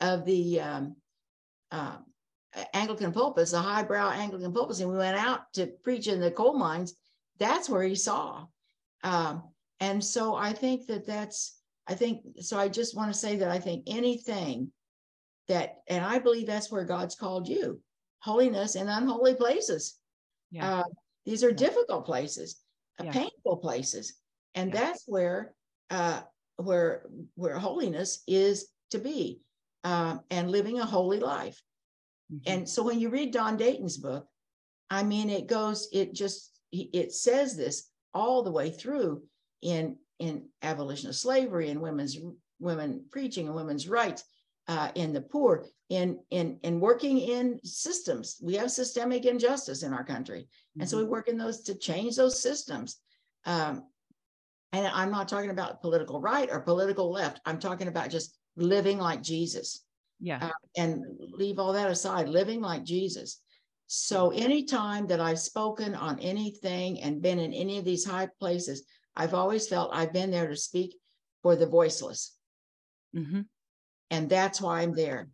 of 0.00 0.24
the 0.26 0.60
um, 0.60 0.96
uh, 1.70 1.96
Anglican 2.74 3.12
pulpits, 3.12 3.52
the 3.52 3.60
highbrow 3.60 4.10
Anglican 4.10 4.52
pulpits, 4.52 4.80
and 4.80 4.90
we 4.90 4.96
went 4.96 5.16
out 5.16 5.52
to 5.54 5.66
preach 5.84 6.08
in 6.08 6.20
the 6.20 6.30
coal 6.30 6.54
mines. 6.58 6.94
That's 7.38 7.68
where 7.68 7.82
he 7.82 7.94
saw. 7.94 8.46
Um, 9.04 9.44
and 9.78 10.04
so 10.04 10.34
I 10.34 10.52
think 10.52 10.86
that 10.88 11.06
that's, 11.06 11.58
I 11.86 11.94
think, 11.94 12.22
so 12.40 12.58
I 12.58 12.68
just 12.68 12.96
want 12.96 13.12
to 13.12 13.18
say 13.18 13.36
that 13.36 13.50
I 13.50 13.58
think 13.58 13.84
anything 13.86 14.72
that, 15.48 15.78
and 15.88 16.04
I 16.04 16.18
believe 16.18 16.46
that's 16.46 16.70
where 16.70 16.84
God's 16.84 17.14
called 17.14 17.48
you 17.48 17.80
holiness 18.18 18.74
in 18.74 18.88
unholy 18.88 19.34
places. 19.34 19.98
Yeah. 20.50 20.80
Uh, 20.80 20.84
these 21.24 21.42
are 21.44 21.50
yeah. 21.50 21.56
difficult 21.56 22.04
places, 22.04 22.60
uh, 22.98 23.04
yeah. 23.04 23.12
painful 23.12 23.56
places. 23.58 24.14
And 24.54 24.72
yeah. 24.72 24.80
that's 24.80 25.04
where, 25.06 25.54
uh, 25.90 26.20
where, 26.56 27.06
where 27.36 27.58
holiness 27.58 28.22
is 28.26 28.68
to 28.90 28.98
be 28.98 29.40
um, 29.84 30.20
and 30.30 30.50
living 30.50 30.80
a 30.80 30.84
holy 30.84 31.20
life. 31.20 31.62
Mm-hmm. 32.32 32.52
And 32.52 32.68
so 32.68 32.82
when 32.82 33.00
you 33.00 33.10
read 33.10 33.32
Don 33.32 33.56
Dayton's 33.56 33.96
book, 33.96 34.26
I 34.90 35.02
mean, 35.02 35.30
it 35.30 35.46
goes, 35.46 35.88
it 35.92 36.14
just, 36.14 36.58
it 36.72 37.12
says 37.12 37.56
this 37.56 37.90
all 38.14 38.42
the 38.42 38.50
way 38.50 38.70
through 38.70 39.22
in 39.62 39.96
in 40.18 40.44
abolition 40.62 41.08
of 41.08 41.16
slavery 41.16 41.70
and 41.70 41.80
women's 41.80 42.18
women 42.58 43.04
preaching 43.10 43.46
and 43.46 43.56
women's 43.56 43.88
rights 43.88 44.24
uh, 44.68 44.90
in 44.94 45.12
the 45.12 45.20
poor 45.20 45.66
in 45.88 46.18
in 46.30 46.58
in 46.62 46.80
working 46.80 47.18
in 47.18 47.58
systems 47.64 48.36
we 48.42 48.54
have 48.54 48.70
systemic 48.70 49.24
injustice 49.24 49.82
in 49.82 49.92
our 49.92 50.04
country 50.04 50.48
and 50.74 50.82
mm-hmm. 50.82 50.88
so 50.88 50.96
we 50.96 51.02
mm-hmm. 51.02 51.12
work 51.12 51.28
in 51.28 51.38
those 51.38 51.62
to 51.62 51.74
change 51.74 52.16
those 52.16 52.40
systems 52.40 52.98
um, 53.46 53.84
and 54.72 54.86
i'm 54.88 55.10
not 55.10 55.28
talking 55.28 55.50
about 55.50 55.80
political 55.80 56.20
right 56.20 56.48
or 56.50 56.60
political 56.60 57.10
left 57.10 57.40
i'm 57.46 57.58
talking 57.58 57.88
about 57.88 58.10
just 58.10 58.36
living 58.56 58.98
like 58.98 59.22
jesus 59.22 59.84
yeah. 60.20 60.46
Uh, 60.46 60.50
and 60.76 61.04
leave 61.18 61.58
all 61.58 61.72
that 61.72 61.90
aside, 61.90 62.28
living 62.28 62.60
like 62.60 62.84
Jesus. 62.84 63.40
So 63.86 64.30
anytime 64.30 65.06
that 65.08 65.20
I've 65.20 65.38
spoken 65.40 65.94
on 65.94 66.18
anything 66.20 67.00
and 67.00 67.22
been 67.22 67.38
in 67.38 67.52
any 67.52 67.78
of 67.78 67.84
these 67.84 68.04
high 68.04 68.28
places, 68.38 68.84
I've 69.16 69.34
always 69.34 69.66
felt 69.66 69.90
I've 69.92 70.12
been 70.12 70.30
there 70.30 70.48
to 70.48 70.56
speak 70.56 70.94
for 71.42 71.56
the 71.56 71.66
voiceless. 71.66 72.36
Mm-hmm. 73.16 73.40
And 74.10 74.28
that's 74.28 74.60
why 74.60 74.82
I'm 74.82 74.94
there. 74.94 75.28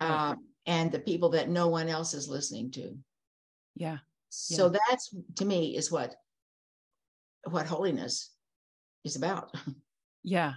Uh, 0.00 0.34
and 0.66 0.90
the 0.90 0.98
people 0.98 1.30
that 1.30 1.48
no 1.48 1.68
one 1.68 1.88
else 1.88 2.14
is 2.14 2.28
listening 2.28 2.70
to. 2.72 2.96
Yeah. 3.76 3.98
So 4.30 4.66
yeah. 4.66 4.78
that's 4.88 5.14
to 5.36 5.44
me 5.44 5.76
is 5.76 5.90
what 5.92 6.14
what 7.48 7.66
holiness 7.66 8.30
is 9.04 9.16
about. 9.16 9.54
Yeah. 10.26 10.54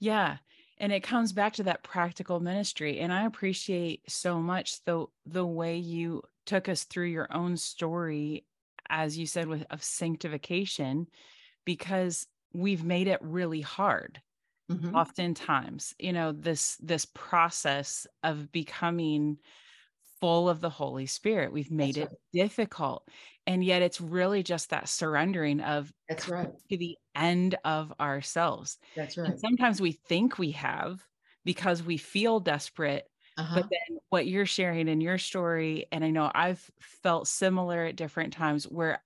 Yeah 0.00 0.38
and 0.82 0.92
it 0.92 1.04
comes 1.04 1.32
back 1.32 1.54
to 1.54 1.62
that 1.62 1.82
practical 1.82 2.40
ministry 2.40 2.98
and 2.98 3.12
i 3.12 3.24
appreciate 3.24 4.02
so 4.08 4.38
much 4.40 4.84
the 4.84 5.06
the 5.24 5.46
way 5.46 5.76
you 5.76 6.20
took 6.44 6.68
us 6.68 6.84
through 6.84 7.06
your 7.06 7.28
own 7.32 7.56
story 7.56 8.44
as 8.90 9.16
you 9.16 9.24
said 9.24 9.46
with 9.46 9.64
of 9.70 9.82
sanctification 9.82 11.06
because 11.64 12.26
we've 12.52 12.84
made 12.84 13.06
it 13.06 13.20
really 13.22 13.62
hard 13.62 14.20
mm-hmm. 14.70 14.94
oftentimes 14.94 15.94
you 15.98 16.12
know 16.12 16.32
this 16.32 16.76
this 16.76 17.06
process 17.06 18.06
of 18.22 18.52
becoming 18.52 19.38
full 20.20 20.48
of 20.48 20.60
the 20.60 20.70
holy 20.70 21.06
spirit 21.06 21.52
we've 21.52 21.70
made 21.70 21.94
That's 21.94 22.12
it 22.12 22.18
right. 22.34 22.44
difficult 22.44 23.08
and 23.46 23.64
yet 23.64 23.82
it's 23.82 24.00
really 24.00 24.42
just 24.42 24.70
that 24.70 24.88
surrendering 24.88 25.60
of 25.60 25.92
That's 26.08 26.28
right. 26.28 26.50
to 26.70 26.76
the 26.76 26.96
end 27.14 27.56
of 27.64 27.92
ourselves. 28.00 28.78
That's 28.96 29.16
right. 29.16 29.30
And 29.30 29.38
sometimes 29.40 29.80
we 29.80 29.92
think 29.92 30.38
we 30.38 30.52
have 30.52 31.04
because 31.44 31.82
we 31.82 31.96
feel 31.96 32.40
desperate 32.40 33.08
Uh-huh. 33.38 33.62
But 33.62 33.70
then 33.70 33.98
what 34.10 34.26
you're 34.26 34.46
sharing 34.46 34.88
in 34.88 35.00
your 35.00 35.18
story, 35.18 35.86
and 35.90 36.04
I 36.04 36.10
know 36.10 36.30
I've 36.34 36.70
felt 36.80 37.26
similar 37.28 37.84
at 37.86 37.96
different 37.96 38.32
times 38.34 38.64
where 38.64 39.02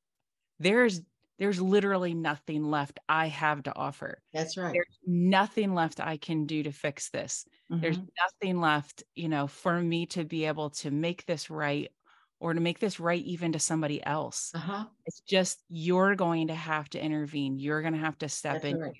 there's 0.58 1.02
there's 1.38 1.60
literally 1.60 2.14
nothing 2.14 2.64
left 2.64 2.98
I 3.08 3.28
have 3.28 3.62
to 3.64 3.76
offer. 3.76 4.22
That's 4.32 4.56
right. 4.56 4.72
There's 4.72 4.98
nothing 5.06 5.74
left 5.74 6.00
I 6.00 6.16
can 6.16 6.46
do 6.46 6.62
to 6.64 6.72
fix 6.72 7.10
this. 7.10 7.46
Mm-hmm. 7.70 7.82
There's 7.82 7.98
nothing 7.98 8.60
left, 8.60 9.04
you 9.14 9.28
know, 9.28 9.46
for 9.46 9.80
me 9.80 10.06
to 10.06 10.24
be 10.24 10.46
able 10.46 10.70
to 10.70 10.90
make 10.90 11.26
this 11.26 11.50
right 11.50 11.90
or 12.38 12.54
to 12.54 12.60
make 12.60 12.78
this 12.78 13.00
right 13.00 13.22
even 13.24 13.52
to 13.52 13.58
somebody 13.58 14.04
else. 14.04 14.52
Uh-huh. 14.54 14.84
It's 15.06 15.20
just 15.20 15.62
you're 15.68 16.14
going 16.14 16.48
to 16.48 16.54
have 16.54 16.88
to 16.90 17.02
intervene. 17.02 17.58
You're 17.58 17.82
going 17.82 17.94
to 17.94 18.00
have 18.00 18.18
to 18.18 18.28
step 18.28 18.62
That's 18.62 18.66
in. 18.66 18.78
Right. 18.80 18.96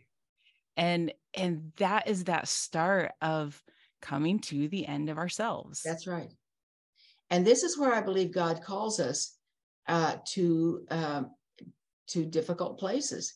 And 0.76 1.12
and 1.34 1.72
that 1.76 2.09
is 2.09 2.24
that 2.24 2.49
start 2.49 3.12
of 3.20 3.62
coming 4.03 4.39
to 4.41 4.68
the 4.68 4.87
end 4.87 5.09
of 5.09 5.18
ourselves. 5.18 5.82
That's 5.84 6.07
right. 6.07 6.32
And 7.30 7.47
this 7.47 7.62
is 7.62 7.78
where 7.78 7.93
I 7.93 8.01
believe 8.01 8.32
God 8.32 8.62
calls 8.62 9.01
us 9.01 9.37
uh, 9.89 10.16
to 10.32 10.87
um, 10.91 11.30
to 12.09 12.24
difficult 12.24 12.78
places, 12.78 13.34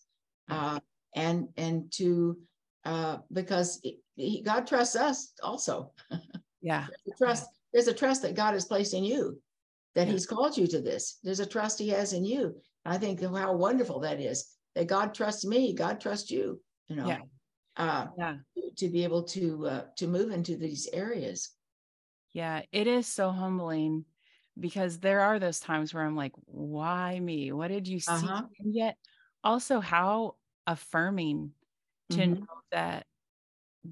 uh, 0.49 0.79
and 1.15 1.49
and 1.57 1.91
to 1.93 2.39
uh, 2.85 3.19
because 3.33 3.81
he, 4.17 4.43
God 4.43 4.67
trusts 4.67 4.97
us 4.97 5.33
also. 5.43 5.93
Yeah, 6.63 6.89
there's 7.07 7.19
trust. 7.19 7.49
There's 7.73 7.89
a 7.89 7.95
trust 7.95 8.21
that 8.21 8.35
God 8.35 8.53
has 8.53 8.67
placed 8.67 8.93
in 8.93 9.03
you, 9.03 9.41
that 9.95 10.07
yeah. 10.07 10.13
He's 10.13 10.27
called 10.27 10.57
you 10.57 10.67
to 10.69 10.81
this. 10.81 11.19
There's 11.23 11.41
a 11.41 11.47
trust 11.47 11.79
He 11.79 11.89
has 11.91 12.13
in 12.13 12.25
you. 12.25 12.55
I 12.85 12.99
think 12.99 13.23
how 13.23 13.55
wonderful 13.55 14.01
that 14.01 14.21
is. 14.21 14.57
That 14.75 14.87
God 14.87 15.15
trusts 15.15 15.45
me. 15.45 15.75
God 15.75 16.01
trusts 16.01 16.31
you. 16.31 16.61
You 16.89 16.97
know. 16.97 17.09
Yeah. 17.09 17.19
Uh, 17.77 18.07
yeah. 18.19 18.37
To 18.79 18.89
be 18.89 19.05
able 19.05 19.25
to 19.25 19.67
uh, 19.67 19.85
to 19.97 20.07
move 20.07 20.31
into 20.31 20.57
these 20.57 20.89
areas. 20.93 21.51
Yeah, 22.33 22.63
it 22.71 22.87
is 22.87 23.07
so 23.07 23.31
humbling 23.31 24.05
because 24.59 24.99
there 24.99 25.21
are 25.21 25.39
those 25.39 25.59
times 25.61 25.93
where 25.93 26.05
I'm 26.05 26.17
like, 26.17 26.33
why 26.47 27.19
me? 27.19 27.53
What 27.53 27.69
did 27.69 27.89
you 27.89 28.01
see? 28.01 28.13
Uh-huh. 28.13 28.43
And 28.61 28.75
yet 28.75 28.97
also 29.43 29.81
how 29.81 30.37
affirming 30.67 31.53
to 32.11 32.17
mm-hmm. 32.17 32.35
know 32.35 32.47
that 32.71 33.07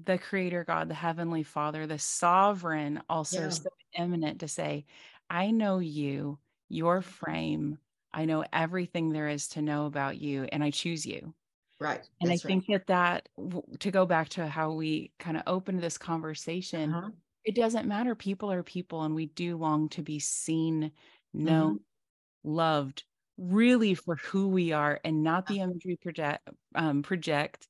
the 0.05 0.17
creator 0.17 0.63
God, 0.63 0.89
the 0.89 0.93
heavenly 0.95 1.43
father, 1.43 1.87
the 1.87 1.99
sovereign 1.99 3.01
also 3.09 3.41
yeah. 3.41 3.49
so 3.49 3.69
eminent 3.95 4.41
to 4.41 4.47
say, 4.47 4.85
I 5.29 5.51
know 5.51 5.79
you, 5.79 6.39
your 6.69 7.01
frame. 7.01 7.77
I 8.13 8.25
know 8.25 8.43
everything 8.51 9.11
there 9.11 9.27
is 9.27 9.47
to 9.49 9.61
know 9.61 9.85
about 9.85 10.19
you 10.19 10.47
and 10.51 10.63
I 10.63 10.71
choose 10.71 11.05
you. 11.05 11.33
Right. 11.79 12.01
And 12.21 12.31
That's 12.31 12.43
I 12.43 12.47
think 12.47 12.65
right. 12.67 12.85
that 12.87 13.29
that 13.37 13.79
to 13.79 13.91
go 13.91 14.05
back 14.05 14.29
to 14.29 14.47
how 14.47 14.71
we 14.71 15.11
kind 15.19 15.37
of 15.37 15.43
opened 15.47 15.81
this 15.81 15.97
conversation, 15.97 16.93
uh-huh 16.93 17.09
it 17.49 17.55
doesn't 17.55 17.87
matter. 17.87 18.15
People 18.15 18.51
are 18.51 18.63
people, 18.63 19.03
and 19.03 19.15
we 19.15 19.27
do 19.27 19.57
long 19.57 19.89
to 19.89 20.01
be 20.01 20.19
seen, 20.19 20.91
known, 21.33 21.75
mm-hmm. 21.75 22.49
loved, 22.51 23.03
really 23.37 23.95
for 23.95 24.17
who 24.17 24.47
we 24.47 24.71
are, 24.71 24.99
and 25.03 25.23
not 25.23 25.47
the 25.47 25.61
imagery 25.61 25.97
project, 26.01 26.47
um, 26.75 27.01
project, 27.01 27.67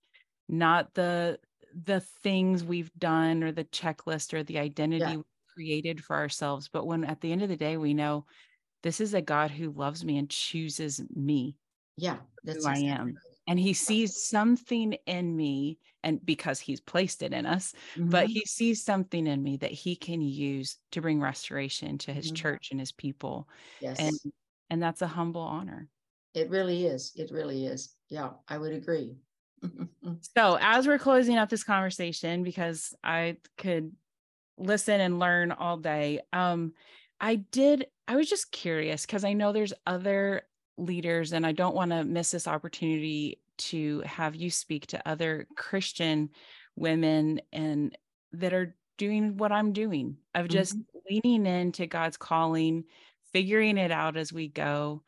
not 0.47 0.93
the 0.95 1.39
the 1.85 1.99
things 1.99 2.63
we've 2.63 2.91
done 2.97 3.43
or 3.43 3.51
the 3.51 3.63
checklist 3.63 4.33
or 4.33 4.43
the 4.43 4.57
identity 4.57 5.05
yeah. 5.05 5.21
Created 5.59 6.03
for 6.03 6.15
ourselves. 6.15 6.69
But 6.71 6.87
when 6.87 7.03
at 7.03 7.21
the 7.21 7.31
end 7.31 7.41
of 7.41 7.49
the 7.49 7.57
day, 7.57 7.77
we 7.77 7.93
know 7.93 8.25
this 8.83 9.01
is 9.01 9.13
a 9.13 9.21
God 9.21 9.51
who 9.51 9.71
loves 9.71 10.05
me 10.05 10.17
and 10.17 10.29
chooses 10.29 11.01
me. 11.13 11.57
Yeah, 11.97 12.17
that's 12.43 12.65
who 12.65 12.71
exactly 12.71 12.89
I 12.91 12.95
am 12.95 13.17
and 13.49 13.59
he 13.59 13.73
sees 13.73 14.23
something 14.23 14.93
in 15.07 15.35
me 15.35 15.79
and 16.03 16.23
because 16.23 16.59
he's 16.59 16.79
placed 16.79 17.23
it 17.23 17.33
in 17.33 17.45
us 17.45 17.73
mm-hmm. 17.95 18.09
but 18.09 18.27
he 18.27 18.41
sees 18.45 18.83
something 18.83 19.27
in 19.27 19.43
me 19.43 19.57
that 19.57 19.71
he 19.71 19.95
can 19.95 20.21
use 20.21 20.77
to 20.91 21.01
bring 21.01 21.19
restoration 21.19 21.97
to 21.97 22.13
his 22.13 22.27
mm-hmm. 22.27 22.35
church 22.35 22.69
and 22.71 22.79
his 22.79 22.93
people 22.93 23.49
yes 23.81 23.97
and 23.99 24.13
and 24.69 24.81
that's 24.81 25.01
a 25.01 25.07
humble 25.07 25.41
honor 25.41 25.89
it 26.33 26.49
really 26.49 26.85
is 26.85 27.11
it 27.15 27.31
really 27.31 27.65
is 27.65 27.95
yeah 28.09 28.29
i 28.47 28.57
would 28.57 28.71
agree 28.71 29.17
so 30.37 30.57
as 30.61 30.87
we're 30.87 30.99
closing 30.99 31.37
up 31.37 31.49
this 31.49 31.63
conversation 31.63 32.43
because 32.43 32.93
i 33.03 33.35
could 33.57 33.91
listen 34.59 35.01
and 35.01 35.19
learn 35.19 35.51
all 35.51 35.77
day 35.77 36.19
um 36.33 36.73
i 37.19 37.35
did 37.35 37.87
i 38.07 38.15
was 38.15 38.29
just 38.29 38.51
curious 38.51 39.05
because 39.05 39.23
i 39.23 39.33
know 39.33 39.51
there's 39.51 39.73
other 39.87 40.43
leaders 40.79 41.33
and 41.33 41.45
I 41.45 41.51
don't 41.51 41.75
want 41.75 41.91
to 41.91 42.03
miss 42.03 42.31
this 42.31 42.47
opportunity 42.47 43.39
to 43.57 44.01
have 44.01 44.35
you 44.35 44.49
speak 44.49 44.87
to 44.87 45.07
other 45.07 45.47
Christian 45.55 46.29
women 46.75 47.41
and 47.51 47.97
that 48.33 48.53
are 48.53 48.75
doing 48.97 49.37
what 49.37 49.51
I'm 49.51 49.73
doing 49.73 50.17
of 50.33 50.47
just 50.47 50.77
mm-hmm. 50.77 50.99
leaning 51.09 51.45
into 51.45 51.87
God's 51.87 52.17
calling, 52.17 52.85
figuring 53.33 53.77
it 53.77 53.91
out 53.91 54.17
as 54.17 54.31
we 54.31 54.47
go 54.47 55.03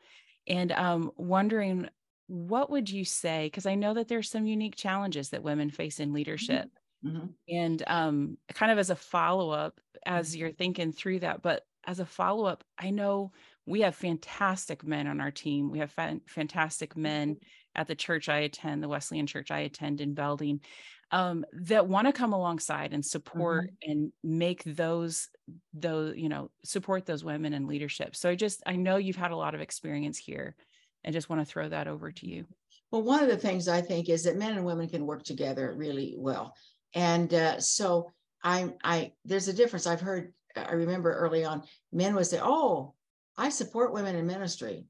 and 0.46 0.70
um, 0.72 1.10
wondering 1.16 1.88
what 2.26 2.70
would 2.70 2.90
you 2.90 3.04
say 3.04 3.46
because 3.46 3.66
I 3.66 3.74
know 3.74 3.94
that 3.94 4.08
there's 4.08 4.30
some 4.30 4.46
unique 4.46 4.76
challenges 4.76 5.30
that 5.30 5.42
women 5.42 5.70
face 5.70 6.00
in 6.00 6.12
leadership. 6.12 6.66
Mm-hmm. 6.66 6.81
And 7.48 7.82
um, 7.86 8.38
kind 8.54 8.72
of 8.72 8.78
as 8.78 8.90
a 8.90 8.96
follow 8.96 9.50
up, 9.50 9.80
as 10.06 10.30
mm-hmm. 10.30 10.40
you're 10.40 10.52
thinking 10.52 10.92
through 10.92 11.20
that, 11.20 11.42
but 11.42 11.64
as 11.86 12.00
a 12.00 12.06
follow 12.06 12.44
up, 12.46 12.64
I 12.78 12.90
know 12.90 13.32
we 13.66 13.80
have 13.80 13.94
fantastic 13.94 14.84
men 14.84 15.06
on 15.06 15.20
our 15.20 15.30
team. 15.30 15.70
We 15.70 15.78
have 15.80 15.90
fa- 15.90 16.20
fantastic 16.26 16.96
men 16.96 17.34
mm-hmm. 17.34 17.80
at 17.80 17.88
the 17.88 17.94
church 17.94 18.28
I 18.28 18.38
attend, 18.40 18.82
the 18.82 18.88
Wesleyan 18.88 19.26
church 19.26 19.50
I 19.50 19.60
attend 19.60 20.00
in 20.00 20.14
Belding, 20.14 20.60
um, 21.10 21.44
that 21.52 21.86
want 21.86 22.06
to 22.06 22.12
come 22.12 22.32
alongside 22.32 22.92
and 22.92 23.04
support 23.04 23.66
mm-hmm. 23.66 23.90
and 23.90 24.12
make 24.24 24.64
those 24.64 25.28
those 25.74 26.16
you 26.16 26.28
know 26.28 26.50
support 26.64 27.04
those 27.04 27.24
women 27.24 27.52
in 27.52 27.66
leadership. 27.66 28.16
So 28.16 28.30
I 28.30 28.34
just 28.34 28.62
I 28.66 28.76
know 28.76 28.96
you've 28.96 29.16
had 29.16 29.30
a 29.30 29.36
lot 29.36 29.54
of 29.54 29.60
experience 29.60 30.18
here, 30.18 30.56
and 31.04 31.12
just 31.12 31.28
want 31.28 31.42
to 31.42 31.46
throw 31.46 31.68
that 31.68 31.86
over 31.86 32.10
to 32.10 32.26
you. 32.26 32.46
Well, 32.90 33.02
one 33.02 33.22
of 33.22 33.28
the 33.28 33.38
things 33.38 33.68
I 33.68 33.80
think 33.80 34.08
is 34.08 34.24
that 34.24 34.36
men 34.36 34.52
and 34.52 34.66
women 34.66 34.88
can 34.88 35.06
work 35.06 35.22
together 35.22 35.74
really 35.76 36.14
well, 36.18 36.54
and 36.94 37.32
uh, 37.32 37.60
so 37.60 38.12
I 38.42 38.72
I 38.82 39.12
there's 39.24 39.48
a 39.48 39.52
difference. 39.52 39.86
I've 39.86 40.00
heard 40.00 40.32
I 40.56 40.72
remember 40.72 41.12
early 41.12 41.44
on 41.44 41.62
men 41.92 42.14
would 42.14 42.26
say, 42.26 42.40
"Oh." 42.42 42.94
I 43.36 43.48
support 43.48 43.92
women 43.92 44.16
in 44.16 44.26
ministry. 44.26 44.84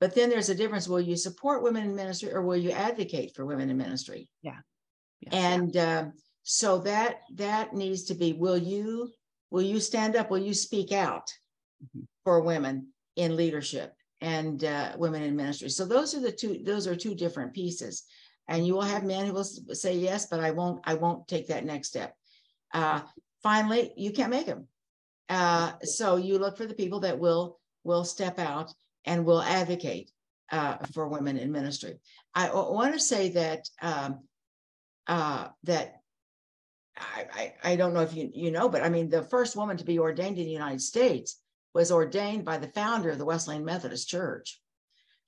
But 0.00 0.14
then 0.14 0.30
there's 0.30 0.48
a 0.48 0.54
difference. 0.54 0.88
Will 0.88 1.00
you 1.00 1.16
support 1.16 1.62
women 1.62 1.84
in 1.84 1.94
ministry 1.94 2.32
or 2.32 2.42
will 2.42 2.56
you 2.56 2.70
advocate 2.70 3.34
for 3.34 3.44
women 3.44 3.68
in 3.68 3.76
ministry? 3.76 4.28
Yeah. 4.42 4.58
Yes. 5.20 5.34
And 5.34 5.76
uh, 5.76 6.04
so 6.42 6.78
that 6.78 7.20
that 7.34 7.74
needs 7.74 8.04
to 8.04 8.14
be 8.14 8.32
will 8.32 8.56
you 8.56 9.10
will 9.50 9.62
you 9.62 9.78
stand 9.78 10.16
up? 10.16 10.30
Will 10.30 10.38
you 10.38 10.54
speak 10.54 10.92
out 10.92 11.28
mm-hmm. 11.84 12.04
for 12.24 12.40
women 12.40 12.88
in 13.16 13.36
leadership 13.36 13.94
and 14.22 14.64
uh, 14.64 14.92
women 14.96 15.22
in 15.22 15.36
ministry? 15.36 15.68
So 15.68 15.84
those 15.84 16.14
are 16.14 16.20
the 16.20 16.32
two, 16.32 16.62
those 16.64 16.86
are 16.86 16.96
two 16.96 17.14
different 17.14 17.52
pieces. 17.52 18.04
And 18.50 18.66
you 18.66 18.74
will 18.74 18.82
have 18.82 19.04
men 19.04 19.24
who 19.24 19.32
will 19.32 19.44
say 19.44 19.96
yes, 19.96 20.26
but 20.26 20.40
I 20.40 20.50
won't, 20.50 20.82
I 20.84 20.94
won't 20.94 21.26
take 21.28 21.48
that 21.48 21.64
next 21.64 21.88
step. 21.88 22.14
Uh, 22.74 23.00
finally, 23.42 23.92
you 23.96 24.10
can't 24.10 24.30
make 24.30 24.46
them. 24.46 24.66
Uh, 25.28 25.72
so 25.84 26.16
you 26.16 26.38
look 26.38 26.58
for 26.58 26.66
the 26.66 26.74
people 26.74 27.00
that 27.00 27.18
will 27.18 27.58
will 27.84 28.04
step 28.04 28.38
out 28.38 28.74
and 29.06 29.24
will 29.24 29.40
advocate 29.40 30.10
uh, 30.52 30.76
for 30.92 31.08
women 31.08 31.38
in 31.38 31.52
ministry. 31.52 31.98
I, 32.34 32.50
want 32.52 32.92
to 32.94 33.00
say 33.00 33.30
that 33.30 33.68
um, 33.80 34.20
uh, 35.06 35.48
that 35.64 36.00
I, 36.96 37.26
I, 37.32 37.72
I 37.72 37.76
don't 37.76 37.94
know 37.94 38.00
if 38.00 38.14
you 38.14 38.30
you 38.34 38.50
know, 38.50 38.68
but 38.68 38.82
I 38.82 38.88
mean 38.88 39.08
the 39.08 39.22
first 39.22 39.56
woman 39.56 39.76
to 39.76 39.84
be 39.84 39.98
ordained 39.98 40.38
in 40.38 40.44
the 40.44 40.50
United 40.50 40.82
States 40.82 41.40
was 41.72 41.92
ordained 41.92 42.44
by 42.44 42.58
the 42.58 42.68
founder 42.68 43.10
of 43.10 43.18
the 43.18 43.24
Wesleyan 43.24 43.64
Methodist 43.64 44.08
Church. 44.08 44.59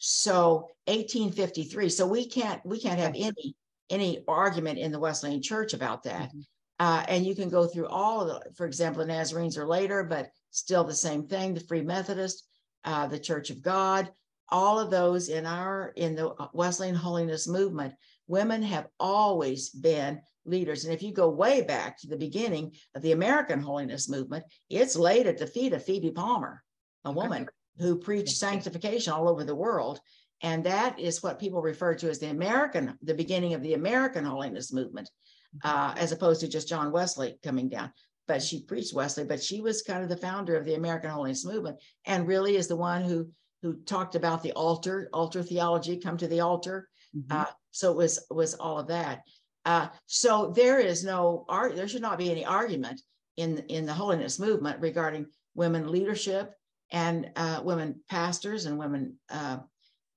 So 0.05 0.69
1853. 0.87 1.89
So 1.89 2.05
we 2.09 2.27
can't 2.27 2.61
we 2.67 2.81
can't 2.81 2.99
have 2.99 3.15
any 3.15 3.55
any 3.89 4.25
argument 4.27 4.81
in 4.81 4.91
the 4.91 4.99
Wesleyan 4.99 5.41
Church 5.41 5.75
about 5.75 6.03
that. 6.03 6.31
Mm-hmm. 6.31 6.41
Uh, 6.81 7.05
and 7.07 7.25
you 7.25 7.37
can 7.37 7.49
go 7.49 7.69
through 7.69 7.87
all 7.87 8.23
of 8.23 8.27
the, 8.27 8.53
for 8.55 8.67
example, 8.67 9.01
the 9.01 9.13
Nazarenes 9.13 9.57
are 9.57 9.67
later, 9.67 10.03
but 10.03 10.31
still 10.51 10.83
the 10.83 10.93
same 10.93 11.29
thing. 11.29 11.55
The 11.55 11.61
Free 11.61 11.83
Methodist, 11.83 12.49
uh, 12.85 13.07
the 13.07 13.19
Church 13.19 13.51
of 13.51 13.63
God, 13.63 14.11
all 14.49 14.81
of 14.81 14.91
those 14.91 15.29
in 15.29 15.47
our 15.47 15.93
in 15.95 16.17
the 16.17 16.35
Wesleyan 16.53 16.97
holiness 16.97 17.47
movement, 17.47 17.95
women 18.27 18.61
have 18.61 18.89
always 18.99 19.71
been 19.71 20.21
leaders. 20.45 20.85
And 20.85 20.93
if 20.93 21.01
you 21.01 21.13
go 21.13 21.29
way 21.29 21.63
back 21.63 21.97
to 22.01 22.09
the 22.09 22.17
beginning 22.17 22.73
of 22.97 23.03
the 23.03 23.13
American 23.13 23.61
holiness 23.61 24.09
movement, 24.09 24.45
it's 24.69 24.97
laid 24.97 25.29
at 25.29 25.39
the 25.39 25.47
feet 25.47 25.73
of 25.73 25.85
Phoebe 25.85 26.11
Palmer, 26.11 26.61
a 27.05 27.13
woman 27.13 27.47
who 27.79 27.99
preached 27.99 28.37
sanctification 28.37 29.13
all 29.13 29.29
over 29.29 29.45
the 29.45 29.55
world. 29.55 30.01
And 30.43 30.65
that 30.65 30.99
is 30.99 31.23
what 31.23 31.39
people 31.39 31.63
refer 31.63 31.95
to 31.95 32.11
as 32.11 32.19
the 32.19 32.31
American, 32.31 32.99
the 33.03 33.15
beginning 33.15 33.55
of 33.55 33.63
the 33.63 33.75
American 33.75 34.25
holiness 34.25 34.73
movement, 34.73 35.09
mm-hmm. 35.57 35.69
uh, 35.69 35.95
as 35.97 36.13
opposed 36.13 36.41
to 36.41 36.49
just 36.49 36.69
John 36.69 36.91
Wesley 36.93 37.39
coming 37.43 37.69
down 37.69 37.93
but 38.29 38.43
she 38.43 38.63
preached 38.63 38.95
Wesley, 38.95 39.25
but 39.25 39.43
she 39.43 39.61
was 39.61 39.83
kind 39.83 40.03
of 40.03 40.09
the 40.09 40.17
founder 40.17 40.57
of 40.57 40.65
the 40.65 40.75
American 40.75 41.11
Holiness 41.11 41.45
Movement 41.45 41.79
and 42.07 42.27
really 42.27 42.57
is 42.57 42.69
the 42.69 42.77
one 42.77 43.03
who 43.03 43.29
who 43.63 43.75
talked 43.83 44.17
about 44.17 44.43
the 44.43 44.53
altar, 44.53 45.09
altar 45.13 45.41
theology, 45.43 45.97
come 45.97 46.17
to 46.17 46.27
the 46.27 46.41
altar. 46.41 46.89
Mm-hmm. 47.17 47.41
Uh, 47.41 47.53
so 47.71 47.93
it 47.93 47.97
was 47.97 48.25
was 48.31 48.55
all 48.55 48.79
of 48.79 48.89
that. 48.89 49.23
Uh, 49.65 49.89
so 50.07 50.53
there 50.55 50.81
is 50.81 51.05
no 51.05 51.45
art. 51.49 51.77
There 51.77 51.87
should 51.87 52.03
not 52.03 52.19
be 52.19 52.31
any 52.31 52.45
argument 52.45 53.01
in 53.37 53.59
in 53.69 53.87
the 53.87 53.93
holiness 53.93 54.39
movement 54.39 54.81
regarding 54.81 55.27
women 55.55 55.91
leadership 55.91 56.55
and 56.93 57.31
uh, 57.37 57.61
women 57.65 58.01
pastors 58.09 58.67
and 58.67 58.79
women 58.79 59.17
uh, 59.31 59.59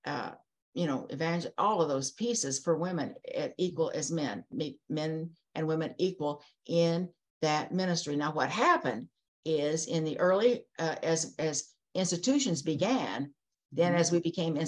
uh, 0.06 0.32
you 0.74 0.86
know 0.86 1.08
evangel 1.12 1.52
all 1.58 1.82
of 1.82 1.90
those 1.90 2.12
pieces 2.12 2.60
for 2.60 2.78
women 2.78 3.16
at 3.34 3.56
equal 3.58 3.92
as 3.96 4.12
men 4.12 4.44
men 4.90 5.30
and 5.56 5.68
women 5.68 5.96
equal 5.98 6.44
in 6.68 7.10
that 7.42 7.74
ministry 7.74 8.16
now 8.16 8.32
what 8.32 8.50
happened 8.50 9.08
is 9.46 9.88
in 9.88 10.04
the 10.04 10.20
early 10.20 10.66
uh, 10.78 10.96
as 11.02 11.34
as 11.40 11.72
institutions 11.96 12.62
began 12.62 13.32
then 13.72 13.92
mm-hmm. 13.92 14.02
as 14.02 14.12
we 14.12 14.20
became 14.20 14.60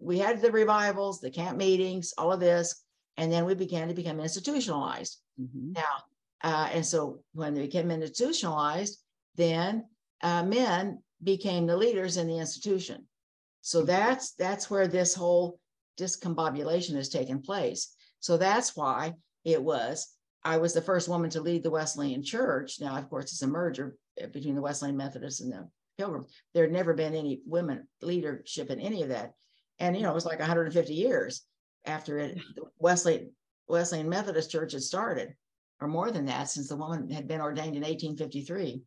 we 0.00 0.18
had 0.18 0.40
the 0.40 0.52
revivals 0.52 1.20
the 1.20 1.30
camp 1.30 1.56
meetings 1.56 2.12
all 2.18 2.32
of 2.32 2.40
this 2.40 2.84
and 3.16 3.32
then 3.32 3.44
we 3.44 3.54
began 3.54 3.88
to 3.88 3.94
become 3.94 4.20
institutionalized 4.20 5.18
mm-hmm. 5.40 5.72
now 5.72 5.96
uh, 6.44 6.68
and 6.72 6.84
so 6.84 7.20
when 7.32 7.54
they 7.54 7.62
became 7.62 7.90
institutionalized 7.90 8.98
then 9.36 9.84
uh, 10.22 10.42
men 10.42 10.98
became 11.22 11.66
the 11.66 11.76
leaders 11.76 12.16
in 12.16 12.26
the 12.26 12.38
institution. 12.38 13.06
So 13.60 13.82
that's 13.82 14.32
that's 14.32 14.70
where 14.70 14.86
this 14.86 15.14
whole 15.14 15.58
discombobulation 15.98 16.94
has 16.94 17.08
taken 17.08 17.42
place. 17.42 17.94
So 18.20 18.36
that's 18.36 18.76
why 18.76 19.14
it 19.44 19.62
was 19.62 20.14
i 20.44 20.56
was 20.56 20.72
the 20.72 20.82
first 20.82 21.08
woman 21.08 21.30
to 21.30 21.40
lead 21.40 21.62
the 21.62 21.70
wesleyan 21.70 22.22
church. 22.22 22.80
Now 22.80 22.96
of 22.96 23.08
course 23.08 23.32
it's 23.32 23.42
a 23.42 23.46
merger 23.46 23.96
between 24.32 24.54
the 24.54 24.62
wesleyan 24.62 24.96
methodists 24.96 25.40
and 25.40 25.52
the 25.52 25.68
pilgrim 25.96 26.26
there 26.54 26.64
had 26.64 26.72
never 26.72 26.94
been 26.94 27.14
any 27.14 27.40
women 27.44 27.88
leadership 28.02 28.70
in 28.70 28.80
any 28.80 29.02
of 29.02 29.08
that. 29.08 29.32
And 29.78 29.96
you 29.96 30.02
know 30.02 30.10
it 30.10 30.14
was 30.14 30.26
like 30.26 30.38
150 30.38 30.94
years 30.94 31.42
after 31.84 32.18
it 32.18 32.38
Wesley 32.78 33.30
Wesleyan 33.68 34.08
Methodist 34.08 34.50
Church 34.50 34.72
had 34.72 34.82
started, 34.82 35.34
or 35.80 35.88
more 35.88 36.10
than 36.10 36.26
that, 36.26 36.48
since 36.48 36.68
the 36.68 36.76
woman 36.76 37.10
had 37.10 37.28
been 37.28 37.40
ordained 37.40 37.76
in 37.76 37.82
1853. 37.82 38.82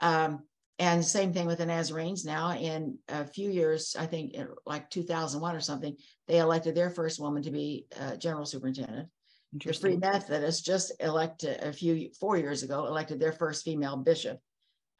Um, 0.00 0.40
and 0.78 1.04
same 1.04 1.32
thing 1.32 1.46
with 1.46 1.58
the 1.58 1.66
Nazarenes. 1.66 2.24
Now, 2.24 2.52
in 2.52 2.98
a 3.08 3.24
few 3.24 3.50
years, 3.50 3.96
I 3.98 4.06
think 4.06 4.34
like 4.66 4.90
2001 4.90 5.56
or 5.56 5.60
something, 5.60 5.96
they 6.28 6.38
elected 6.38 6.74
their 6.74 6.90
first 6.90 7.18
woman 7.18 7.42
to 7.44 7.50
be 7.50 7.86
uh, 7.98 8.16
general 8.16 8.44
superintendent. 8.44 9.08
The 9.52 9.72
Free 9.72 9.96
Methodists 9.96 10.62
just 10.62 10.92
elected 11.00 11.62
a 11.62 11.72
few 11.72 12.10
four 12.20 12.36
years 12.36 12.62
ago 12.62 12.86
elected 12.86 13.18
their 13.18 13.32
first 13.32 13.64
female 13.64 13.96
bishop, 13.96 14.38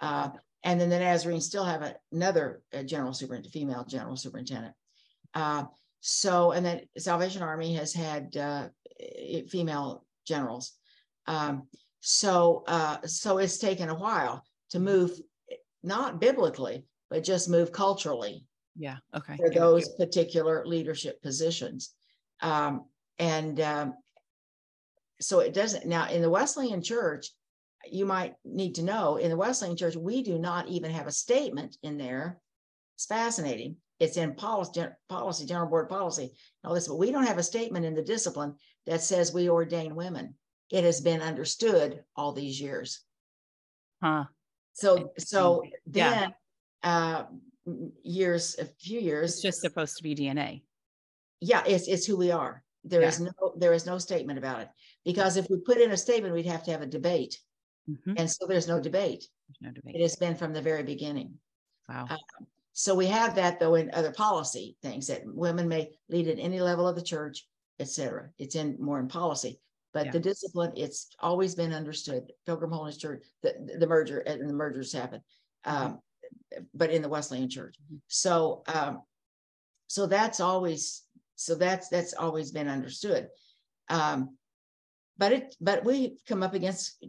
uh, 0.01 0.31
and 0.62 0.81
then 0.81 0.89
the 0.89 0.99
Nazarenes 0.99 1.45
still 1.47 1.64
have 1.64 1.83
a, 1.83 1.95
another 2.11 2.62
uh, 2.72 2.83
general 2.83 3.12
superintendent, 3.12 3.53
female 3.53 3.85
general 3.85 4.16
superintendent. 4.16 4.74
Uh, 5.35 5.64
so, 6.01 6.53
and 6.53 6.64
then 6.64 6.83
Salvation 6.97 7.43
Army 7.43 7.74
has 7.74 7.93
had 7.93 8.35
uh, 8.37 8.68
female 9.49 10.07
generals. 10.27 10.72
Um, 11.27 11.64
so, 12.01 12.62
uh, 12.66 12.99
so 13.07 13.39
it's 13.39 13.59
taken 13.59 13.89
a 13.89 13.95
while 13.95 14.45
to 14.70 14.79
move, 14.79 15.11
not 15.87 16.20
biblically, 16.20 16.84
but 17.11 17.24
just 17.24 17.49
move 17.49 17.72
culturally. 17.72 18.45
Yeah. 18.76 18.97
Okay. 19.14 19.37
For 19.37 19.51
those 19.51 19.89
particular 19.97 20.66
leadership 20.66 21.22
positions. 21.22 21.95
Um, 22.43 22.84
and 23.18 23.59
um, 23.61 23.95
so 25.20 25.41
it 25.41 25.55
doesn't 25.55 25.87
now 25.87 26.09
in 26.09 26.20
the 26.20 26.28
Wesleyan 26.28 26.82
church, 26.82 27.30
you 27.91 28.05
might 28.05 28.34
need 28.45 28.74
to 28.74 28.82
know 28.82 29.16
in 29.16 29.30
the 29.30 29.37
Wesleyan 29.37 29.76
church, 29.76 29.97
we 29.97 30.22
do 30.22 30.39
not 30.39 30.68
even 30.68 30.91
have 30.91 31.07
a 31.07 31.12
statement 31.12 31.78
in 31.82 31.97
there. 31.97 32.39
It's 32.97 33.07
fascinating 33.07 33.76
it's 33.99 34.16
in 34.16 34.34
policy, 34.34 34.84
policy, 35.09 35.47
general 35.47 35.68
board 35.68 35.89
policy, 35.89 36.32
all 36.64 36.74
this, 36.74 36.89
but 36.89 36.99
we 36.99 37.11
don't 37.11 37.26
have 37.26 37.39
a 37.39 37.43
statement 37.43 37.87
in 37.87 37.95
the 37.95 38.03
discipline 38.03 38.55
that 38.87 39.01
says 39.01 39.32
we 39.32 39.49
ordain 39.49 39.95
women. 39.95 40.34
It 40.70 40.84
has 40.84 41.01
been 41.01 41.22
understood 41.22 42.03
all 42.14 42.32
these 42.32 42.61
years. 42.61 43.01
Huh. 44.03 44.24
So, 44.77 45.11
so 45.16 45.62
then, 45.87 46.35
yeah. 46.85 47.16
uh, 47.16 47.24
years, 48.03 48.57
a 48.59 48.66
few 48.66 49.01
years, 49.01 49.33
it's 49.33 49.43
just 49.43 49.62
supposed 49.62 49.97
to 49.97 50.03
be 50.03 50.14
DNA. 50.14 50.64
Yeah, 51.41 51.62
it's 51.66 51.89
it's 51.89 52.05
who 52.05 52.18
we 52.18 52.31
are. 52.31 52.62
There 52.85 53.01
yeah. 53.01 53.09
is 53.09 53.20
no 53.20 53.33
there 53.57 53.72
is 53.72 53.87
no 53.87 53.97
statement 53.97 54.39
about 54.39 54.61
it 54.61 54.68
because 55.03 55.39
if 55.39 55.49
we 55.49 55.57
put 55.61 55.79
in 55.79 55.93
a 55.93 55.97
statement, 55.97 56.35
we'd 56.35 56.45
have 56.45 56.62
to 56.64 56.72
have 56.72 56.83
a 56.83 56.87
debate, 56.87 57.41
mm-hmm. 57.89 58.14
and 58.18 58.31
so 58.31 58.47
there's 58.47 58.68
no 58.68 58.79
debate. 58.79 59.24
There's 59.49 59.62
no 59.62 59.70
debate. 59.70 59.97
It 59.97 60.03
has 60.03 60.16
been 60.16 60.37
from 60.37 60.53
the 60.53 60.61
very 60.61 60.83
beginning. 60.83 61.33
Wow. 61.89 62.07
Uh, 62.11 62.16
so 62.74 62.95
we 62.95 63.07
have 63.07 63.35
that 63.37 63.59
though 63.59 63.77
in 63.77 63.91
other 63.95 64.12
policy 64.12 64.77
things 64.83 65.07
that 65.07 65.22
women 65.24 65.68
may 65.68 65.93
lead 66.11 66.29
at 66.29 66.39
any 66.39 66.61
level 66.61 66.87
of 66.87 66.97
the 66.97 67.03
church, 67.03 67.49
etc. 67.81 68.29
It's 68.39 68.57
in 68.57 68.77
more 68.79 69.01
in 69.01 69.09
policy, 69.09 69.59
but 69.97 70.05
yeah. 70.05 70.12
the 70.12 70.20
discipline 70.20 70.72
it's 70.76 71.09
always 71.20 71.55
been 71.55 71.72
understood. 71.72 72.30
Pilgrim 72.44 72.70
Holiness 72.70 72.99
Church, 72.99 73.24
the, 73.42 73.55
the 73.78 73.86
merger 73.86 74.18
and 74.18 74.47
the 74.47 74.53
mergers 74.53 74.92
happen, 74.92 75.22
mm-hmm. 75.66 75.84
um, 75.86 76.01
but 76.74 76.90
in 76.90 77.01
the 77.01 77.09
Wesleyan 77.09 77.49
Church. 77.49 77.76
Mm-hmm. 77.82 77.97
So 78.09 78.62
um, 78.66 79.01
so 79.86 80.05
that's 80.07 80.38
always 80.38 81.05
so 81.36 81.55
that's 81.55 81.88
that's 81.88 82.12
always 82.12 82.51
been 82.51 82.68
understood. 82.68 83.28
Um, 83.88 84.36
but 85.16 85.32
it 85.32 85.57
but 85.62 85.82
we 85.82 86.18
come 86.28 86.42
up 86.42 86.53
against 86.53 87.03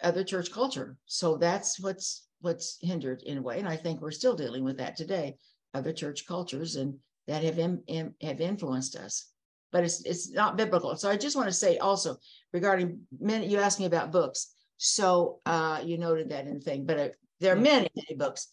other 0.00 0.22
church 0.22 0.52
culture, 0.52 0.96
so 1.06 1.38
that's 1.38 1.80
what's 1.80 2.28
what's 2.40 2.78
hindered 2.80 3.24
in 3.24 3.38
a 3.38 3.42
way, 3.42 3.58
and 3.58 3.68
I 3.68 3.74
think 3.74 4.00
we're 4.00 4.12
still 4.12 4.36
dealing 4.36 4.62
with 4.62 4.76
that 4.78 4.96
today. 4.96 5.38
Other 5.74 5.92
church 5.92 6.24
cultures 6.24 6.76
and 6.76 7.00
that 7.26 7.42
have 7.42 7.58
in, 7.58 7.82
in, 7.88 8.14
have 8.22 8.40
influenced 8.40 8.94
us, 8.94 9.26
but 9.72 9.84
it's 9.84 10.04
it's 10.04 10.30
not 10.30 10.56
biblical. 10.56 10.96
So 10.96 11.10
I 11.10 11.16
just 11.16 11.36
want 11.36 11.48
to 11.48 11.52
say 11.52 11.78
also 11.78 12.16
regarding 12.52 13.00
many. 13.20 13.46
You 13.46 13.58
asked 13.58 13.80
me 13.80 13.86
about 13.86 14.12
books, 14.12 14.54
so 14.76 15.40
uh, 15.46 15.80
you 15.84 15.98
noted 15.98 16.30
that 16.30 16.46
in 16.46 16.54
the 16.54 16.60
thing, 16.60 16.86
but 16.86 16.98
uh, 16.98 17.08
there 17.40 17.52
are 17.52 17.60
many 17.60 17.88
many 17.94 18.16
books 18.16 18.48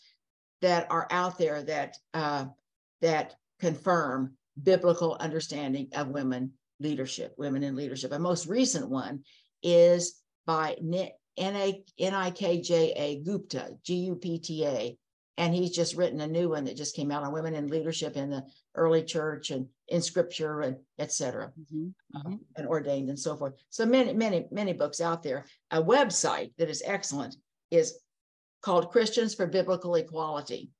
that 0.62 0.88
are 0.90 1.08
out 1.12 1.38
there 1.38 1.64
that 1.64 1.98
uh, 2.14 2.46
that 3.02 3.36
confirm 3.60 4.34
biblical 4.62 5.18
understanding 5.20 5.90
of 5.94 6.10
women 6.10 6.52
leadership, 6.80 7.34
women 7.38 7.64
in 7.64 7.76
leadership. 7.76 8.12
A 8.12 8.20
most 8.20 8.48
recent 8.48 8.90
one 8.90 9.24
is 9.64 10.22
by 10.46 10.76
N-I-K-J-A 11.38 13.22
Gupta, 13.24 13.78
G-U-P-T-A. 13.84 14.98
And 15.38 15.54
he's 15.54 15.72
just 15.72 15.96
written 15.96 16.22
a 16.22 16.28
new 16.28 16.50
one 16.50 16.64
that 16.66 16.78
just 16.78 16.96
came 16.96 17.12
out 17.12 17.24
on 17.24 17.34
women 17.34 17.56
in 17.56 17.68
leadership 17.68 18.16
in 18.16 18.30
the 18.30 18.46
early 18.74 19.04
church 19.04 19.52
and 19.52 19.68
in 19.90 20.02
scripture 20.02 20.62
and 20.62 20.78
etc. 21.00 21.52
Mm-hmm. 21.60 21.90
Uh, 22.16 22.38
and 22.58 22.68
ordained 22.68 23.10
and 23.10 23.20
so 23.20 23.36
forth. 23.36 23.54
So 23.70 23.86
many, 23.86 24.14
many, 24.14 24.46
many 24.52 24.74
books 24.74 25.02
out 25.02 25.24
there. 25.24 25.46
A 25.72 25.82
website 25.82 26.54
that 26.58 26.70
is 26.70 26.84
excellent 26.86 27.36
is 27.72 28.00
called 28.62 28.92
Christians 28.92 29.36
for 29.36 29.46
Biblical 29.46 29.96
Equality. 29.96 30.72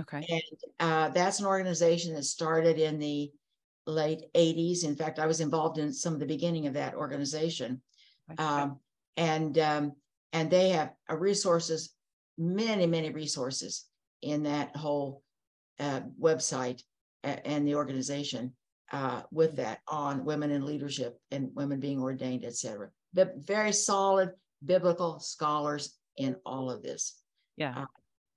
Okay. 0.00 0.24
And 0.28 0.42
uh, 0.80 1.08
that's 1.10 1.40
an 1.40 1.46
organization 1.46 2.14
that 2.14 2.24
started 2.24 2.78
in 2.78 2.98
the 2.98 3.30
late 3.86 4.22
80s. 4.34 4.84
In 4.84 4.96
fact, 4.96 5.18
I 5.18 5.26
was 5.26 5.40
involved 5.40 5.78
in 5.78 5.92
some 5.92 6.14
of 6.14 6.20
the 6.20 6.26
beginning 6.26 6.66
of 6.66 6.74
that 6.74 6.94
organization. 6.94 7.80
Um, 8.36 8.78
and 9.16 9.58
um, 9.58 9.92
and 10.32 10.50
they 10.50 10.70
have 10.70 10.92
uh, 11.10 11.16
resources, 11.16 11.94
many 12.36 12.86
many 12.86 13.10
resources 13.10 13.86
in 14.22 14.42
that 14.42 14.76
whole 14.76 15.22
uh, 15.80 16.00
website 16.20 16.82
and 17.24 17.66
the 17.66 17.74
organization 17.74 18.52
uh, 18.92 19.22
with 19.30 19.56
that 19.56 19.80
on 19.88 20.24
women 20.24 20.50
in 20.50 20.64
leadership 20.64 21.18
and 21.30 21.50
women 21.54 21.80
being 21.80 22.00
ordained, 22.00 22.44
etc. 22.44 22.88
But 23.12 23.34
very 23.38 23.72
solid 23.72 24.30
biblical 24.64 25.20
scholars 25.20 25.96
in 26.16 26.36
all 26.44 26.70
of 26.70 26.82
this. 26.82 27.20
Yeah. 27.56 27.82
Uh, 27.82 27.86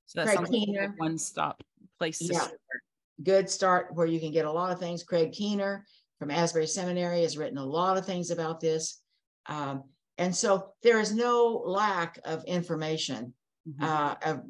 so 0.07 0.25
that's 0.25 0.49
like 0.49 0.99
one 0.99 1.17
stop 1.17 1.63
place 1.97 2.19
to 2.19 2.33
yeah. 2.33 2.39
start. 2.39 2.59
Good 3.23 3.49
start 3.49 3.93
where 3.93 4.07
you 4.07 4.19
can 4.19 4.31
get 4.31 4.45
a 4.45 4.51
lot 4.51 4.71
of 4.71 4.79
things. 4.79 5.03
Craig 5.03 5.31
Keener 5.31 5.85
from 6.19 6.31
Asbury 6.31 6.67
Seminary 6.67 7.21
has 7.21 7.37
written 7.37 7.57
a 7.57 7.65
lot 7.65 7.97
of 7.97 8.05
things 8.05 8.31
about 8.31 8.59
this. 8.59 9.01
Um, 9.47 9.83
and 10.17 10.35
so 10.35 10.73
there 10.83 10.99
is 10.99 11.13
no 11.13 11.63
lack 11.65 12.19
of 12.25 12.43
information 12.45 13.33
mm-hmm. 13.67 13.83
uh, 13.83 14.15
of, 14.25 14.41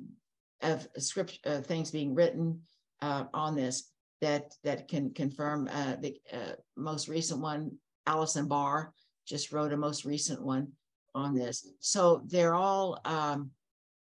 of 0.62 0.88
script 0.98 1.40
uh, 1.46 1.62
things 1.62 1.92
being 1.92 2.16
written 2.16 2.62
uh, 3.02 3.26
on 3.34 3.56
this 3.56 3.91
that 4.22 4.54
that 4.64 4.88
can 4.88 5.14
confirm 5.14 5.68
uh, 5.72 5.96
the 6.00 6.16
uh, 6.32 6.54
most 6.78 7.08
recent 7.08 7.42
one. 7.42 7.72
Allison 8.08 8.48
Barr 8.48 8.94
just 9.28 9.52
wrote 9.52 9.74
a 9.74 9.78
most 9.78 10.06
recent 10.06 10.42
one 10.42 10.72
on 11.14 11.36
this. 11.36 11.68
So 11.80 12.24
they're 12.26 12.56
all 12.56 13.00
um, 13.06 13.52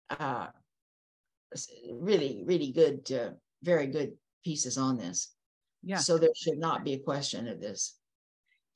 uh, 0.09 0.47
really, 1.91 2.43
really 2.45 2.72
good, 2.72 3.09
very 3.63 3.88
good 3.88 4.13
pieces 4.43 4.78
on 4.78 4.97
this. 4.97 5.34
Yeah. 5.84 5.97
So 5.97 6.17
there 6.17 6.30
should 6.36 6.57
not 6.57 6.84
be 6.84 6.93
a 6.93 6.99
question 6.99 7.47
of 7.47 7.59
this. 7.59 7.99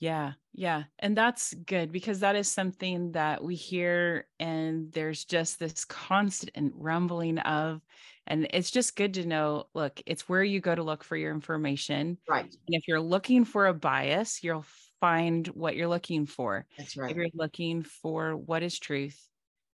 Yeah, 0.04 0.34
yeah. 0.54 0.84
And 1.00 1.16
that's 1.16 1.54
good 1.54 1.94
because 1.94 2.20
that 2.20 2.36
is 2.36 2.50
something 2.50 3.14
that 3.14 3.42
we 3.42 3.56
hear, 3.56 4.28
and 4.38 4.92
there's 4.92 5.24
just 5.24 5.60
this 5.60 5.86
constant 5.86 6.74
rumbling 6.76 7.40
of, 7.40 7.80
and 8.28 8.46
it's 8.50 8.70
just 8.70 8.98
good 8.98 9.14
to 9.14 9.26
know 9.26 9.68
look, 9.74 10.02
it's 10.06 10.28
where 10.28 10.44
you 10.44 10.60
go 10.60 10.76
to 10.76 10.84
look 10.84 11.06
for 11.06 11.16
your 11.16 11.32
information. 11.32 12.18
Right. 12.28 12.44
And 12.44 12.76
if 12.76 12.86
you're 12.86 13.00
looking 13.00 13.46
for 13.46 13.68
a 13.68 13.74
bias, 13.74 14.44
you'll 14.44 14.66
find 15.00 15.48
what 15.48 15.78
you're 15.78 15.88
looking 15.88 16.26
for. 16.26 16.68
That's 16.78 16.98
right. 16.98 17.10
If 17.10 17.16
you're 17.16 17.30
looking 17.34 17.82
for 17.82 18.36
what 18.36 18.62
is 18.62 18.78
truth, 18.78 19.26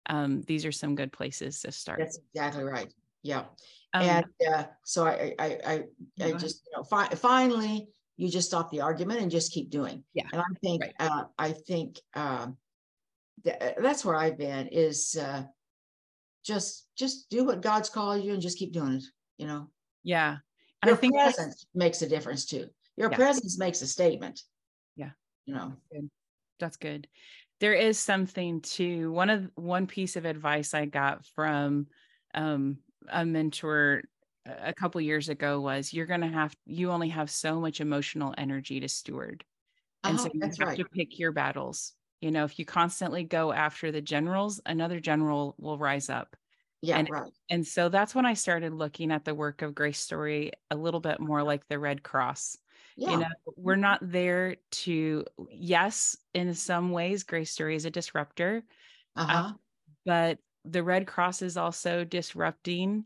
um, 0.07 0.43
these 0.43 0.67
are 0.67 0.73
some 0.73 0.97
good 0.97 1.13
places 1.13 1.61
to 1.61 1.71
start. 1.71 2.01
That's 2.01 2.19
exactly 2.35 2.65
right. 2.65 2.93
Yeah. 3.23 3.45
Um, 3.95 4.03
and 4.03 4.27
uh, 4.53 4.65
so 4.83 5.07
I, 5.07 5.37
I, 5.39 5.59
I, 5.65 5.83
I 6.21 6.33
just, 6.33 6.67
you 6.67 6.77
know, 6.77 6.83
fi- 6.83 7.15
finally, 7.15 7.91
you 8.17 8.29
just 8.31 8.49
stop 8.49 8.71
the 8.71 8.81
argument 8.81 9.21
and 9.21 9.31
just 9.31 9.53
keep 9.53 9.71
doing. 9.71 10.03
Yeah, 10.15 10.25
And 10.33 10.41
I 10.41 10.45
think, 10.63 10.83
right. 10.83 10.95
uh, 10.99 11.25
I 11.39 11.53
think, 11.53 12.01
um, 12.15 12.57
tha- 13.45 13.75
that's 13.79 14.05
where 14.05 14.17
I've 14.17 14.39
been 14.39 14.69
is, 14.69 15.17
uh, 15.21 15.45
just, 16.45 16.87
just 16.97 17.29
do 17.29 17.45
what 17.45 17.61
God's 17.61 17.91
called 17.91 18.25
you 18.25 18.33
and 18.33 18.41
just 18.43 18.59
keep 18.59 18.73
doing 18.73 18.95
it, 18.95 19.05
you 19.39 19.47
know? 19.47 19.69
yeah. 20.03 20.39
And 20.83 20.89
Your 20.89 20.97
I 20.97 21.01
think 21.01 21.15
that's- 21.15 21.35
presence 21.37 21.67
makes 21.75 22.03
a 22.03 22.09
difference 22.09 22.45
too. 22.47 22.69
Your 22.97 23.11
Yeah. 23.11 23.17
presence 23.17 23.59
makes 23.59 23.83
a 23.83 23.87
statement. 23.87 24.43
Yeah. 24.97 25.11
You 25.47 25.55
know, 25.55 25.73
that's 26.59 26.77
good 26.77 27.07
there 27.61 27.75
is 27.75 27.99
something 27.99 28.61
to 28.61 29.11
one 29.13 29.31
of 29.31 29.51
one 29.55 29.87
piece 29.87 30.17
of 30.17 30.25
advice 30.27 30.75
i 30.75 30.85
got 30.85 31.25
from 31.25 31.87
um, 32.35 32.79
a 33.09 33.25
mentor 33.25 34.03
a 34.47 34.75
couple 34.75 35.01
years 35.01 35.29
ago 35.29 35.61
was 35.61 35.93
you're 35.93 36.07
going 36.07 36.21
to 36.21 36.29
have 36.29 36.55
you 36.67 36.91
only 36.91 37.09
have 37.11 37.31
so 37.31 37.61
much 37.61 37.81
emotional 37.81 38.35
energy 38.39 38.81
to 38.81 38.89
steward 38.89 39.45
and 40.05 40.21
so 40.21 40.29
Uh-huh, 40.29 40.31
you 40.35 40.41
have 40.61 40.69
right. 40.69 40.77
to 40.79 40.85
pick 40.87 41.19
your 41.19 41.33
battles 41.33 41.95
you 42.21 42.31
know 42.31 42.45
if 42.45 42.59
you 42.59 42.65
constantly 42.65 43.25
go 43.25 43.53
after 43.53 43.93
the 43.93 44.03
generals 44.03 44.61
another 44.67 45.01
general 45.01 45.55
will 45.59 45.79
rise 45.79 46.11
up 46.11 46.37
yeah, 46.83 46.99
and- 46.99 47.09
right. 47.11 47.33
and 47.51 47.67
so 47.67 47.89
that's 47.89 48.15
when 48.15 48.27
i 48.27 48.35
started 48.35 48.73
looking 48.75 49.11
at 49.13 49.25
the 49.25 49.35
work 49.35 49.63
of 49.63 49.75
grace 49.75 50.01
story 50.01 50.53
a 50.71 50.77
little 50.77 51.01
bit 51.01 51.21
more 51.21 51.43
like 51.43 51.67
the 51.69 51.79
red 51.79 52.03
cross 52.03 52.57
Yeah. 52.97 53.11
you 53.13 53.17
know 53.19 53.29
we're 53.57 53.77
not 53.77 54.01
there 54.03 54.57
to 54.85 55.25
yes 55.51 56.17
in 56.35 56.55
some 56.55 56.91
ways 56.93 57.25
grace 57.25 57.51
story 57.53 57.77
is 57.77 57.85
a 57.87 57.91
disruptor 57.91 58.65
Uh-huh. 59.17 59.55
but 60.05 60.39
the 60.65 60.83
red 60.83 61.07
cross 61.07 61.43
is 61.43 61.57
also 61.57 62.05
disrupting 62.05 63.05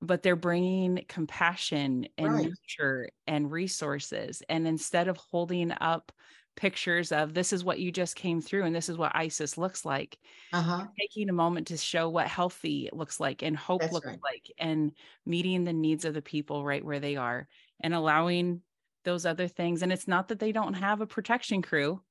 but 0.00 0.22
they're 0.22 0.36
bringing 0.36 1.04
compassion 1.08 2.06
and 2.18 2.36
Right. 2.36 2.50
nurture 2.68 3.08
and 3.26 3.50
resources 3.50 4.42
and 4.48 4.66
instead 4.66 5.08
of 5.08 5.16
holding 5.16 5.72
up 5.80 6.12
pictures 6.56 7.10
of 7.12 7.34
this 7.34 7.52
is 7.52 7.64
what 7.64 7.80
you 7.80 7.90
just 7.92 8.16
came 8.16 8.40
through 8.40 8.64
and 8.64 8.74
this 8.74 8.88
is 8.88 8.96
what 8.98 9.14
isis 9.14 9.58
looks 9.58 9.84
like 9.84 10.18
Uh-huh. 10.52 10.94
taking 10.98 11.28
a 11.28 11.32
moment 11.32 11.66
to 11.68 11.76
show 11.76 12.08
what 12.08 12.28
healthy 12.28 12.88
looks 12.92 13.18
like 13.20 13.42
and 13.42 13.56
hope 13.56 13.80
That's 13.80 13.92
looks 13.92 14.06
right. 14.06 14.20
like 14.22 14.50
and 14.58 14.92
meeting 15.26 15.64
the 15.64 15.72
needs 15.72 16.04
of 16.04 16.14
the 16.14 16.22
people 16.22 16.64
right 16.64 16.84
where 16.84 17.00
they 17.00 17.16
are 17.16 17.48
and 17.80 17.94
allowing 17.94 18.62
those 19.04 19.26
other 19.26 19.48
things 19.48 19.82
and 19.82 19.92
it's 19.92 20.08
not 20.08 20.28
that 20.28 20.38
they 20.38 20.52
don't 20.52 20.74
have 20.74 21.00
a 21.00 21.06
protection 21.06 21.62
crew 21.62 22.02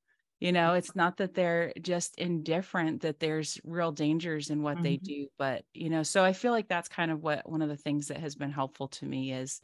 you 0.43 0.51
know 0.51 0.73
it's 0.73 0.95
not 0.95 1.17
that 1.17 1.33
they're 1.33 1.73
just 1.81 2.15
indifferent 2.17 3.01
that 3.01 3.19
there's 3.19 3.59
real 3.63 3.91
dangers 3.91 4.49
in 4.49 4.61
what 4.61 4.81
they 4.81 4.97
Mhm. 4.97 5.03
do 5.03 5.27
but 5.37 5.65
you 5.73 5.89
know 5.89 6.03
so 6.03 6.23
i 6.23 6.33
feel 6.33 6.51
like 6.51 6.67
that's 6.67 6.89
kind 6.89 7.11
of 7.11 7.23
what 7.23 7.49
one 7.49 7.61
of 7.61 7.69
the 7.69 7.77
things 7.77 8.09
that 8.09 8.17
has 8.19 8.35
been 8.35 8.51
helpful 8.51 8.87
to 8.89 9.05
me 9.05 9.31
is 9.33 9.61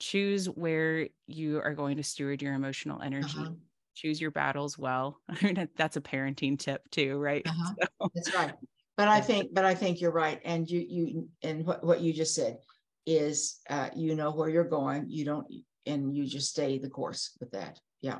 choose 0.00 0.46
where 0.48 1.08
you 1.26 1.60
are 1.60 1.74
going 1.74 1.96
to 1.96 2.02
steward 2.02 2.42
your 2.42 2.54
emotional 2.54 3.00
energy 3.02 3.40
Uh-huh. 3.40 3.54
choose 3.94 4.20
your 4.20 4.30
battles 4.32 4.78
well 4.78 5.20
i 5.28 5.44
mean 5.44 5.68
that's 5.76 5.96
a 5.96 6.00
parenting 6.00 6.58
tip 6.58 6.82
too 6.90 7.18
right 7.18 7.46
Uh-huh. 7.50 7.74
So- 8.00 8.10
That's 8.14 8.34
right. 8.34 8.54
But 8.96 9.08
I 9.08 9.20
think, 9.20 9.54
but 9.54 9.64
I 9.64 9.76
think 9.76 10.00
you're 10.00 10.10
right. 10.10 10.40
And 10.44 10.68
you, 10.68 10.80
you, 10.80 11.28
and 11.42 11.64
what, 11.64 11.84
what 11.84 12.00
you 12.00 12.12
just 12.12 12.34
said 12.34 12.58
is, 13.06 13.60
uh, 13.70 13.90
you 13.94 14.16
know 14.16 14.32
where 14.32 14.48
you're 14.48 14.64
going. 14.64 15.06
You 15.08 15.24
don't, 15.24 15.46
and 15.86 16.16
you 16.16 16.26
just 16.26 16.50
stay 16.50 16.78
the 16.78 16.90
course 16.90 17.36
with 17.40 17.52
that. 17.52 17.78
Yeah, 18.00 18.18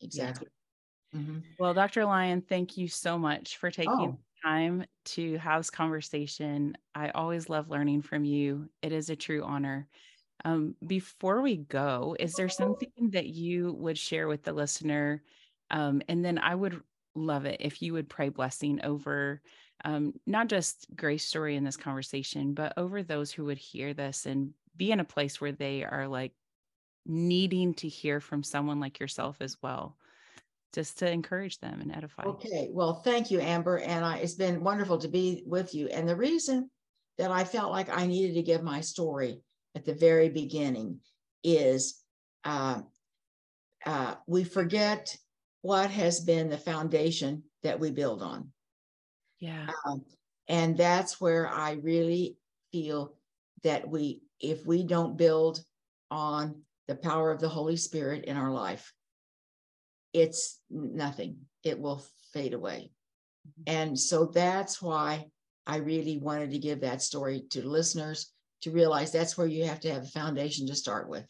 exactly. 0.00 0.48
Mhm. 1.12 1.58
Well, 1.58 1.74
Dr. 1.74 2.04
Lyon, 2.04 2.42
thank 2.42 2.76
you 2.76 2.88
so 2.88 3.18
much 3.18 3.56
for 3.56 3.70
taking 3.70 4.08
Oh. 4.08 4.18
time 4.44 4.84
to 5.06 5.36
have 5.38 5.60
this 5.60 5.70
conversation. 5.70 6.76
I 6.94 7.10
always 7.10 7.48
love 7.48 7.68
learning 7.70 8.02
from 8.02 8.24
you. 8.24 8.70
It 8.82 8.92
is 8.92 9.10
a 9.10 9.16
true 9.16 9.42
honor. 9.42 9.88
Um, 10.44 10.76
before 10.86 11.42
we 11.42 11.56
go, 11.58 12.16
is 12.20 12.36
there 12.36 12.48
something 12.50 13.10
that 13.12 13.28
you 13.28 13.72
would 13.74 13.98
share 13.98 14.28
with 14.28 14.44
the 14.44 14.52
listener? 14.52 15.24
Um, 15.70 16.02
and 16.08 16.24
then 16.24 16.38
I 16.38 16.54
would 16.54 16.82
love 17.14 17.46
it 17.46 17.58
if 17.60 17.82
you 17.82 17.92
would 17.94 18.08
pray 18.08 18.28
blessing 18.30 18.82
over 18.84 19.42
um, 19.84 20.14
not 20.26 20.48
just 20.48 20.86
Grace 20.96 21.24
Story 21.24 21.56
in 21.56 21.64
this 21.64 21.76
conversation, 21.76 22.54
but 22.54 22.74
over 22.76 23.02
those 23.02 23.32
who 23.32 23.44
would 23.46 23.58
hear 23.58 23.94
this 23.94 24.26
and 24.26 24.54
be 24.76 24.92
in 24.92 25.00
a 25.00 25.04
place 25.04 25.40
where 25.40 25.52
they 25.52 25.84
are 25.84 26.08
like 26.08 26.34
needing 27.06 27.74
to 27.74 27.88
hear 27.88 28.20
from 28.20 28.42
someone 28.42 28.80
like 28.80 29.00
yourself 29.00 29.38
as 29.40 29.56
well 29.62 29.96
just 30.74 30.98
to 30.98 31.10
encourage 31.10 31.58
them 31.58 31.80
and 31.80 31.94
edify. 31.94 32.24
Okay, 32.24 32.68
well, 32.70 32.94
thank 33.02 33.30
you, 33.30 33.40
Amber. 33.40 33.78
And 33.78 34.04
I, 34.04 34.18
it's 34.18 34.34
been 34.34 34.62
wonderful 34.62 34.98
to 34.98 35.08
be 35.08 35.42
with 35.46 35.74
you. 35.74 35.88
And 35.88 36.08
the 36.08 36.16
reason 36.16 36.70
that 37.16 37.30
I 37.30 37.44
felt 37.44 37.72
like 37.72 37.88
I 37.90 38.06
needed 38.06 38.34
to 38.34 38.42
give 38.42 38.62
my 38.62 38.80
story 38.80 39.40
at 39.74 39.84
the 39.84 39.94
very 39.94 40.28
beginning 40.28 41.00
is 41.42 42.02
uh, 42.44 42.80
uh, 43.86 44.14
we 44.26 44.44
forget 44.44 45.16
what 45.62 45.90
has 45.90 46.20
been 46.20 46.48
the 46.48 46.58
foundation 46.58 47.42
that 47.62 47.80
we 47.80 47.90
build 47.90 48.22
on. 48.22 48.50
Yeah. 49.40 49.68
Um, 49.86 50.04
and 50.48 50.76
that's 50.76 51.20
where 51.20 51.48
I 51.48 51.72
really 51.82 52.36
feel 52.72 53.14
that 53.62 53.88
we, 53.88 54.22
if 54.40 54.66
we 54.66 54.82
don't 54.82 55.16
build 55.16 55.60
on 56.10 56.62
the 56.86 56.94
power 56.94 57.30
of 57.30 57.40
the 57.40 57.48
Holy 57.48 57.76
Spirit 57.76 58.24
in 58.24 58.36
our 58.36 58.50
life, 58.50 58.92
it's 60.12 60.60
nothing. 60.70 61.36
It 61.64 61.78
will 61.78 62.04
fade 62.32 62.54
away. 62.54 62.90
And 63.66 63.98
so 63.98 64.26
that's 64.26 64.80
why 64.82 65.26
I 65.66 65.76
really 65.76 66.18
wanted 66.18 66.50
to 66.52 66.58
give 66.58 66.80
that 66.80 67.02
story 67.02 67.44
to 67.50 67.66
listeners 67.66 68.32
to 68.62 68.70
realize 68.70 69.12
that's 69.12 69.38
where 69.38 69.46
you 69.46 69.64
have 69.64 69.80
to 69.80 69.92
have 69.92 70.02
a 70.02 70.06
foundation 70.06 70.66
to 70.66 70.74
start 70.74 71.08
with 71.08 71.24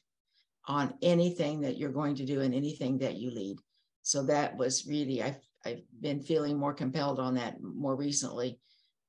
on 0.66 0.94
anything 1.02 1.60
that 1.60 1.76
you're 1.76 1.92
going 1.92 2.14
to 2.16 2.24
do 2.26 2.40
and 2.40 2.54
anything 2.54 2.98
that 2.98 3.16
you 3.16 3.30
lead. 3.30 3.56
So 4.02 4.24
that 4.24 4.56
was 4.56 4.86
really, 4.86 5.22
I've, 5.22 5.38
I've 5.64 5.82
been 6.00 6.22
feeling 6.22 6.58
more 6.58 6.74
compelled 6.74 7.18
on 7.20 7.34
that 7.34 7.60
more 7.62 7.96
recently 7.96 8.58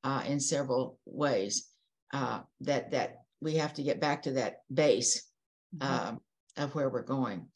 uh, 0.03 0.23
in 0.25 0.39
several 0.39 0.99
ways 1.05 1.67
uh, 2.13 2.41
that, 2.61 2.91
that 2.91 3.17
we 3.41 3.55
have 3.55 3.73
to 3.75 3.83
get 3.83 3.99
back 4.01 4.23
to 4.23 4.31
that 4.33 4.57
base 4.73 5.25
Mhm. 5.75 5.85
um, 5.85 6.21
of 6.57 6.73
where 6.73 6.89
we're 6.89 7.03
going. 7.03 7.47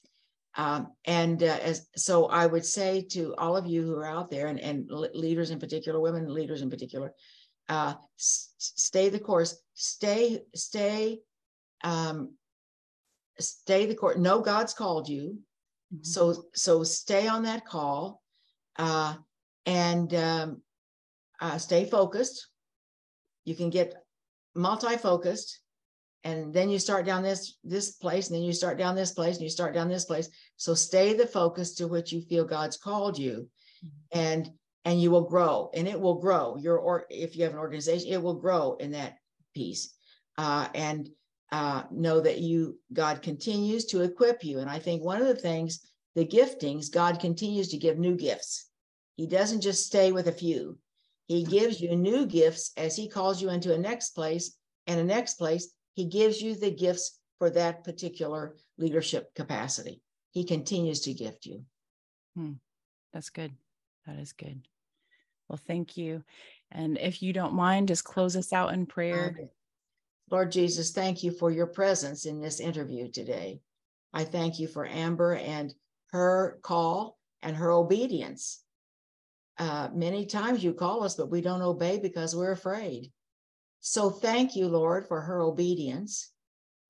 Um, 0.55 0.93
and 1.05 1.41
uh, 1.41 1.57
as 1.61 1.87
so, 1.95 2.27
I 2.27 2.45
would 2.45 2.65
say 2.65 3.01
to 3.11 3.33
all 3.37 3.57
of 3.57 3.65
you 3.65 3.81
who 3.81 3.95
are 3.95 4.05
out 4.05 4.29
there, 4.29 4.47
and, 4.47 4.59
and 4.59 4.87
leaders 4.89 5.49
in 5.49 5.59
particular, 5.59 5.99
women 5.99 6.31
leaders 6.31 6.61
in 6.61 6.69
particular, 6.69 7.13
uh, 7.69 7.95
stay 8.17 9.09
the 9.09 9.19
course. 9.19 9.57
Stay, 9.73 10.43
stay, 10.53 11.21
um, 11.83 12.35
stay 13.39 13.87
the 13.87 13.95
course. 13.95 14.17
Know 14.17 14.41
God's 14.41 14.73
called 14.73 15.09
you, 15.09 15.39
Mhm. 15.93 16.05
so 16.05 16.45
so 16.53 16.83
stay 16.83 17.27
on 17.27 17.43
that 17.43 17.65
call, 17.65 18.21
uh, 18.77 19.15
and 19.65 20.13
um, 20.13 20.61
uh, 21.39 21.57
stay 21.57 21.85
focused. 21.85 22.47
You 23.45 23.55
can 23.55 23.69
get 23.69 23.95
multi-focused 24.55 25.59
and 26.23 26.53
then 26.53 26.69
you 26.69 26.79
start 26.79 27.05
down 27.05 27.21
this 27.21 27.57
this 27.63 27.91
place 27.91 28.27
and 28.27 28.35
then 28.35 28.43
you 28.43 28.53
start 28.53 28.77
down 28.77 28.95
this 28.95 29.11
place 29.11 29.35
and 29.35 29.43
you 29.43 29.49
start 29.49 29.73
down 29.73 29.89
this 29.89 30.05
place. 30.05 30.29
So 30.55 30.73
stay 30.73 31.13
the 31.13 31.27
focus 31.27 31.75
to 31.75 31.87
which 31.87 32.11
you 32.11 32.21
feel 32.21 32.45
god's 32.45 32.77
called 32.77 33.17
you 33.17 33.49
and 34.11 34.49
and 34.85 35.01
you 35.01 35.11
will 35.11 35.23
grow 35.23 35.69
and 35.73 35.87
it 35.87 35.99
will 35.99 36.19
grow. 36.19 36.57
Your 36.57 36.77
or 36.77 37.05
if 37.09 37.35
you 37.35 37.43
have 37.43 37.53
an 37.53 37.59
organization 37.59 38.11
it 38.11 38.21
will 38.21 38.35
grow 38.35 38.77
in 38.79 38.91
that 38.91 39.17
piece. 39.53 39.93
Uh, 40.37 40.67
and 40.73 41.09
uh, 41.51 41.83
know 41.91 42.19
that 42.19 42.39
you 42.39 42.79
god 42.93 43.21
continues 43.21 43.85
to 43.85 44.01
equip 44.01 44.43
you. 44.43 44.59
And 44.59 44.69
i 44.69 44.79
think 44.79 45.03
one 45.03 45.21
of 45.21 45.27
the 45.27 45.35
things 45.35 45.81
the 46.15 46.25
giftings 46.25 46.91
god 46.91 47.19
continues 47.19 47.67
to 47.69 47.77
give 47.77 47.97
new 47.97 48.15
gifts. 48.15 48.69
He 49.15 49.27
doesn't 49.27 49.61
just 49.61 49.85
stay 49.85 50.11
with 50.11 50.27
a 50.27 50.31
few. 50.31 50.77
He 51.27 51.43
gives 51.43 51.79
you 51.79 51.95
new 51.95 52.25
gifts 52.25 52.71
as 52.77 52.95
he 52.95 53.07
calls 53.07 53.41
you 53.41 53.49
into 53.49 53.73
a 53.73 53.77
next 53.77 54.11
place 54.11 54.57
and 54.87 54.99
a 54.99 55.03
next 55.03 55.35
place 55.35 55.71
he 55.93 56.05
gives 56.05 56.41
you 56.41 56.55
the 56.55 56.71
gifts 56.71 57.19
for 57.39 57.49
that 57.51 57.83
particular 57.83 58.55
leadership 58.77 59.33
capacity. 59.35 60.01
He 60.31 60.43
continues 60.43 61.01
to 61.01 61.13
gift 61.13 61.45
you. 61.45 61.63
That's 63.13 63.29
good. 63.29 63.53
That 64.07 64.17
is 64.17 64.33
good. 64.33 64.61
Well, 65.47 65.59
thank 65.67 65.97
you. 65.97 66.23
And 66.71 66.97
if 66.97 67.21
you 67.21 67.33
don't 67.33 67.53
mind, 67.53 67.89
just 67.89 68.03
close 68.03 68.35
us 68.35 68.51
out 68.51 68.73
in 68.73 68.85
prayer. 68.85 69.35
Okay. 69.35 69.49
Lord 70.31 70.51
Jesus, 70.51 70.91
thank 70.91 71.21
you 71.21 71.31
for 71.31 71.51
your 71.51 71.67
presence 71.67 72.25
in 72.25 72.41
this 72.41 72.59
interview 72.59 73.11
today. 73.11 73.59
I 74.13 74.23
thank 74.23 74.57
you 74.57 74.67
for 74.67 74.85
Amber 74.85 75.35
and 75.35 75.73
her 76.11 76.59
call 76.63 77.19
and 77.43 77.55
her 77.55 77.71
obedience. 77.71 78.63
Uh, 79.59 79.89
many 79.93 80.25
times 80.25 80.63
you 80.63 80.73
call 80.73 81.03
us, 81.03 81.15
but 81.15 81.29
we 81.29 81.41
don't 81.41 81.61
obey 81.61 81.99
because 81.99 82.35
we're 82.35 82.51
afraid. 82.51 83.11
So 83.85 84.09
thank 84.09 84.55
you, 84.55 84.69
Lord, 84.69 85.09
for 85.09 85.19
her 85.19 85.41
obedience. 85.41 86.31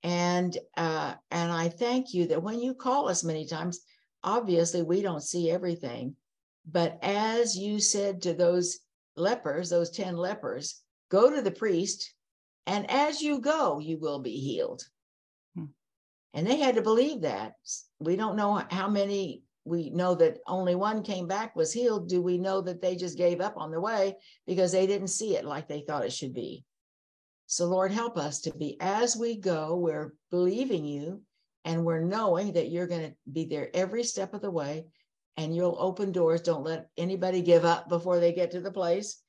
And 0.03 0.55
uh, 0.77 1.15
and 1.31 1.51
I 1.51 1.69
thank 1.69 2.13
you 2.13 2.27
that 2.27 2.43
when 2.43 2.59
you 2.59 2.75
call 2.75 3.09
us 3.09 3.23
many 3.23 3.47
times, 3.47 3.79
obviously 4.23 4.83
we 4.83 5.01
don't 5.01 5.23
see 5.23 5.49
everything. 5.49 6.15
But 6.69 6.99
as 7.01 7.57
you 7.57 7.79
said 7.79 8.21
to 8.21 8.35
those 8.35 8.77
lepers, 9.15 9.71
those 9.71 9.89
10 9.89 10.15
lepers, 10.15 10.81
go 11.09 11.33
to 11.33 11.41
the 11.41 11.49
priest, 11.49 12.13
and 12.67 12.89
as 12.91 13.23
you 13.23 13.39
go, 13.39 13.79
you 13.79 13.97
will 13.97 14.19
be 14.19 14.37
healed. 14.37 14.83
Hmm. 15.55 15.65
And 16.35 16.45
they 16.45 16.57
had 16.57 16.75
to 16.75 16.83
believe 16.83 17.21
that. 17.21 17.53
We 17.99 18.15
don't 18.15 18.35
know 18.35 18.63
how 18.69 18.87
many, 18.87 19.41
we 19.65 19.89
know 19.89 20.13
that 20.13 20.41
only 20.45 20.75
one 20.75 21.01
came 21.01 21.27
back, 21.27 21.55
was 21.55 21.73
healed. 21.73 22.07
Do 22.07 22.21
we 22.21 22.37
know 22.37 22.61
that 22.61 22.83
they 22.83 22.95
just 22.95 23.17
gave 23.17 23.41
up 23.41 23.57
on 23.57 23.71
the 23.71 23.81
way 23.81 24.15
because 24.45 24.71
they 24.71 24.85
didn't 24.85 25.07
see 25.07 25.35
it 25.35 25.43
like 25.43 25.67
they 25.67 25.81
thought 25.81 26.05
it 26.05 26.13
should 26.13 26.35
be? 26.35 26.63
So, 27.53 27.67
Lord, 27.67 27.91
help 27.91 28.17
us 28.17 28.39
to 28.41 28.51
be 28.51 28.77
as 28.81 29.15
we 29.15 29.35
go, 29.35 29.75
we're 29.75 30.15
believing 30.31 30.85
you 30.85 31.21
and 31.63 31.85
we're 31.85 32.01
knowing 32.01 32.53
that 32.53 32.71
you're 32.71 32.87
going 32.87 33.11
to 33.11 33.15
be 33.31 33.45
there 33.45 33.69
every 33.75 34.03
step 34.03 34.33
of 34.33 34.41
the 34.41 34.49
way 34.49 34.87
and 35.37 35.55
you'll 35.55 35.77
open 35.77 36.11
doors. 36.11 36.41
Don't 36.41 36.63
let 36.63 36.89
anybody 36.97 37.43
give 37.43 37.63
up 37.63 37.89
before 37.89 38.19
they 38.19 38.33
get 38.33 38.49
to 38.51 38.59
the 38.59 38.71
place 38.71 39.21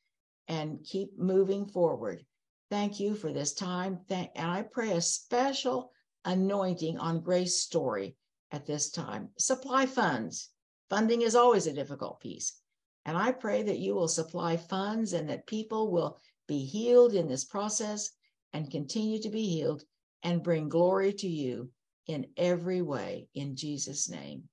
and 0.48 0.82
keep 0.82 1.18
moving 1.18 1.66
forward. 1.66 2.24
Thank 2.70 2.98
you 2.98 3.14
for 3.14 3.30
this 3.30 3.52
time. 3.52 4.00
Thank, 4.08 4.30
and 4.36 4.50
I 4.50 4.62
pray 4.62 4.92
a 4.92 5.02
special 5.02 5.92
anointing 6.24 6.96
on 6.96 7.20
Grace 7.20 7.60
Story 7.60 8.16
at 8.52 8.64
this 8.64 8.90
time. 8.90 9.28
Supply 9.36 9.84
funds. 9.84 10.48
Funding 10.88 11.20
is 11.20 11.36
always 11.36 11.66
a 11.66 11.74
difficult 11.74 12.20
piece. 12.20 12.58
And 13.04 13.18
I 13.18 13.32
pray 13.32 13.64
that 13.64 13.80
you 13.80 13.94
will 13.94 14.08
supply 14.08 14.56
funds 14.56 15.12
and 15.12 15.28
that 15.28 15.46
people 15.46 15.92
will 15.92 16.18
be 16.46 16.64
healed 16.64 17.14
in 17.14 17.28
this 17.28 17.44
process 17.44 18.10
and 18.52 18.70
continue 18.70 19.20
to 19.20 19.30
be 19.30 19.46
healed 19.46 19.84
and 20.22 20.42
bring 20.42 20.68
glory 20.68 21.12
to 21.12 21.28
you 21.28 21.70
in 22.06 22.26
every 22.36 22.82
way. 22.82 23.28
In 23.34 23.56
Jesus' 23.56 24.08
name, 24.08 24.44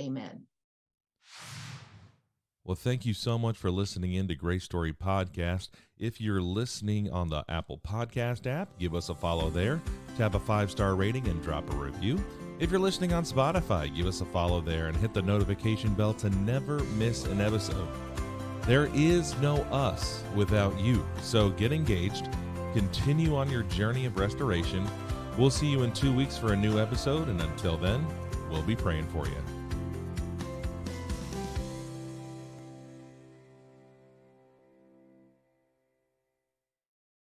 amen. 0.00 0.46
Well, 2.64 2.76
thank 2.76 3.04
you 3.04 3.12
so 3.12 3.38
much 3.38 3.56
for 3.56 3.72
listening 3.72 4.12
in 4.12 4.28
to 4.28 4.36
Grace 4.36 4.62
Story 4.62 4.92
Podcast. 4.92 5.70
If 5.98 6.20
you're 6.20 6.40
listening 6.40 7.10
on 7.10 7.28
the 7.28 7.44
Apple 7.48 7.80
Podcast 7.84 8.46
app, 8.46 8.78
give 8.78 8.94
us 8.94 9.08
a 9.08 9.16
follow 9.16 9.50
there, 9.50 9.80
tap 10.16 10.36
a 10.36 10.40
five 10.40 10.70
star 10.70 10.94
rating, 10.94 11.26
and 11.26 11.42
drop 11.42 11.68
a 11.72 11.76
review. 11.76 12.24
If 12.60 12.70
you're 12.70 12.78
listening 12.78 13.12
on 13.12 13.24
Spotify, 13.24 13.92
give 13.92 14.06
us 14.06 14.20
a 14.20 14.24
follow 14.26 14.60
there 14.60 14.86
and 14.86 14.96
hit 14.96 15.12
the 15.12 15.22
notification 15.22 15.92
bell 15.94 16.14
to 16.14 16.30
never 16.30 16.78
miss 16.96 17.24
an 17.24 17.40
episode. 17.40 17.88
There 18.66 18.88
is 18.94 19.36
no 19.40 19.56
us 19.72 20.22
without 20.36 20.78
you, 20.78 21.04
so 21.20 21.50
get 21.50 21.72
engaged, 21.72 22.28
continue 22.72 23.34
on 23.34 23.50
your 23.50 23.64
journey 23.64 24.06
of 24.06 24.16
restoration. 24.16 24.88
We'll 25.36 25.50
see 25.50 25.66
you 25.66 25.82
in 25.82 25.92
two 25.92 26.14
weeks 26.14 26.38
for 26.38 26.52
a 26.52 26.56
new 26.56 26.78
episode, 26.78 27.28
and 27.28 27.40
until 27.40 27.76
then, 27.76 28.06
we'll 28.50 28.62
be 28.62 28.76
praying 28.76 29.08
for 29.08 29.26
you. 29.26 29.51